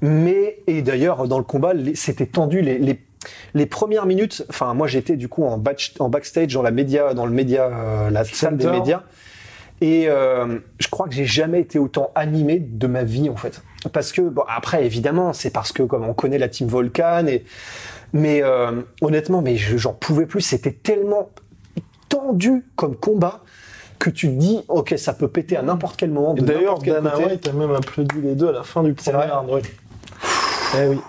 Mais 0.00 0.58
et 0.66 0.82
d'ailleurs 0.82 1.26
dans 1.26 1.38
le 1.38 1.44
combat 1.44 1.72
c'était 1.94 2.26
tendu 2.26 2.60
les, 2.60 2.78
les 2.78 3.00
les 3.54 3.66
premières 3.66 4.06
minutes. 4.06 4.44
Enfin 4.48 4.74
moi 4.74 4.86
j'étais 4.86 5.16
du 5.16 5.28
coup 5.28 5.44
en, 5.44 5.58
batch, 5.58 5.94
en 5.98 6.08
backstage 6.08 6.52
dans 6.52 6.62
la 6.62 6.70
média 6.70 7.14
dans 7.14 7.26
le 7.26 7.32
média 7.32 7.64
euh, 7.64 8.10
la 8.10 8.24
salle 8.24 8.56
des 8.56 8.68
médias. 8.68 9.02
Et 9.82 10.06
euh, 10.08 10.58
je 10.78 10.88
crois 10.88 11.06
que 11.06 11.14
j'ai 11.14 11.26
jamais 11.26 11.60
été 11.60 11.78
autant 11.78 12.10
animé 12.14 12.58
de 12.58 12.86
ma 12.86 13.04
vie 13.04 13.28
en 13.28 13.36
fait. 13.36 13.62
Parce 13.92 14.10
que 14.12 14.22
bon 14.22 14.42
après 14.48 14.84
évidemment 14.86 15.32
c'est 15.34 15.50
parce 15.50 15.70
que 15.72 15.82
comme 15.82 16.04
on 16.08 16.14
connaît 16.14 16.38
la 16.38 16.48
team 16.48 16.66
Volcan 16.66 17.26
et 17.26 17.44
mais 18.14 18.42
euh, 18.42 18.80
honnêtement 19.02 19.42
mais 19.42 19.56
je- 19.56 19.76
j'en 19.76 19.92
pouvais 19.92 20.24
plus. 20.26 20.40
C'était 20.40 20.72
tellement 20.72 21.28
tendu 22.08 22.64
comme 22.76 22.96
combat 22.96 23.42
que 23.98 24.10
tu 24.10 24.28
te 24.28 24.32
dis 24.32 24.62
ok 24.68 24.94
ça 24.96 25.12
peut 25.12 25.28
péter 25.28 25.56
à 25.56 25.62
n'importe 25.62 25.96
quel 25.98 26.10
moment. 26.10 26.34
D'ailleurs, 26.34 26.78
Dana. 26.78 27.16
White 27.18 27.48
a 27.48 27.52
même 27.52 27.72
applaudi 27.72 28.20
les 28.22 28.34
deux 28.34 28.48
à 28.48 28.52
la 28.52 28.62
fin 28.62 28.82
du 28.82 28.94
C'est 28.98 29.12
premier 29.12 29.26
vrai 29.26 29.36
round. 29.36 29.50
ouais. 29.50 29.62
Eh 30.78 30.86
oui. 30.88 31.00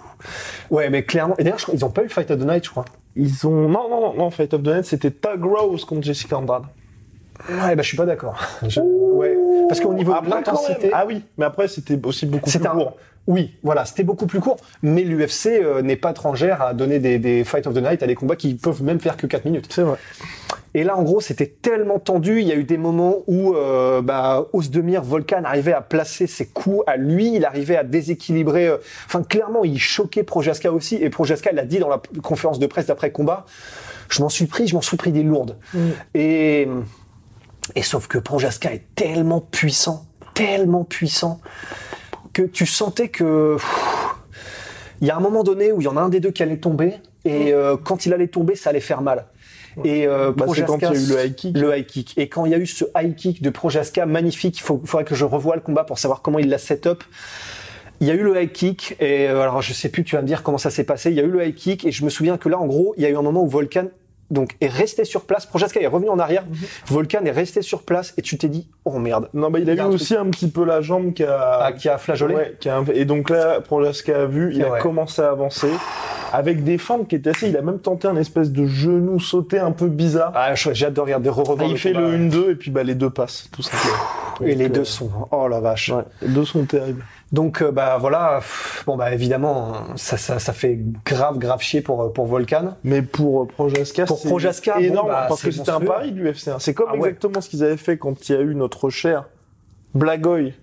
Ouais 0.69 0.89
mais 0.89 1.03
clairement 1.03 1.35
et 1.37 1.43
d'ailleurs 1.43 1.59
ils 1.73 1.85
ont 1.85 1.89
pas 1.89 2.01
eu 2.01 2.05
le 2.05 2.09
fight 2.11 2.29
of 2.31 2.39
the 2.39 2.45
night 2.45 2.65
je 2.65 2.69
crois. 2.71 2.85
Ils 3.19 3.47
ont. 3.47 3.67
Non, 3.67 3.89
non, 3.89 3.99
non, 4.01 4.13
non, 4.13 4.29
Fight 4.29 4.53
of 4.53 4.61
the 4.61 4.67
Night, 4.67 4.85
c'était 4.85 5.09
Tag 5.09 5.43
Rose 5.43 5.85
contre 5.85 6.03
Jessica 6.03 6.37
Andrade. 6.37 6.65
Ouais 7.49 7.75
bah 7.75 7.81
je 7.83 7.87
suis 7.87 7.97
pas 7.97 8.05
d'accord. 8.05 8.37
Je- 8.67 8.79
Ouais 8.81 9.35
parce 9.67 9.79
qu'au 9.81 9.93
niveau 9.93 10.11
de 10.13 10.17
Après, 10.17 10.29
l'intensité. 10.29 10.91
Ah 10.93 11.05
oui, 11.05 11.23
mais 11.37 11.43
après, 11.45 11.67
c'était 11.67 11.99
aussi 12.05 12.25
beaucoup 12.25 12.43
plus 12.43 12.51
C'était 12.51 12.67
un- 12.67 12.71
court. 12.75 12.95
Oui, 13.27 13.55
voilà, 13.61 13.83
c'était 13.83 14.03
beaucoup 14.03 14.25
plus 14.27 14.39
court. 14.39 14.55
Mais 14.81 15.01
l'UFC 15.03 15.47
euh, 15.61 15.81
n'est 15.81 15.97
pas 15.97 16.11
étrangère 16.11 16.61
à 16.61 16.73
donner 16.73 16.99
des, 16.99 17.19
des 17.19 17.43
Fight 17.43 17.67
of 17.67 17.73
the 17.73 17.79
Night 17.81 18.01
à 18.01 18.07
des 18.07 18.15
combats 18.15 18.37
qui 18.37 18.53
peuvent 18.53 18.81
même 18.81 19.01
faire 19.01 19.17
que 19.17 19.27
4 19.27 19.43
minutes. 19.43 19.67
C'est 19.69 19.81
vrai. 19.81 19.97
Et 20.73 20.85
là, 20.85 20.95
en 20.95 21.03
gros, 21.03 21.19
c'était 21.19 21.47
tellement 21.47 21.99
tendu. 21.99 22.39
Il 22.39 22.47
y 22.47 22.53
a 22.53 22.55
eu 22.55 22.63
des 22.63 22.77
moments 22.77 23.15
où 23.27 23.53
euh, 23.55 24.01
bah, 24.01 24.45
Ozdemir 24.53 25.03
Volkan 25.03 25.41
arrivait 25.43 25.73
à 25.73 25.81
placer 25.81 26.25
ses 26.27 26.45
coups 26.45 26.83
à 26.87 26.95
lui. 26.95 27.35
Il 27.35 27.43
arrivait 27.43 27.75
à 27.75 27.83
déséquilibrer. 27.83 28.67
euh, 28.67 28.77
Enfin, 29.07 29.21
clairement, 29.23 29.65
il 29.65 29.77
choquait 29.79 30.23
Projaska 30.23 30.71
aussi. 30.71 30.95
Et 30.95 31.09
Projaska 31.09 31.51
l'a 31.51 31.65
dit 31.65 31.79
dans 31.79 31.89
la 31.89 32.01
conférence 32.23 32.59
de 32.59 32.67
presse 32.67 32.85
d'après 32.85 33.11
combat. 33.11 33.45
Je 34.09 34.21
m'en 34.21 34.29
suis 34.29 34.45
pris, 34.45 34.67
je 34.67 34.75
m'en 34.75 34.81
suis 34.81 34.95
pris 34.95 35.11
des 35.11 35.23
lourdes. 35.23 35.57
Et, 36.13 36.69
et 37.75 37.81
sauf 37.81 38.07
que 38.07 38.17
Projaska 38.17 38.73
est 38.73 38.85
tellement 38.95 39.41
puissant, 39.41 40.05
tellement 40.33 40.83
puissant, 40.83 41.39
que 42.33 42.43
tu 42.43 42.65
sentais 42.65 43.09
que 43.09 43.57
il 45.01 45.07
y 45.07 45.11
a 45.11 45.15
un 45.15 45.19
moment 45.19 45.43
donné 45.43 45.71
où 45.71 45.81
il 45.81 45.83
y 45.83 45.87
en 45.87 45.97
a 45.97 46.01
un 46.01 46.09
des 46.09 46.19
deux 46.19 46.31
qui 46.31 46.43
allait 46.43 46.57
tomber 46.57 46.95
et 47.25 47.53
euh, 47.53 47.77
quand 47.77 48.05
il 48.05 48.13
allait 48.13 48.27
tomber, 48.27 48.55
ça 48.55 48.69
allait 48.69 48.79
faire 48.79 49.01
mal. 49.01 49.25
Et 49.83 50.07
euh, 50.07 50.31
Bah, 50.31 50.45
c'est 50.53 50.65
quand 50.65 50.79
il 50.79 50.83
y 50.83 50.87
a 50.87 50.93
eu 50.93 51.05
le 51.05 51.25
high 51.25 51.35
kick. 51.35 51.57
le 51.57 51.77
high 51.77 51.85
kick. 51.85 52.13
Et 52.17 52.29
quand 52.29 52.45
il 52.45 52.51
y 52.51 52.55
a 52.55 52.57
eu 52.57 52.65
ce 52.65 52.85
high 52.95 53.15
kick 53.15 53.41
de 53.41 53.49
Projaska, 53.49 54.05
magnifique, 54.05 54.57
il 54.57 54.61
faut, 54.61 54.81
faudrait 54.85 55.05
que 55.05 55.13
je 55.13 55.25
revoie 55.25 55.55
le 55.55 55.61
combat 55.61 55.83
pour 55.83 55.99
savoir 55.99 56.21
comment 56.21 56.39
il 56.39 56.49
l'a 56.49 56.57
set 56.57 56.87
up. 56.87 57.03
Il 57.99 58.07
y 58.07 58.11
a 58.11 58.13
eu 58.13 58.23
le 58.23 58.41
high 58.41 58.51
kick 58.51 58.95
et 58.99 59.27
euh, 59.27 59.41
alors 59.41 59.61
je 59.61 59.73
sais 59.73 59.89
plus, 59.89 60.03
tu 60.03 60.15
vas 60.15 60.21
me 60.21 60.27
dire 60.27 60.41
comment 60.43 60.57
ça 60.57 60.69
s'est 60.69 60.83
passé. 60.83 61.09
Il 61.11 61.15
y 61.15 61.19
a 61.19 61.23
eu 61.23 61.31
le 61.31 61.45
high 61.45 61.53
kick 61.55 61.85
et 61.85 61.91
je 61.91 62.03
me 62.05 62.09
souviens 62.09 62.37
que 62.37 62.49
là, 62.49 62.59
en 62.59 62.65
gros, 62.65 62.93
il 62.97 63.03
y 63.03 63.05
a 63.05 63.09
eu 63.09 63.17
un 63.17 63.21
moment 63.21 63.43
où 63.43 63.47
Volkan 63.47 63.87
donc 64.31 64.55
est 64.61 64.67
resté 64.67 65.05
sur 65.05 65.21
place. 65.25 65.45
Projaska 65.45 65.79
est 65.79 65.87
revenu 65.87 66.09
en 66.09 66.19
arrière. 66.19 66.43
Mhm. 66.45 66.55
Volkan 66.87 67.25
est 67.25 67.31
resté 67.31 67.61
sur 67.61 67.83
place 67.83 68.13
et 68.17 68.21
tu 68.21 68.37
t'es 68.37 68.49
dit, 68.49 68.67
oh 68.85 68.97
merde, 68.99 69.29
Non, 69.33 69.49
bah, 69.49 69.59
il 69.59 69.69
a 69.69 69.73
Il 69.73 69.79
a 69.79 69.83
vu 69.83 69.89
un 69.89 69.93
aussi 69.93 70.15
un 70.15 70.25
petit 70.29 70.49
peu 70.49 70.65
la 70.65 70.81
jambe 70.81 71.13
qui 71.13 71.23
a. 71.23 71.59
ah, 71.61 71.71
qui 71.71 71.87
a 71.89 71.97
flageolé. 71.97 72.35
Ouais, 72.35 72.57
qui 72.59 72.69
a 72.69 72.77
un- 72.77 72.85
Et 72.93 73.05
donc 73.05 73.29
là, 73.29 73.61
Projaska 73.61 74.23
a 74.23 74.25
vu, 74.25 74.53
il 74.53 74.63
a 74.63 74.79
commencé 74.79 75.21
à 75.21 75.29
avancer 75.31 75.69
avec 76.33 76.63
des 76.63 76.77
feintes 76.77 77.07
qui 77.07 77.15
étaient 77.15 77.29
assez. 77.29 77.49
Il 77.49 77.57
a 77.57 77.61
même 77.61 77.79
tenté 77.79 78.07
un 78.07 78.15
espèce 78.17 78.51
de 78.51 78.65
genou 78.65 79.19
sauté 79.19 79.59
un 79.59 79.71
peu 79.71 79.87
bizarre. 79.87 80.31
Ah, 80.35 80.53
de 80.53 80.99
regarder, 80.99 81.29
re-revoir 81.29 81.57
Ah, 81.61 81.65
il 81.65 81.77
fait 81.77 81.93
combat, 81.93 82.07
le 82.09 82.17
ouais. 82.17 82.29
1-2 82.29 82.51
et 82.51 82.55
puis 82.55 82.71
bah 82.71 82.83
les 82.83 82.95
deux 82.95 83.09
passent, 83.09 83.49
tout 83.51 83.61
simplement. 83.61 83.95
Et 84.41 84.55
les 84.55 84.69
deux 84.69 84.81
euh, 84.81 84.85
sont, 84.85 85.09
oh 85.31 85.47
la 85.47 85.59
vache. 85.59 85.89
Ouais, 85.89 86.03
les 86.21 86.29
deux 86.29 86.45
sont 86.45 86.65
terribles. 86.65 87.03
Donc 87.31 87.61
euh, 87.61 87.71
bah 87.71 87.97
voilà, 87.99 88.39
bon 88.85 88.95
bah 88.95 89.13
évidemment 89.13 89.73
ça, 89.95 90.15
ça 90.15 90.39
ça 90.39 90.53
fait 90.53 90.79
grave 91.05 91.37
grave 91.37 91.61
chier 91.61 91.81
pour 91.81 92.13
pour 92.13 92.25
Volcan. 92.25 92.75
Mais 92.83 93.01
pour 93.01 93.43
euh, 93.43 93.45
Projaska, 93.45 94.05
Pour 94.05 94.17
c'est 94.17 94.29
Projaska, 94.29 94.75
bon, 94.75 94.81
énorme 94.81 95.09
bah, 95.09 95.25
parce 95.27 95.41
que 95.41 95.51
c'était 95.51 95.71
un 95.71 95.81
pari 95.81 96.11
de 96.11 96.21
l'UFC. 96.21 96.51
C'est 96.59 96.73
comme 96.73 96.87
Ah 96.89 96.93
ouais. 96.93 97.09
exactement 97.09 97.41
ce 97.41 97.49
qu'ils 97.49 97.63
avaient 97.63 97.77
fait 97.77 97.97
quand 97.97 98.29
il 98.29 98.35
y 98.35 98.35
a 98.35 98.41
eu 98.41 98.55
notre 98.55 98.89
cher 98.89 99.27
Blagoy 99.93 100.53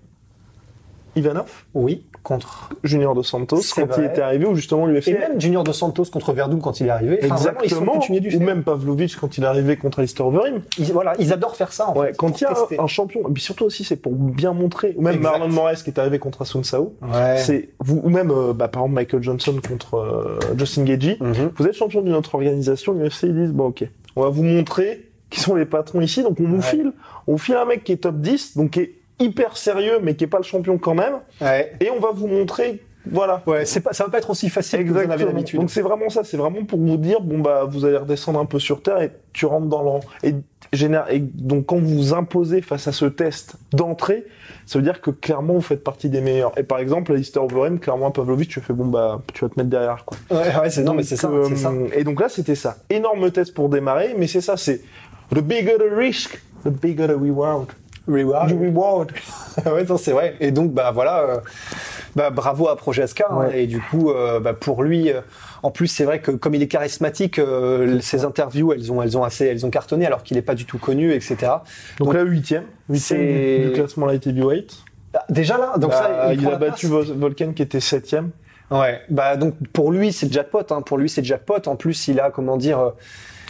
Ivanov, 1.16 1.50
Oui, 1.74 2.04
contre 2.22 2.70
Junior 2.84 3.14
de 3.14 3.22
Santos, 3.22 3.60
quand 3.74 3.86
il 3.98 4.04
était 4.04 4.22
arrivé, 4.22 4.46
où 4.46 4.54
justement 4.54 4.86
l'UFC 4.86 5.08
et 5.08 5.18
même 5.18 5.40
Junior 5.40 5.62
dos 5.62 5.72
Santos 5.74 6.06
contre 6.12 6.32
Verdum 6.32 6.60
quand 6.60 6.80
il 6.80 6.86
est 6.86 6.90
arrivé. 6.90 7.18
Enfin, 7.22 7.34
Exactement, 7.34 7.98
du 7.98 8.36
ou 8.36 8.40
même 8.40 8.62
Pavlovich 8.62 9.16
quand 9.16 9.36
il 9.36 9.44
est 9.44 9.46
arrivé 9.46 9.76
contre 9.76 9.98
Alistair 9.98 10.26
Overeem. 10.26 10.62
Ils, 10.78 10.92
voilà, 10.92 11.12
ils 11.18 11.32
adorent 11.32 11.54
faire 11.56 11.72
ça. 11.72 11.88
En 11.90 11.96
Ouais, 11.98 12.08
fait, 12.08 12.16
quand 12.16 12.40
il 12.40 12.44
y 12.44 12.46
a 12.46 12.54
tester. 12.54 12.80
un, 12.80 12.86
champion, 12.86 13.20
et 13.28 13.32
puis 13.32 13.42
surtout 13.42 13.64
aussi 13.64 13.84
c'est 13.84 13.96
pour 13.96 14.12
bien 14.12 14.52
montrer, 14.54 14.94
ou 14.96 15.02
même 15.02 15.16
Exact. 15.16 15.30
Marlon 15.30 15.48
Moraes 15.48 15.74
qui 15.84 15.90
est 15.90 15.98
arrivé 15.98 16.18
contre 16.18 16.42
Asun 16.42 16.62
Sao, 16.62 16.94
Ouais. 17.02 17.36
c'est 17.38 17.68
vous 17.80 18.00
ou 18.02 18.08
même 18.08 18.30
euh, 18.30 18.52
bah, 18.54 18.68
par 18.68 18.82
exemple 18.82 18.94
Michael 18.94 19.22
Johnson 19.22 19.56
contre 19.68 19.94
euh, 19.96 20.38
Justin 20.56 20.84
Gagey, 20.84 21.16
Mhm. 21.20 21.50
vous 21.56 21.66
êtes 21.66 21.74
champion 21.74 22.00
d'une 22.00 22.14
autre 22.14 22.34
organisation, 22.34 22.94
l'UFC 22.94 23.24
ils 23.24 23.34
disent 23.34 23.52
bon 23.52 23.66
ok, 23.66 23.84
on 24.16 24.22
va 24.22 24.28
vous 24.30 24.42
montrer 24.44 25.10
qui 25.30 25.40
sont 25.40 25.54
les 25.56 25.64
patrons 25.66 26.00
ici, 26.00 26.22
donc 26.22 26.38
on 26.40 26.44
vous 26.44 26.56
Ouais. 26.56 26.62
file, 26.62 26.92
on 27.26 27.36
file 27.36 27.56
un 27.56 27.64
mec 27.66 27.84
qui 27.84 27.92
est 27.92 27.96
top 27.96 28.16
10, 28.16 28.56
donc 28.56 28.70
qui 28.70 28.80
est 28.80 28.94
hyper 29.18 29.56
sérieux 29.56 29.98
mais 30.02 30.14
qui 30.16 30.24
est 30.24 30.28
pas 30.28 30.38
le 30.38 30.44
champion 30.44 30.78
quand 30.78 30.94
même, 30.94 31.14
Ouais. 31.40 31.72
et 31.80 31.90
on 31.90 32.00
va 32.00 32.10
vous 32.12 32.26
montrer 32.26 32.82
voilà. 33.06 33.42
Ouais, 33.46 33.66
c'est 33.66 33.80
pas, 33.80 33.92
ça 33.92 34.04
va 34.04 34.10
pas 34.10 34.16
être 34.16 34.30
aussi 34.30 34.48
facile 34.48 34.82
que 34.82 34.90
vous 34.90 34.96
en 34.98 35.10
avez 35.10 35.26
l'habitude. 35.26 35.60
Donc 35.60 35.70
c'est 35.70 35.82
vraiment 35.82 36.08
ça, 36.08 36.24
c'est 36.24 36.38
vraiment 36.38 36.64
pour 36.64 36.78
vous 36.78 36.96
dire 36.96 37.20
bon 37.20 37.38
bah 37.38 37.64
vous 37.68 37.84
allez 37.84 37.98
redescendre 37.98 38.40
un 38.40 38.46
peu 38.46 38.58
sur 38.58 38.80
terre 38.82 39.02
et 39.02 39.12
tu 39.34 39.44
rentres 39.44 39.66
dans 39.66 39.82
le 39.82 39.88
rang. 39.90 40.00
Et, 40.22 40.34
et 41.10 41.18
donc 41.18 41.66
quand 41.66 41.76
vous 41.76 41.86
vous 41.96 42.14
imposez 42.14 42.62
face 42.62 42.88
à 42.88 42.92
ce 42.92 43.04
test 43.04 43.56
d'entrée, 43.72 44.24
ça 44.64 44.78
veut 44.78 44.82
dire 44.82 45.02
que 45.02 45.10
clairement 45.10 45.52
vous 45.52 45.60
faites 45.60 45.84
partie 45.84 46.08
des 46.08 46.22
meilleurs. 46.22 46.58
Et 46.58 46.62
par 46.62 46.78
exemple, 46.78 47.12
à 47.12 47.16
Lister 47.16 47.40
Overeem, 47.40 47.78
clairement 47.78 48.10
Pavlovich, 48.10 48.48
tu 48.48 48.60
fais 48.62 48.72
bon 48.72 48.86
bah 48.86 49.20
tu 49.34 49.44
vas 49.44 49.50
te 49.50 49.58
mettre 49.60 49.68
derrière 49.68 50.06
quoi. 50.06 50.16
Ouais, 50.30 50.56
ouais, 50.62 50.70
c'est 50.70 50.82
non, 50.82 50.94
mais 50.94 51.02
c'est 51.02 51.16
ça, 51.16 51.28
euh, 51.28 51.54
ça. 51.56 51.72
Et 51.94 52.04
donc 52.04 52.18
là 52.22 52.30
c'était 52.30 52.54
ça, 52.54 52.78
énorme 52.88 53.30
test 53.30 53.52
pour 53.52 53.68
démarrer, 53.68 54.14
mais 54.16 54.26
c'est 54.26 54.40
ça, 54.40 54.56
c'est 54.56 54.80
the 55.30 55.40
bigger 55.40 55.76
the 55.76 55.94
risk, 55.94 56.40
the 56.64 56.70
bigger 56.70 57.06
the 57.08 57.20
reward. 57.20 57.66
Reward. 58.06 58.50
The 58.50 58.52
reward. 58.60 59.12
ouais, 59.66 59.84
non, 59.84 59.96
c'est 59.96 60.12
vrai. 60.12 60.36
Et 60.40 60.50
donc, 60.50 60.72
bah 60.72 60.90
voilà, 60.92 61.20
euh, 61.20 61.36
bah, 62.16 62.30
bravo 62.30 62.68
à 62.68 62.76
Projaska. 62.76 63.26
hein. 63.30 63.36
Ouais. 63.36 63.62
et 63.62 63.66
du 63.66 63.80
coup, 63.80 64.10
euh, 64.10 64.40
bah, 64.40 64.52
pour 64.52 64.82
lui, 64.82 65.10
euh, 65.10 65.20
en 65.62 65.70
plus, 65.70 65.86
c'est 65.86 66.04
vrai 66.04 66.20
que 66.20 66.30
comme 66.30 66.54
il 66.54 66.62
est 66.62 66.68
charismatique, 66.68 67.38
euh, 67.38 67.98
ses 68.00 68.24
interviews, 68.24 68.72
elles 68.72 68.92
ont, 68.92 69.02
elles 69.02 69.16
ont 69.16 69.24
assez, 69.24 69.46
elles 69.46 69.64
ont 69.64 69.70
cartonné, 69.70 70.06
alors 70.06 70.22
qu'il 70.22 70.36
est 70.36 70.42
pas 70.42 70.54
du 70.54 70.66
tout 70.66 70.78
connu, 70.78 71.12
etc. 71.12 71.36
Donc, 71.98 72.08
Donc, 72.08 72.14
là 72.14 72.22
huitième, 72.22 72.64
huitième 72.90 73.20
c'est- 73.20 73.58
du, 73.60 73.66
du 73.68 73.72
classement 73.72 74.06
light 74.06 74.26
heavyweight. 74.26 74.76
Ah, 75.14 75.24
déjà 75.30 75.56
là, 75.56 75.74
donc 75.78 75.90
Bah, 75.92 75.96
ça, 75.96 76.34
il, 76.34 76.46
a 76.46 76.56
battu 76.56 76.88
place. 76.88 77.06
Vol- 77.06 77.16
Volkan 77.18 77.52
qui 77.52 77.62
était 77.62 77.80
septième. 77.80 78.30
Ouais. 78.70 79.00
Bah 79.10 79.36
donc 79.36 79.54
pour 79.72 79.92
lui, 79.92 80.12
c'est 80.12 80.32
jackpot. 80.32 80.60
Hein. 80.70 80.82
Pour 80.82 80.98
lui, 80.98 81.08
c'est 81.08 81.24
jackpot. 81.24 81.58
En 81.66 81.76
plus, 81.76 82.08
il 82.08 82.18
a 82.20 82.30
comment 82.30 82.56
dire. 82.56 82.78
euh, 82.80 82.90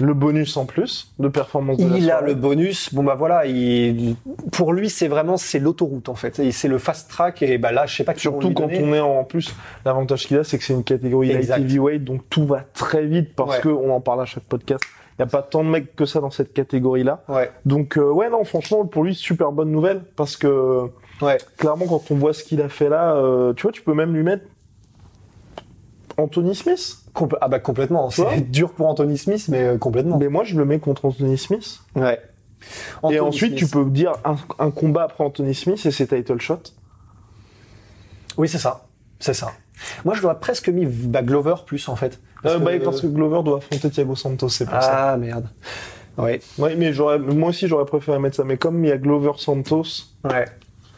Le 0.00 0.12
bonus 0.12 0.56
en 0.56 0.66
plus 0.66 1.12
de 1.20 1.28
performance 1.28 1.78
de 1.78 1.86
la 1.88 1.96
Il 1.98 2.10
a 2.10 2.20
le 2.20 2.34
bonus. 2.34 2.92
Bon 2.92 3.04
bah 3.04 3.14
voilà, 3.14 3.46
il, 3.46 4.16
pour 4.50 4.72
lui 4.72 4.90
c'est 4.90 5.06
vraiment 5.06 5.36
c'est 5.36 5.60
l'autoroute 5.60 6.08
en 6.08 6.16
fait. 6.16 6.40
C'est 6.50 6.66
le 6.68 6.78
fast 6.78 7.08
track 7.08 7.42
et 7.42 7.58
bah 7.58 7.70
là 7.70 7.86
je 7.86 7.94
sais 7.94 8.02
pas 8.04 8.12
Surtout 8.16 8.52
quand 8.52 8.66
donner. 8.66 8.82
on 8.82 8.92
est 8.92 8.98
en 9.00 9.22
plus, 9.22 9.54
l'avantage 9.84 10.26
qu'il 10.26 10.36
a, 10.38 10.42
c'est 10.42 10.58
que 10.58 10.64
c'est 10.64 10.72
une 10.74 10.82
catégorie 10.82 11.32
light 11.32 11.48
heavyweight, 11.48 12.02
donc 12.02 12.22
tout 12.28 12.44
va 12.44 12.62
très 12.74 13.06
vite 13.06 13.36
parce 13.36 13.54
Ouais. 13.56 13.60
que 13.62 13.68
on 13.68 13.94
en 13.94 14.00
parle 14.00 14.22
à 14.22 14.24
chaque 14.24 14.42
podcast. 14.44 14.82
Il 15.16 15.22
n'y 15.22 15.28
a 15.28 15.30
pas 15.30 15.42
tant 15.42 15.62
de 15.62 15.68
mecs 15.68 15.94
que 15.94 16.06
ça 16.06 16.18
dans 16.20 16.30
cette 16.32 16.52
catégorie-là. 16.52 17.22
Ouais. 17.28 17.52
Donc 17.64 17.96
euh, 17.96 18.10
ouais, 18.10 18.28
non, 18.30 18.42
franchement, 18.42 18.84
pour 18.86 19.04
lui, 19.04 19.14
super 19.14 19.52
bonne 19.52 19.70
nouvelle 19.70 20.02
parce 20.16 20.36
que 20.36 20.88
Ouais. 21.22 21.38
clairement, 21.56 21.86
quand 21.86 22.10
on 22.10 22.16
voit 22.16 22.32
ce 22.32 22.42
qu'il 22.42 22.60
a 22.60 22.68
fait 22.68 22.88
là, 22.88 23.14
euh, 23.14 23.52
tu 23.54 23.62
vois, 23.62 23.70
tu 23.70 23.82
peux 23.82 23.94
même 23.94 24.12
lui 24.12 24.24
mettre 24.24 24.42
Anthony 26.16 26.54
Smith. 26.54 26.98
Compl- 27.14 27.38
ah 27.40 27.48
bah 27.48 27.58
complètement. 27.60 28.10
C'est 28.10 28.50
dur 28.50 28.72
pour 28.72 28.86
Anthony 28.88 29.18
Smith, 29.18 29.46
mais 29.48 29.62
euh, 29.62 29.78
complètement. 29.78 30.18
Mais 30.18 30.28
moi, 30.28 30.44
je 30.44 30.56
le 30.56 30.64
mets 30.64 30.78
contre 30.78 31.04
Anthony 31.04 31.38
Smith. 31.38 31.80
Ouais. 31.94 32.18
et 33.10 33.20
ensuite, 33.20 33.54
tu 33.56 33.66
peux 33.66 33.84
dire 33.84 34.12
un, 34.24 34.36
un 34.58 34.70
combat 34.70 35.04
après 35.04 35.24
Anthony 35.24 35.54
Smith 35.54 35.84
et 35.84 35.90
c'est 35.90 36.06
title 36.06 36.40
shot. 36.40 36.60
Oui 38.36 38.48
c'est 38.48 38.58
ça. 38.58 38.86
C'est 39.20 39.34
ça. 39.34 39.52
Moi, 40.04 40.14
je 40.14 40.22
l'aurais 40.22 40.38
presque 40.38 40.68
mis 40.68 40.86
bah, 40.86 41.22
Glover 41.22 41.54
plus 41.66 41.88
en 41.88 41.96
fait. 41.96 42.20
Euh, 42.44 42.58
bah, 42.58 42.72
parce 42.82 43.00
que 43.00 43.06
Glover 43.06 43.42
doit 43.42 43.58
affronter 43.58 43.90
Thiago 43.90 44.16
Santos, 44.16 44.48
c'est 44.50 44.66
pour 44.66 44.80
ça. 44.82 45.12
Ah 45.12 45.16
merde. 45.16 45.48
Ouais. 46.18 46.40
Ouais, 46.58 46.76
mais 46.76 46.92
j'aurais, 46.92 47.18
moi 47.18 47.48
aussi 47.48 47.66
j'aurais 47.66 47.86
préféré 47.86 48.18
mettre 48.18 48.36
ça. 48.36 48.44
Mais 48.44 48.56
comme 48.56 48.84
il 48.84 48.88
y 48.88 48.92
a 48.92 48.98
Glover 48.98 49.32
Santos, 49.36 49.84
Ouais. 50.24 50.44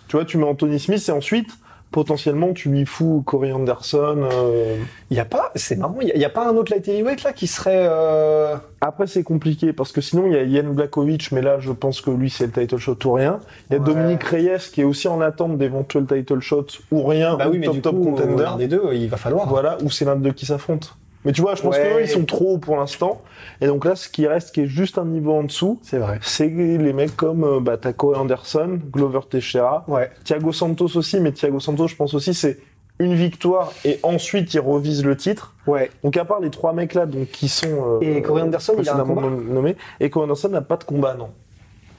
tu 0.08 0.16
vois, 0.16 0.24
tu 0.24 0.38
mets 0.38 0.44
Anthony 0.44 0.78
Smith 0.78 1.02
et 1.08 1.12
ensuite, 1.12 1.48
potentiellement, 1.90 2.52
tu 2.52 2.68
lui 2.68 2.84
fous 2.84 3.22
Corey 3.24 3.52
Anderson. 3.52 4.28
euh. 4.30 4.76
Il 5.10 5.16
y 5.16 5.20
a 5.20 5.24
pas, 5.24 5.50
c'est 5.54 5.76
marrant, 5.76 5.96
il 6.00 6.08
y, 6.08 6.12
a- 6.12 6.14
il 6.16 6.20
y 6.20 6.24
a 6.24 6.28
pas 6.30 6.46
un 6.48 6.56
autre 6.56 6.72
light 6.72 6.86
heavyweight 6.88 7.22
là 7.22 7.32
qui 7.32 7.46
serait. 7.46 7.86
euh, 7.88 8.56
Après, 8.80 9.06
c'est 9.06 9.22
compliqué 9.22 9.72
parce 9.72 9.92
que 9.92 10.00
sinon, 10.00 10.26
il 10.26 10.32
y 10.32 10.36
a 10.36 10.42
Yann 10.42 10.72
Blakovic, 10.72 11.32
mais 11.32 11.42
là, 11.42 11.58
je 11.58 11.72
pense 11.72 12.00
que 12.00 12.10
lui, 12.10 12.28
c'est 12.30 12.46
le 12.46 12.52
title 12.52 12.78
shot 12.78 12.96
ou 13.04 13.12
rien. 13.12 13.40
Il 13.70 13.74
y 13.74 13.76
a 13.76 13.80
Ouais. 13.80 13.86
Dominique 13.86 14.22
Reyes 14.24 14.58
qui 14.72 14.80
est 14.82 14.84
aussi 14.84 15.08
en 15.08 15.20
attente 15.20 15.56
d'éventuels 15.58 16.06
title 16.06 16.40
shots 16.40 16.66
ou 16.92 17.02
rien, 17.04 17.36
Bah 17.36 17.48
ou 17.48 17.52
oui, 17.52 17.58
mais 17.58 17.66
top 17.66 17.74
du 17.74 17.80
top 17.82 17.96
coup, 17.96 18.04
contender. 18.16 18.44
des 18.58 18.68
deux, 18.68 18.82
il 18.92 19.08
va 19.08 19.16
falloir. 19.16 19.48
Voilà, 19.48 19.78
ou 19.82 19.90
c'est 19.90 20.04
l'un 20.04 20.16
de 20.16 20.22
deux 20.22 20.32
qui 20.32 20.46
s'affrontent. 20.46 20.88
Mais 21.26 21.32
tu 21.32 21.42
vois, 21.42 21.54
je 21.56 21.60
pense 21.62 21.76
Ouais. 21.76 22.04
ils 22.04 22.08
sont 22.08 22.24
trop 22.24 22.54
hauts 22.54 22.58
pour 22.58 22.76
l'instant. 22.76 23.20
Et 23.60 23.66
donc 23.66 23.84
là, 23.84 23.96
ce 23.96 24.08
qui 24.08 24.26
reste, 24.26 24.54
qui 24.54 24.62
est 24.62 24.66
juste 24.66 24.96
un 24.96 25.04
niveau 25.04 25.32
en 25.34 25.42
dessous, 25.42 25.78
C'est 25.82 25.98
vrai. 25.98 26.18
c'est 26.22 26.46
les 26.48 26.92
mecs 26.94 27.16
comme 27.16 27.42
euh, 27.44 27.60
bah, 27.60 27.76
t'as 27.76 27.92
Corey 27.92 28.16
Anderson, 28.18 28.78
Glover 28.92 29.20
Teixeira, 29.28 29.84
Ouais. 29.88 30.10
Thiago 30.24 30.52
Santos 30.52 30.96
aussi, 30.96 31.20
mais 31.20 31.32
Thiago 31.32 31.58
Santos, 31.60 31.88
je 31.88 31.96
pense 31.96 32.14
aussi, 32.14 32.32
c'est 32.32 32.58
une 32.98 33.14
victoire 33.14 33.72
et 33.84 33.98
ensuite 34.04 34.54
il 34.54 34.60
revise 34.60 35.04
le 35.04 35.16
titre. 35.16 35.54
Ouais. 35.66 35.90
Donc 36.04 36.16
à 36.16 36.24
part 36.24 36.40
les 36.40 36.48
trois 36.50 36.72
mecs 36.72 36.94
là, 36.94 37.04
donc 37.06 37.26
qui 37.28 37.48
sont 37.48 37.98
euh, 38.00 38.00
Et 38.00 38.22
Corey 38.22 38.40
Anderson, 38.42 38.74
il 38.78 38.88
a 38.88 38.94
un 38.96 39.00
combat 39.04 39.20
nom- 39.22 39.30
nommés, 39.30 39.76
et 40.00 40.08
Corey 40.08 40.24
Anderson 40.24 40.48
n'a 40.48 40.62
pas 40.62 40.76
de 40.76 40.84
combat, 40.84 41.14
non. 41.14 41.30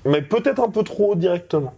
Mais 0.06 0.22
peut-être 0.22 0.62
un 0.64 0.70
peu 0.70 0.84
trop 0.84 1.12
haut 1.12 1.16
directement. 1.16 1.74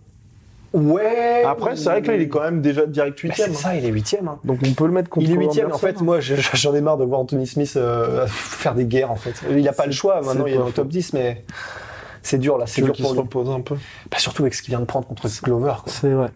Ouais. 0.73 1.43
Après, 1.45 1.75
c'est 1.75 1.89
vrai 1.89 2.01
que 2.01 2.07
là, 2.09 2.15
il 2.15 2.21
est 2.21 2.27
quand 2.29 2.41
même 2.41 2.61
déjà 2.61 2.85
direct 2.85 3.17
Bah, 3.23 3.29
huitième. 3.29 3.53
c'est 3.53 3.61
ça, 3.61 3.75
il 3.75 3.85
est 3.85 3.89
huitième. 3.89 4.27
hein. 4.27 4.39
Donc 4.43 4.59
on 4.65 4.71
peut 4.73 4.85
le 4.85 4.91
mettre 4.91 5.09
contre 5.09 5.25
Il 5.25 5.31
est 5.31 5.35
huitième. 5.35 5.71
En 5.71 5.77
fait, 5.77 5.99
moi, 6.01 6.19
je- 6.19 6.35
j'en 6.53 6.75
ai 6.75 6.81
marre 6.81 6.97
de 6.97 7.05
voir 7.05 7.19
Anthony 7.21 7.47
Smith 7.47 7.73
euh, 7.75 8.27
faire 8.27 8.75
des 8.75 8.85
guerres. 8.85 9.11
En 9.11 9.15
fait, 9.15 9.33
il 9.49 9.67
a 9.67 9.73
pas 9.73 9.85
le 9.85 9.91
choix. 9.91 10.21
Maintenant, 10.21 10.45
il 10.45 10.53
est 10.53 10.57
dans 10.57 10.67
le 10.67 10.71
top 10.71 10.87
10, 10.87 11.13
mais 11.13 11.43
c'est 12.21 12.37
dur 12.37 12.57
là. 12.57 12.65
C'est 12.67 12.81
dur 12.81 12.93
qu'il 12.93 13.03
pour 13.03 13.13
se 13.15 13.49
un 13.51 13.61
peu? 13.61 13.75
Bah, 14.11 14.17
surtout 14.17 14.43
avec 14.43 14.53
ce 14.53 14.61
qu'il 14.61 14.71
vient 14.71 14.79
de 14.79 14.85
prendre 14.85 15.07
contre 15.07 15.27
Glover. 15.43 15.73
quoi. 15.83 15.91
C'est 15.91 16.09
vrai. 16.11 16.29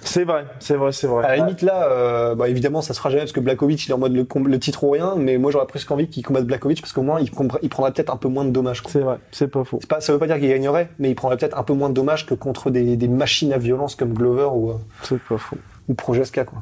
C'est 0.00 0.24
vrai, 0.24 0.44
c'est 0.58 0.74
vrai, 0.74 0.92
c'est 0.92 1.06
vrai. 1.06 1.24
À 1.24 1.28
la 1.28 1.36
limite 1.36 1.62
là, 1.62 1.88
euh, 1.90 2.34
bah, 2.34 2.48
évidemment, 2.48 2.82
ça 2.82 2.94
se 2.94 2.98
fera 2.98 3.10
jamais 3.10 3.22
parce 3.22 3.32
que 3.32 3.40
Blakovic 3.40 3.86
il 3.86 3.90
est 3.90 3.94
en 3.94 3.98
mode 3.98 4.14
le, 4.14 4.58
titre 4.58 4.84
ou 4.84 4.90
rien. 4.90 5.14
Mais 5.16 5.38
moi, 5.38 5.50
j'aurais 5.50 5.66
presque 5.66 5.90
envie 5.90 6.08
qu'il 6.08 6.24
combatte 6.24 6.44
Blakovic 6.44 6.80
parce 6.80 6.92
qu'au 6.92 7.02
moins, 7.02 7.20
il, 7.20 7.30
il 7.62 7.68
prendra 7.68 7.90
peut-être 7.90 8.12
un 8.12 8.16
peu 8.16 8.28
moins 8.28 8.44
de 8.44 8.50
dommages. 8.50 8.82
C'est 8.86 9.00
vrai, 9.00 9.18
c'est 9.30 9.48
pas 9.48 9.64
faux. 9.64 9.80
Pas, 9.88 10.00
ça 10.00 10.12
veut 10.12 10.18
pas 10.18 10.26
dire 10.26 10.38
qu'il 10.38 10.48
gagnerait, 10.48 10.90
mais 10.98 11.10
il 11.10 11.14
prendrait 11.14 11.36
peut-être 11.36 11.58
un 11.58 11.62
peu 11.62 11.74
moins 11.74 11.88
de 11.88 11.94
dommages 11.94 12.26
que 12.26 12.34
contre 12.34 12.70
des, 12.70 12.96
des 12.96 13.08
machines 13.08 13.52
à 13.52 13.58
violence 13.58 13.94
comme 13.94 14.12
Glover 14.12 14.48
ou, 14.52 14.70
euh, 14.70 14.74
C'est 15.02 15.20
pas 15.20 15.38
faux. 15.38 15.56
ou 15.88 15.94
Projeska 15.94 16.44
quoi. 16.44 16.58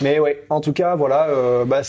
Mais 0.00 0.20
ouais, 0.20 0.44
en 0.50 0.60
tout 0.60 0.72
cas, 0.72 0.94
voilà, 0.94 1.28
euh, 1.28 1.64
bah, 1.64 1.82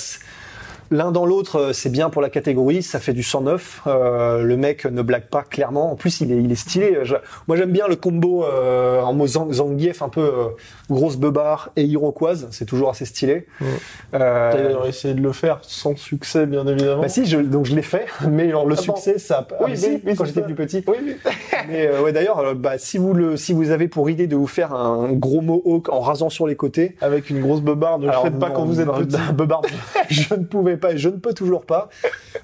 l'un 0.91 1.11
dans 1.11 1.25
l'autre, 1.25 1.55
euh, 1.59 1.73
c'est 1.73 1.89
bien 1.89 2.09
pour 2.09 2.21
la 2.21 2.29
catégorie, 2.29 2.81
ça 2.83 2.99
fait 2.99 3.13
du 3.13 3.23
109. 3.23 3.81
Euh, 3.87 4.43
le 4.43 4.57
mec 4.57 4.85
ne 4.85 5.01
blague 5.01 5.27
pas 5.27 5.43
clairement. 5.43 5.91
En 5.91 5.95
plus, 5.95 6.21
il 6.21 6.31
est, 6.31 6.41
il 6.41 6.51
est 6.51 6.55
stylé. 6.55 6.99
Je- 7.03 7.15
moi, 7.47 7.57
j'aime 7.57 7.71
bien 7.71 7.87
le 7.87 7.95
combo 7.95 8.43
euh, 8.43 9.01
en 9.01 9.13
mot 9.13 9.27
Zang- 9.27 9.51
Zangief, 9.51 10.01
un 10.01 10.09
peu 10.09 10.21
euh, 10.21 10.45
grosse 10.89 11.17
beubare 11.17 11.69
et 11.75 11.83
iroquoise. 11.83 12.47
C'est 12.51 12.65
toujours 12.65 12.89
assez 12.89 13.05
stylé. 13.05 13.47
Ouais. 13.61 13.67
Euh, 14.15 14.51
T'as 14.51 14.57
d'ailleurs 14.63 14.87
essayé 14.87 15.13
de 15.13 15.21
le 15.21 15.31
faire 15.31 15.59
sans 15.61 15.95
succès, 15.95 16.45
bien 16.45 16.65
évidemment. 16.67 17.01
bah 17.01 17.09
si, 17.09 17.25
je, 17.25 17.37
donc 17.37 17.65
je 17.65 17.75
l'ai 17.75 17.81
fait, 17.81 18.05
mais 18.29 18.47
le 18.47 18.57
Ah 18.57 18.63
bon 18.65 18.75
succès, 18.75 19.17
ça, 19.19 19.39
a- 19.39 19.47
Oui, 19.51 19.57
ah, 19.59 19.65
oui, 19.69 19.77
si, 19.77 20.01
oui, 20.05 20.15
quand 20.15 20.25
j'étais 20.25 20.41
plus 20.41 20.55
petit. 20.55 20.83
Oui, 20.87 20.97
oui. 21.03 21.15
Mais 21.67 21.87
euh, 21.87 22.01
ouais, 22.01 22.13
d'ailleurs, 22.13 22.39
euh, 22.39 22.53
bah, 22.55 22.77
si 22.77 22.97
vous 22.97 23.13
le, 23.13 23.35
si 23.37 23.51
vous 23.53 23.69
avez 23.71 23.87
pour 23.89 24.09
idée 24.09 24.27
de 24.27 24.35
vous 24.35 24.47
faire 24.47 24.73
un 24.73 25.11
gros 25.11 25.41
mohawk 25.41 25.89
en 25.89 25.99
rasant 25.99 26.29
sur 26.29 26.47
les 26.47 26.55
côtés, 26.55 26.95
Avec 27.01 27.29
une 27.29 27.41
grosse 27.41 27.61
beubare, 27.61 27.99
ne 27.99 28.07
le 28.07 28.13
faites 28.23 28.39
pas 28.39 28.49
quand 28.49 28.65
vous 28.65 28.79
êtes 28.79 28.87
petit. 28.89 29.17
beubare, 29.33 29.61
je 30.13 30.33
ne 30.33 30.43
pouvais 30.43 30.77
pas, 30.77 30.93
et 30.93 30.97
je 30.97 31.09
ne 31.09 31.17
peux 31.17 31.33
toujours 31.33 31.65
pas. 31.65 31.89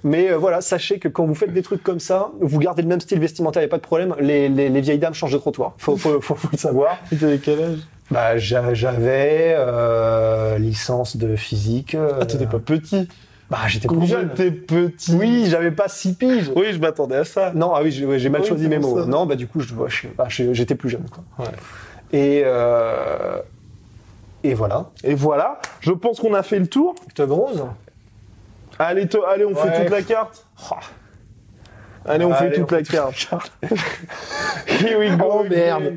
Mais 0.04 0.32
euh, 0.32 0.38
voilà, 0.38 0.62
sachez 0.62 1.00
que 1.00 1.08
quand 1.08 1.26
vous 1.26 1.36
faites 1.36 1.54
des 1.54 1.62
trucs 1.62 1.84
comme 1.84 2.00
ça, 2.00 2.32
vous 2.40 2.60
gardez 2.60 2.82
le 2.82 2.88
même 2.88 3.02
style 3.02 3.20
vestimentaire, 3.20 3.62
il 3.62 3.66
n'y 3.66 3.70
a 3.70 3.72
pas 3.72 3.78
de 3.78 3.82
problème. 3.84 4.16
Les, 4.20 4.50
les, 4.50 4.70
les 4.70 4.82
vieilles 4.82 5.00
dames 5.00 5.14
changent 5.14 5.34
de 5.34 5.38
trottoir. 5.38 5.74
Faut, 5.78 5.98
faut, 5.98 6.22
faut, 6.22 6.36
faut 6.36 6.50
le 6.52 6.58
savoir. 6.58 6.98
T'avais 7.20 7.38
quel 7.40 7.62
âge? 7.62 7.80
Bah, 8.12 8.38
j'a- 8.38 8.74
j'avais 8.76 9.56
euh, 9.58 10.58
licence 10.60 11.18
de 11.18 11.36
physique. 11.36 11.96
euh, 11.96 12.20
Ah, 12.22 12.26
t'étais 12.26 12.46
pas 12.46 12.60
petit. 12.60 13.10
Bah, 13.50 13.60
j'étais 13.68 13.88
plus 13.88 14.08
jeune. 14.08 14.30
t'es 14.36 14.50
petit 14.52 15.14
Oui, 15.14 15.46
j'avais 15.50 15.72
pas 15.72 15.88
six 15.88 16.14
piges. 16.14 16.52
Oui, 16.56 16.68
je 16.72 16.80
m'attendais 16.80 17.16
à 17.18 17.24
ça. 17.26 17.52
Non, 17.54 17.74
ah 17.76 17.82
oui, 17.84 17.92
j'ai 17.92 18.06
ouais, 18.06 18.18
mal 18.30 18.42
Oui, 18.42 18.48
choisi 18.48 18.68
mes 18.68 18.80
mots. 18.80 19.00
ça. 19.00 19.06
Non, 19.06 19.26
bah 19.28 19.36
du 19.36 19.46
coup, 19.48 19.60
je, 19.60 19.74
bah, 19.74 20.26
j'étais 20.30 20.74
plus 20.76 20.90
jeune. 20.90 21.06
Quoi. 21.12 21.46
Ouais. 21.46 21.52
Et, 22.12 22.42
euh, 22.44 23.38
et 24.50 24.54
voilà. 24.54 24.92
Et 25.04 25.16
voilà, 25.16 25.60
je 25.82 25.92
pense 25.92 26.20
qu'on 26.20 26.34
a 26.34 26.44
fait 26.44 26.60
le 26.60 26.68
tour. 26.68 26.96
Octobre 27.06 27.36
Rose 27.36 27.66
Allez, 28.80 29.08
te- 29.08 29.18
allez 29.28 29.46
on 29.46 29.56
fait 29.56 29.82
toute 29.82 29.90
la 29.90 30.02
carte. 30.02 30.46
Allez, 32.08 32.24
on 32.26 32.34
fait 32.34 32.46
Allez, 32.46 32.56
toute 32.58 32.72
on 32.72 32.76
la 32.76 32.84
fait 32.84 32.92
carte. 32.98 33.52
Here 34.68 35.00
we 35.00 35.18
go. 35.18 35.26
Oh, 35.28 35.44
merde. 35.50 35.94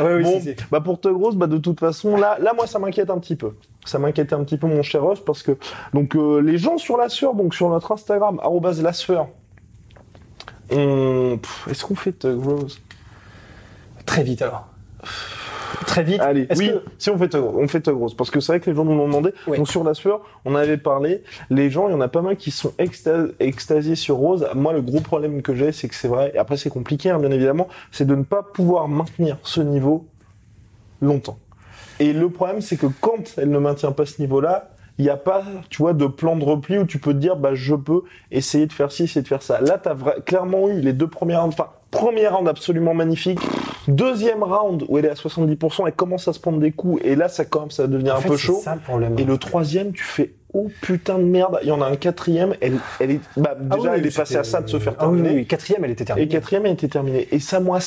Ouais, 0.00 0.14
oui, 0.16 0.22
bon, 0.24 0.40
si, 0.40 0.42
si. 0.50 0.56
bah 0.70 0.80
pour 0.80 1.00
te 1.00 1.08
grosse, 1.08 1.36
bah 1.36 1.46
de 1.46 1.58
toute 1.58 1.78
façon, 1.78 2.16
là, 2.16 2.36
là 2.40 2.52
moi 2.54 2.66
ça 2.66 2.78
m'inquiète 2.78 3.10
un 3.10 3.18
petit 3.18 3.36
peu. 3.36 3.52
Ça 3.84 3.98
m'inquiète 3.98 4.32
un 4.32 4.42
petit 4.44 4.56
peu 4.56 4.66
mon 4.66 4.82
cher 4.82 5.02
Ross 5.02 5.20
parce 5.24 5.42
que 5.42 5.56
donc 5.92 6.16
euh, 6.16 6.40
les 6.40 6.56
gens 6.58 6.78
sur 6.78 6.96
la 6.96 7.08
sueur, 7.08 7.34
donc 7.34 7.54
sur 7.54 7.68
notre 7.68 7.92
Instagram 7.92 8.40
@lassueur. 8.82 9.28
on- 10.70 11.38
Est-ce 11.70 11.84
qu'on 11.84 11.94
fait 11.94 12.12
Tug 12.12 12.42
Rose 12.42 12.80
Très 14.06 14.22
vite 14.24 14.42
alors. 14.42 14.66
Très 15.86 16.02
vite. 16.02 16.20
Allez, 16.20 16.46
Est-ce 16.48 16.58
oui, 16.60 16.68
que- 16.70 16.82
si 16.98 17.10
on 17.10 17.18
fait 17.18 17.34
on 17.34 17.68
fait 17.68 17.80
Tug 17.80 17.94
Rose 17.96 18.14
parce 18.14 18.30
que 18.30 18.40
c'est 18.40 18.52
vrai 18.52 18.60
que 18.60 18.70
les 18.70 18.76
gens 18.76 18.84
nous 18.84 18.96
l'ont 18.96 19.06
demandé. 19.06 19.32
Ouais. 19.46 19.56
Donc 19.56 19.68
sur 19.68 19.84
la 19.84 19.94
sueur, 19.94 20.20
on 20.44 20.54
avait 20.54 20.76
parlé. 20.76 21.22
Les 21.50 21.70
gens, 21.70 21.88
il 21.88 21.92
y 21.92 21.94
en 21.94 22.00
a 22.00 22.08
pas 22.08 22.22
mal 22.22 22.36
qui 22.36 22.50
sont 22.50 22.72
exta- 22.78 23.30
extasiés 23.40 23.94
sur 23.94 24.16
Rose. 24.16 24.46
Moi, 24.54 24.72
le 24.72 24.82
gros 24.82 25.00
problème 25.00 25.42
que 25.42 25.54
j'ai, 25.54 25.72
c'est 25.72 25.88
que 25.88 25.94
c'est 25.94 26.08
vrai. 26.08 26.32
Et 26.34 26.38
après, 26.38 26.56
c'est 26.56 26.70
compliqué, 26.70 27.10
hein, 27.10 27.18
bien 27.18 27.30
évidemment, 27.30 27.68
c'est 27.90 28.06
de 28.06 28.14
ne 28.14 28.22
pas 28.22 28.42
pouvoir 28.42 28.88
maintenir 28.88 29.38
ce 29.42 29.60
niveau 29.60 30.06
longtemps. 31.00 31.38
Et 32.00 32.12
le 32.12 32.28
problème, 32.30 32.60
c'est 32.60 32.76
que 32.76 32.86
quand 33.00 33.34
elle 33.36 33.50
ne 33.50 33.58
maintient 33.58 33.92
pas 33.92 34.06
ce 34.06 34.20
niveau-là, 34.20 34.70
il 34.98 35.04
n'y 35.04 35.10
a 35.10 35.16
pas, 35.16 35.42
tu 35.70 35.78
vois, 35.82 35.94
de 35.94 36.06
plan 36.06 36.36
de 36.36 36.44
repli 36.44 36.78
où 36.78 36.84
tu 36.84 36.98
peux 36.98 37.12
te 37.12 37.18
dire, 37.18 37.36
bah, 37.36 37.54
je 37.54 37.74
peux 37.74 38.02
essayer 38.30 38.66
de 38.66 38.72
faire 38.72 38.92
ci, 38.92 39.04
essayer 39.04 39.22
de 39.22 39.28
faire 39.28 39.42
ça. 39.42 39.60
Là, 39.60 39.78
tu 39.82 39.88
as 39.88 39.96
clairement 40.20 40.68
eu 40.68 40.80
les 40.80 40.92
deux 40.92 41.06
premières 41.08 41.42
enfin, 41.44 41.68
premier 41.92 42.26
round 42.26 42.48
absolument 42.48 42.94
magnifique. 42.94 43.38
Deuxième 43.86 44.42
round 44.42 44.84
où 44.88 44.98
elle 44.98 45.04
est 45.04 45.10
à 45.10 45.14
70%, 45.14 45.84
elle 45.86 45.92
commence 45.92 46.26
à 46.26 46.32
se 46.32 46.40
prendre 46.40 46.58
des 46.58 46.72
coups, 46.72 47.00
et 47.04 47.14
là, 47.14 47.28
ça 47.28 47.44
commence 47.44 47.78
à 47.78 47.86
devenir 47.86 48.14
En 48.14 48.18
un 48.18 48.20
fait, 48.20 48.28
peu 48.30 48.36
chaud. 48.36 48.60
ça 48.64 48.74
le 48.74 48.80
problème. 48.80 49.16
Et 49.18 49.24
le 49.24 49.38
troisième, 49.38 49.92
tu 49.92 50.02
fais, 50.04 50.32
oh 50.54 50.68
putain 50.80 51.18
de 51.18 51.24
merde, 51.24 51.58
il 51.62 51.68
y 51.68 51.72
en 51.72 51.80
a 51.82 51.86
un 51.86 51.96
quatrième, 51.96 52.54
elle, 52.60 52.78
elle 53.00 53.10
est, 53.12 53.20
bah, 53.36 53.56
Ah 53.70 53.76
déjà, 53.76 53.90
oui, 53.92 53.96
elle 53.98 54.06
est 54.06 54.16
passée 54.16 54.36
à 54.36 54.44
ça 54.44 54.60
de 54.60 54.68
se 54.68 54.78
faire 54.78 54.94
Ah 54.98 55.02
terminer. 55.02 55.28
oui, 55.30 55.34
oui. 55.36 55.46
Quatrième, 55.46 55.84
elle 55.84 55.90
était 55.92 56.02
Et 56.02 56.06
terminée. 56.06 56.28
quatrième, 56.28 56.66
elle 56.66 56.72
était 56.72 56.88
terminée. 56.88 57.28
Et 57.32 57.38
ça, 57.40 57.60
moi, 57.60 57.78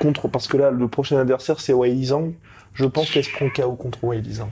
contre, 0.00 0.28
parce 0.28 0.48
que 0.48 0.56
là, 0.56 0.70
le 0.70 0.88
prochain 0.88 1.18
adversaire, 1.18 1.60
c'est 1.60 1.72
Weili 1.74 2.06
Zhang. 2.06 2.32
Je 2.74 2.86
pense 2.86 3.10
qu'elle 3.10 3.24
se 3.24 3.30
prend 3.32 3.48
KO 3.50 3.72
contre 3.72 3.98
Weili 4.04 4.34
Zhang. 4.34 4.48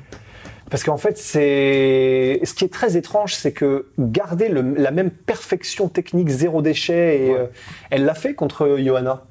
Parce 0.70 0.85
qu'en 0.85 0.96
fait, 0.96 1.18
c'est 1.18 2.40
ce 2.44 2.54
qui 2.54 2.64
est 2.64 2.72
très 2.72 2.96
étrange, 2.96 3.35
c'est 3.35 3.52
que 3.52 3.87
garder 3.98 4.48
le- 4.48 4.74
la 4.76 4.90
même 4.92 5.11
perfection 5.11 5.88
technique, 5.88 6.28
zéro 6.28 6.62
déchet, 6.62 7.24
et 7.26 7.30
Ouais. 7.33 7.38
euh, 7.40 7.46
elle 7.90 8.04
l'a 8.04 8.14
fait 8.14 8.35
contre 8.35 8.76
Johanna. 8.78 9.24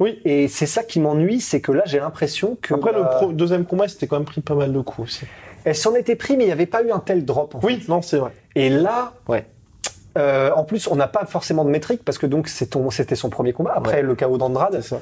Oui. 0.00 0.20
Et 0.24 0.48
c'est 0.48 0.66
ça 0.66 0.82
qui 0.82 1.00
m'ennuie, 1.00 1.40
c'est 1.40 1.60
que 1.60 1.72
là, 1.72 1.82
j'ai 1.86 1.98
l'impression 1.98 2.58
que 2.60 2.74
Après, 2.74 2.92
le 2.92 3.02
pro- 3.04 3.32
deuxième 3.32 3.64
combat, 3.64 3.88
c'était 3.88 4.06
quand 4.06 4.16
même 4.16 4.24
pris 4.26 4.40
pas 4.40 4.54
mal 4.54 4.72
de 4.72 4.80
coups 4.80 5.08
aussi. 5.08 5.24
elle 5.64 5.76
s'en 5.76 5.94
était 5.94 6.16
pris, 6.16 6.36
mais 6.36 6.42
il 6.44 6.46
n'y 6.48 6.52
avait 6.52 6.66
pas 6.66 6.82
eu 6.82 6.90
un 6.90 6.98
tel 6.98 7.24
drop. 7.24 7.54
En 7.54 7.60
fait. 7.60 7.66
Oui, 7.66 7.84
non, 7.88 8.02
c'est 8.02 8.16
vrai. 8.18 8.32
Et 8.56 8.68
là, 8.68 9.12
Ouais. 9.28 9.46
euh, 10.18 10.50
en 10.56 10.64
plus, 10.64 10.88
on 10.88 10.96
n'a 10.96 11.06
pas 11.08 11.24
forcément 11.24 11.64
de 11.64 11.70
métrique 11.70 12.02
parce 12.04 12.18
que 12.18 12.26
donc 12.26 12.48
c'était 12.48 13.14
son 13.14 13.30
premier 13.30 13.52
combat 13.52 13.72
après 13.76 13.96
Ouais. 13.96 14.02
le 14.02 14.14
KO 14.16 14.38
d'Andrade. 14.38 14.78
C'est 14.82 14.88
ça. 14.88 15.00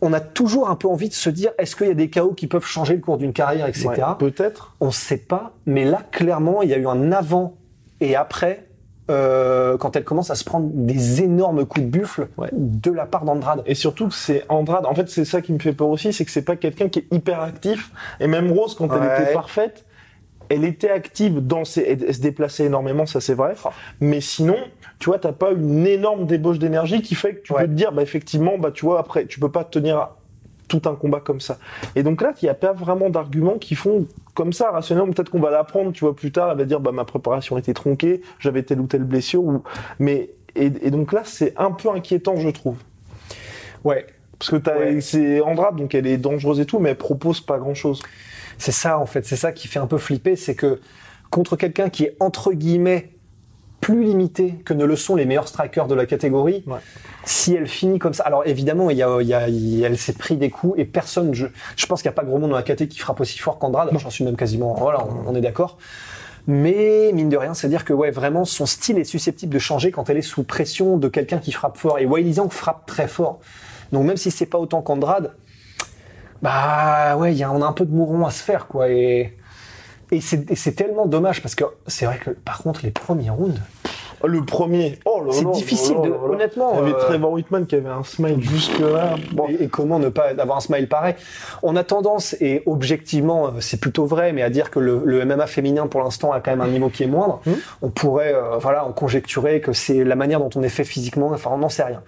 On 0.00 0.12
a 0.12 0.20
toujours 0.20 0.68
un 0.68 0.76
peu 0.76 0.88
envie 0.88 1.08
de 1.08 1.14
se 1.14 1.30
dire 1.30 1.52
est-ce 1.58 1.76
qu'il 1.76 1.88
y 1.88 1.90
a 1.90 1.94
des 1.94 2.10
KO 2.10 2.32
qui 2.32 2.46
peuvent 2.46 2.64
changer 2.64 2.94
le 2.94 3.00
cours 3.00 3.18
d'une 3.18 3.32
carrière, 3.32 3.66
etc. 3.66 3.88
Ouais, 3.88 3.96
Peut-être. 4.18 4.74
On 4.80 4.86
ne 4.86 4.92
sait 4.92 5.16
pas, 5.18 5.52
mais 5.66 5.84
là, 5.84 6.02
clairement, 6.10 6.62
il 6.62 6.70
y 6.70 6.74
a 6.74 6.78
eu 6.78 6.86
un 6.86 7.12
avant 7.12 7.54
et 8.00 8.14
après 8.14 8.66
euh, 9.08 9.76
quand 9.78 9.94
elle 9.94 10.02
commence 10.02 10.30
à 10.30 10.34
se 10.34 10.42
prendre 10.42 10.68
des 10.72 11.22
énormes 11.22 11.64
coups 11.64 11.86
de 11.86 11.90
buffle 11.90 12.28
Ouais. 12.36 12.48
de 12.52 12.90
la 12.90 13.06
part 13.06 13.24
d'Andrade. 13.24 13.62
Et 13.64 13.76
surtout 13.76 14.08
que 14.08 14.14
c'est 14.14 14.44
Andrade. 14.48 14.84
En 14.84 14.94
fait, 14.94 15.08
c'est 15.08 15.24
ça 15.24 15.40
qui 15.40 15.52
me 15.52 15.60
fait 15.60 15.72
peur 15.72 15.88
aussi, 15.88 16.12
c'est 16.12 16.24
que 16.24 16.30
c'est 16.30 16.42
pas 16.42 16.56
quelqu'un 16.56 16.88
qui 16.88 17.00
est 17.00 17.06
hyper 17.12 17.40
actif. 17.40 17.92
Et 18.18 18.26
même 18.26 18.50
Rose, 18.50 18.74
quand 18.74 18.88
elle 18.92 19.22
était 19.22 19.32
parfaite, 19.32 19.84
elle 20.48 20.64
était 20.64 20.90
active 20.90 21.38
dans 21.46 21.64
ses, 21.64 21.82
elle, 21.82 22.14
se 22.14 22.20
déplaçait 22.20 22.64
énormément, 22.64 23.06
ça 23.06 23.20
c'est 23.20 23.34
vrai. 23.34 23.54
Oh. 23.64 23.68
Mais 24.00 24.20
sinon, 24.20 24.56
tu 24.98 25.10
vois, 25.10 25.18
t'as 25.18 25.32
pas 25.32 25.52
une 25.52 25.86
énorme 25.86 26.26
débauche 26.26 26.58
d'énergie 26.58 27.02
qui 27.02 27.14
fait 27.14 27.34
que 27.36 27.42
tu 27.42 27.52
Ouais. 27.52 27.62
peux 27.62 27.68
te 27.68 27.72
dire, 27.74 27.92
bah 27.92 28.02
effectivement, 28.02 28.58
bah 28.58 28.70
tu 28.72 28.84
vois, 28.84 28.98
après, 28.98 29.26
tu 29.26 29.38
peux 29.40 29.50
pas 29.50 29.64
tenir 29.64 30.08
tout 30.68 30.82
un 30.86 30.94
combat 30.94 31.20
comme 31.20 31.40
ça. 31.40 31.58
Et 31.94 32.02
donc 32.02 32.20
là, 32.22 32.32
il 32.40 32.44
n'y 32.44 32.48
a 32.48 32.54
pas 32.54 32.72
vraiment 32.72 33.08
d'arguments 33.08 33.58
qui 33.58 33.74
font 33.76 34.06
comme 34.34 34.52
ça, 34.52 34.70
rationnellement, 34.70 35.12
peut-être 35.12 35.30
qu'on 35.30 35.38
va 35.40 35.50
l'apprendre, 35.50 35.92
tu 35.92 36.04
vois, 36.04 36.16
plus 36.16 36.32
tard, 36.32 36.50
elle 36.50 36.58
va 36.58 36.64
dire, 36.64 36.80
bah 36.80 36.92
ma 36.92 37.04
préparation 37.04 37.56
était 37.56 37.72
tronquée, 37.74 38.20
j'avais 38.40 38.62
telle 38.62 38.80
ou 38.80 38.86
telle 38.86 39.04
blessure, 39.04 39.44
ou, 39.44 39.62
mais, 39.98 40.30
et, 40.56 40.66
et 40.82 40.90
donc 40.90 41.12
là, 41.12 41.22
c'est 41.24 41.52
un 41.56 41.70
peu 41.70 41.90
inquiétant, 41.90 42.36
je 42.36 42.48
trouve. 42.48 42.76
Ouais. 43.84 44.06
Parce 44.38 44.50
que 44.50 44.56
t'as, 44.56 44.76
Ouais. 44.76 45.00
c'est 45.00 45.40
Andrade, 45.40 45.76
donc 45.76 45.94
elle 45.94 46.06
est 46.06 46.18
dangereuse 46.18 46.60
et 46.60 46.66
tout, 46.66 46.78
mais 46.78 46.90
elle 46.90 46.96
propose 46.96 47.40
pas 47.40 47.58
grand 47.58 47.74
chose. 47.74 48.02
C'est 48.58 48.72
ça 48.72 48.98
en 48.98 49.06
fait, 49.06 49.24
c'est 49.26 49.36
ça 49.36 49.52
qui 49.52 49.68
fait 49.68 49.78
un 49.78 49.86
peu 49.86 49.98
flipper, 49.98 50.34
c'est 50.36 50.54
que 50.54 50.80
contre 51.30 51.56
quelqu'un 51.56 51.88
qui 51.90 52.04
est 52.04 52.16
entre 52.20 52.52
guillemets 52.52 53.10
plus 53.86 54.02
limité 54.02 54.54
que 54.64 54.74
ne 54.74 54.84
le 54.84 54.96
sont 54.96 55.14
les 55.14 55.26
meilleurs 55.26 55.46
strikers 55.46 55.86
de 55.86 55.94
la 55.94 56.06
catégorie, 56.06 56.64
Ouais. 56.66 56.78
si 57.24 57.54
elle 57.54 57.68
finit 57.68 58.00
comme 58.00 58.14
ça, 58.14 58.24
alors 58.24 58.42
évidemment, 58.44 58.90
il 58.90 58.96
y 58.96 59.02
a, 59.04 59.20
il 59.20 59.28
y 59.28 59.32
a- 59.34 59.48
il- 59.48 59.84
elle 59.84 59.96
s'est 59.96 60.14
pris 60.14 60.36
des 60.36 60.50
coups 60.50 60.74
et 60.76 60.84
personne, 60.84 61.34
je, 61.34 61.46
je 61.76 61.86
pense 61.86 62.02
qu'il 62.02 62.08
n'y 62.08 62.14
a 62.14 62.16
pas 62.20 62.24
gros 62.24 62.38
monde 62.38 62.50
dans 62.50 62.56
la 62.56 62.64
caté 62.64 62.88
qui 62.88 62.98
frappe 62.98 63.20
aussi 63.20 63.38
fort 63.38 63.60
qu'Andrade, 63.60 63.90
j'en 63.96 64.10
suis 64.10 64.24
même 64.24 64.34
quasiment, 64.34 64.74
voilà, 64.74 65.04
on, 65.06 65.30
on 65.30 65.34
est 65.36 65.40
d'accord. 65.40 65.78
Mais 66.48 67.12
mine 67.14 67.28
de 67.28 67.36
rien, 67.36 67.54
c'est 67.54 67.68
dire 67.68 67.84
que 67.84 67.92
ouais, 67.92 68.10
vraiment, 68.10 68.44
son 68.44 68.66
style 68.66 68.98
est 68.98 69.04
susceptible 69.04 69.54
de 69.54 69.58
changer 69.60 69.92
quand 69.92 70.10
elle 70.10 70.16
est 70.16 70.22
sous 70.22 70.42
pression 70.42 70.96
de 70.96 71.06
quelqu'un 71.06 71.38
qui 71.38 71.52
frappe 71.52 71.76
fort. 71.76 72.00
Et 72.00 72.06
Wiley 72.06 72.32
Zhang 72.34 72.50
frappe 72.50 72.86
très 72.86 73.06
fort. 73.06 73.38
Donc 73.92 74.04
même 74.04 74.16
si 74.16 74.32
c'est 74.32 74.46
pas 74.46 74.58
autant 74.58 74.82
qu'Andrade, 74.82 75.32
bah 76.42 77.16
ouais, 77.18 77.32
il 77.32 77.38
y 77.38 77.44
a, 77.44 77.52
on 77.52 77.62
a 77.62 77.66
un 77.66 77.72
peu 77.72 77.84
de 77.86 77.92
mouron 77.94 78.26
à 78.26 78.30
se 78.30 78.42
faire, 78.42 78.66
quoi. 78.66 78.88
Et, 78.90 79.36
et 80.10 80.20
c'est 80.20 80.72
tellement 80.72 81.06
dommage 81.06 81.42
parce 81.42 81.54
que 81.54 81.64
c'est 81.86 82.06
vrai 82.06 82.18
que 82.18 82.30
par 82.30 82.58
contre, 82.58 82.80
les 82.84 82.90
premiers 82.90 83.30
rounds, 83.30 83.60
Oh, 84.22 84.26
Le 84.28 84.44
premier. 84.44 84.98
Oh 85.04 85.22
là 85.24 85.32
c'est 85.32 85.50
difficile 85.50 85.96
de, 86.02 86.10
honnêtement. 86.10 86.72
Il 86.74 86.76
y 86.76 86.80
avait 86.82 86.94
euh, 86.94 87.06
Trevor 87.06 87.32
Whitman 87.32 87.66
qui 87.66 87.74
avait 87.74 87.88
un 87.88 88.02
smile 88.02 88.42
jusque 88.42 88.78
là. 88.78 89.16
Bon. 89.32 89.46
Et, 89.48 89.64
et 89.64 89.68
comment 89.68 89.98
ne 89.98 90.08
pas 90.08 90.28
avoir 90.38 90.56
un 90.56 90.60
smile 90.60 90.88
pareil? 90.88 91.14
On 91.62 91.76
a 91.76 91.84
tendance, 91.84 92.34
et 92.40 92.62
objectivement, 92.66 93.48
euh, 93.48 93.50
c'est 93.60 93.78
plutôt 93.78 94.06
vrai, 94.06 94.32
mais 94.32 94.42
à 94.42 94.50
dire 94.50 94.70
que 94.70 94.78
le, 94.78 95.02
le 95.04 95.24
MMA 95.24 95.46
féminin, 95.46 95.86
pour 95.86 96.02
l'instant, 96.02 96.32
a 96.32 96.40
quand 96.40 96.50
même 96.50 96.62
un 96.62 96.68
niveau 96.68 96.88
qui 96.88 97.02
est 97.02 97.08
moindre. 97.08 97.40
Mhm. 97.44 97.56
On 97.82 97.90
pourrait, 97.90 98.34
euh, 98.34 98.56
voilà, 98.56 98.86
en 98.86 98.92
conjecturer 98.92 99.60
que 99.60 99.72
c'est 99.72 100.02
la 100.02 100.16
manière 100.16 100.40
dont 100.40 100.50
on 100.54 100.62
est 100.62 100.70
fait 100.70 100.84
physiquement. 100.84 101.28
Enfin, 101.32 101.50
on 101.52 101.58
n'en 101.58 101.68
sait 101.68 101.84
rien. 101.84 102.02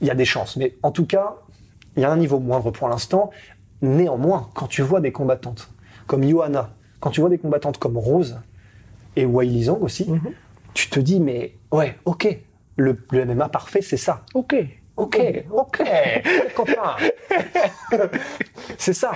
Il 0.00 0.06
y 0.06 0.10
a 0.10 0.14
des 0.14 0.24
chances, 0.24 0.56
mais 0.56 0.74
en 0.82 0.90
tout 0.90 1.06
cas, 1.06 1.36
il 1.96 2.02
y 2.02 2.04
a 2.04 2.10
un 2.10 2.16
niveau 2.16 2.38
moindre 2.38 2.70
pour 2.70 2.88
l'instant. 2.88 3.30
Néanmoins, 3.82 4.48
quand 4.54 4.66
tu 4.66 4.82
vois 4.82 5.00
des 5.00 5.12
combattantes 5.12 5.68
comme 6.06 6.28
Johanna, 6.28 6.70
quand 7.00 7.10
tu 7.10 7.20
vois 7.20 7.30
des 7.30 7.38
combattantes 7.38 7.78
comme 7.78 7.96
Rose 7.98 8.40
et 9.16 9.24
Wiley 9.24 9.64
Zhang 9.64 9.80
aussi, 9.82 10.10
Mhm. 10.10 10.32
tu 10.74 10.88
te 10.90 10.98
dis, 11.00 11.20
mais 11.20 11.54
ouais, 11.72 11.96
ok, 12.04 12.36
le, 12.76 12.98
le 13.12 13.24
MMA 13.26 13.48
parfait, 13.48 13.82
c'est 13.82 13.96
ça. 13.96 14.22
Ok. 14.34 14.54
Ok, 14.96 15.18
ok, 15.50 15.82
copain. 16.54 16.94
c'est 18.78 18.92
ça. 18.92 19.12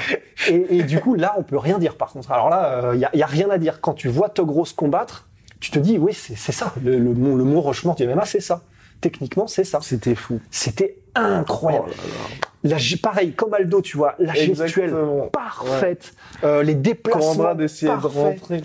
Et, 0.48 0.78
et 0.78 0.82
du 0.82 0.98
coup, 1.00 1.14
là, 1.14 1.34
on 1.38 1.42
peut 1.42 1.56
rien 1.58 1.78
dire 1.78 1.96
par 1.96 2.10
contre. 2.10 2.32
Alors 2.32 2.50
là, 2.50 2.90
il 2.94 3.00
y, 3.00 3.04
a, 3.04 3.14
y 3.16 3.22
a 3.22 3.26
rien 3.26 3.48
à 3.50 3.58
dire. 3.58 3.80
Quand 3.80 3.94
tu 3.94 4.08
vois 4.08 4.28
Tug 4.28 4.48
Rose 4.48 4.72
combattre, 4.72 5.28
tu 5.60 5.70
te 5.70 5.78
dis, 5.78 5.98
oui, 5.98 6.12
c'est 6.14 6.36
ça. 6.52 6.72
Le, 6.84 6.98
le, 6.98 7.12
mot- 7.14 7.36
le 7.36 7.44
mot 7.44 7.60
rochement 7.60 7.94
du 7.94 8.06
MMA, 8.06 8.24
c'est 8.24 8.40
ça. 8.40 8.62
Techniquement, 9.00 9.46
c'est 9.46 9.62
ça. 9.64 9.78
C'était 9.80 10.16
fou. 10.16 10.40
C'était 10.50 10.98
incroyable. 11.14 11.90
Oh 11.90 11.96
là 11.96 12.02
là. 12.08 12.48
La, 12.64 12.76
pareil, 13.00 13.32
comme 13.34 13.54
Aldo, 13.54 13.80
tu 13.80 13.96
vois, 13.96 14.14
la 14.18 14.34
gestuelle 14.34 14.94
parfaite, 15.32 16.12
Euh, 16.42 16.62
les 16.62 16.74
Quand 16.74 16.80
déplacements 16.80 17.58
essayait 17.58 17.92
de 17.96 18.06
rentrer. 18.06 18.62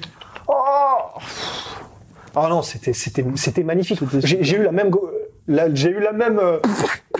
Oh 0.48 0.54
Ah 2.36 2.48
non, 2.50 2.62
c'était 2.64 2.94
c'était 2.94 3.24
c'était 3.36 3.64
magnifique. 3.64 4.00
J'ai 4.24 4.56
eu 4.58 4.64
la 4.64 4.72
même 4.72 4.92
j'ai 5.74 5.90
eu 5.90 6.00
la 6.00 6.12
même 6.14 6.40
euh, 6.40 6.60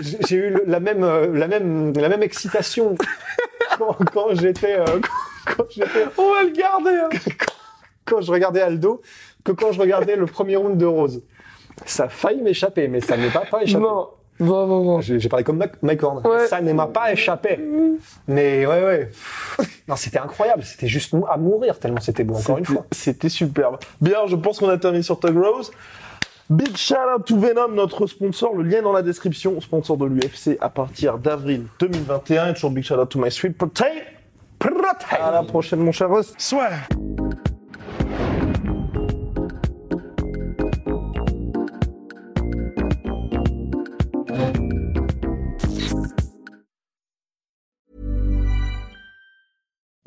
j'ai 0.28 0.36
eu 0.36 0.56
la 0.66 0.80
même 0.80 1.04
euh, 1.04 1.28
la 1.32 1.46
même 1.46 1.92
la 1.94 2.08
même 2.08 2.22
excitation 2.22 2.96
quand, 3.78 3.96
quand 4.12 4.34
j'étais 4.34 4.74
euh, 4.78 4.84
quand, 5.46 5.56
quand 5.56 5.64
j'étais 5.70 6.06
On 6.18 6.32
va 6.34 6.42
le 6.42 6.50
garder. 6.50 6.90
hein. 6.90 7.08
quand 8.04 8.20
je 8.20 8.32
regardais 8.32 8.62
Aldo 8.62 9.00
que 9.44 9.52
quand 9.52 9.72
je 9.72 9.80
regardais 9.80 10.16
le 10.16 10.26
premier 10.26 10.56
round 10.56 10.76
de 10.76 10.86
Rose. 10.86 11.22
Ça 11.86 12.04
a 12.04 12.08
failli 12.08 12.40
m'échapper, 12.40 12.88
mais 12.88 13.00
ça 13.00 13.16
m'est 13.16 13.30
pas, 13.30 13.44
pas 13.50 13.62
échappé. 13.62 13.82
Non. 13.82 14.08
J'ai 15.00 15.28
parlé 15.28 15.44
comme 15.44 15.62
Mike- 15.82 16.02
Horn. 16.02 16.26
Ouais. 16.26 16.46
Ça 16.46 16.60
ne 16.60 16.72
m'a 16.72 16.86
pas 16.86 17.12
échappé. 17.12 17.58
Mais 18.26 18.66
ouais, 18.66 18.84
ouais. 18.84 19.10
Non, 19.88 19.96
c'était 19.96 20.18
incroyable. 20.18 20.62
C'était 20.64 20.88
juste 20.88 21.14
à 21.30 21.36
mourir 21.36 21.78
tellement 21.78 22.00
c'était 22.00 22.24
beau, 22.24 22.34
encore 22.34 22.58
une 22.58 22.64
fois. 22.64 22.86
C'était 22.90 23.28
superbe. 23.28 23.76
Bien, 24.00 24.26
je 24.26 24.34
pense 24.36 24.58
qu'on 24.58 24.68
a 24.68 24.78
terminé 24.78 25.02
sur 25.02 25.20
Tug 25.20 25.36
Rose. 25.36 25.70
Big 26.50 26.76
shout 26.76 26.94
out 27.16 27.24
to 27.24 27.38
Venom, 27.38 27.68
notre 27.74 28.06
sponsor. 28.06 28.54
Le 28.56 28.64
lien 28.64 28.78
est 28.78 28.82
dans 28.82 28.92
la 28.92 29.02
description. 29.02 29.58
Sponsor 29.60 29.96
de 29.96 30.04
l'UFC 30.06 30.58
à 30.60 30.68
partir 30.68 31.18
d'avril 31.18 31.66
2021. 31.80 32.48
Et 32.50 32.54
toujours 32.54 32.70
big 32.70 32.84
shout 32.84 32.94
out 32.96 33.08
to 33.08 33.18
my 33.18 33.30
sweet 33.30 33.56
protein. 33.56 33.84
Protein. 34.58 35.16
À 35.22 35.30
la 35.30 35.42
prochaine, 35.42 35.78
mon 35.80 35.92
cher 35.92 36.10
Russ. 36.10 36.34
Soit. 36.38 36.70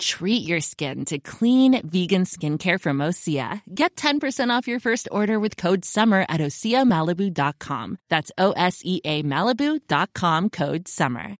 Treat 0.00 0.48
your 0.48 0.60
skin 0.60 1.04
to 1.04 1.18
clean, 1.18 1.86
vegan 1.86 2.24
skincare 2.24 2.80
from 2.80 2.98
Osea. 2.98 3.60
Get 3.74 3.96
10% 3.96 4.48
off 4.48 4.66
your 4.66 4.80
first 4.80 5.08
order 5.12 5.38
with 5.38 5.58
code 5.58 5.84
SUMMER 5.84 6.24
at 6.26 6.40
OseaMalibu.com. 6.40 7.98
That's 8.08 8.32
O 8.38 8.52
S 8.52 8.80
E 8.82 9.02
A 9.04 9.22
Malibu.com 9.22 10.48
code 10.48 10.88
SUMMER. 10.88 11.36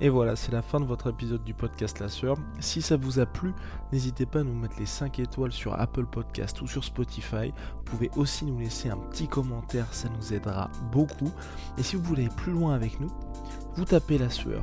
Et 0.00 0.08
voilà, 0.10 0.36
c'est 0.36 0.52
la 0.52 0.60
fin 0.60 0.80
de 0.80 0.84
votre 0.84 1.08
épisode 1.08 1.44
du 1.44 1.54
podcast 1.54 2.00
La 2.00 2.08
Sœur. 2.08 2.36
Si 2.60 2.82
ça 2.82 2.96
vous 2.96 3.20
a 3.20 3.26
plu, 3.26 3.52
n'hésitez 3.90 4.26
pas 4.26 4.40
à 4.40 4.42
nous 4.42 4.52
mettre 4.52 4.78
les 4.78 4.86
5 4.86 5.18
étoiles 5.20 5.52
sur 5.52 5.80
Apple 5.80 6.04
Podcast 6.04 6.60
ou 6.60 6.66
sur 6.66 6.84
Spotify. 6.84 7.52
Vous 7.76 7.84
pouvez 7.84 8.10
aussi 8.16 8.44
nous 8.44 8.58
laisser 8.58 8.90
un 8.90 8.98
petit 8.98 9.28
commentaire, 9.28 9.86
ça 9.94 10.08
nous 10.10 10.34
aidera 10.34 10.68
beaucoup. 10.92 11.30
Et 11.78 11.82
si 11.82 11.96
vous 11.96 12.02
voulez 12.02 12.26
aller 12.26 12.34
plus 12.36 12.52
loin 12.52 12.74
avec 12.74 13.00
nous, 13.00 13.10
vous 13.76 13.84
tapez 13.84 14.18
La 14.18 14.30
Sueur 14.30 14.62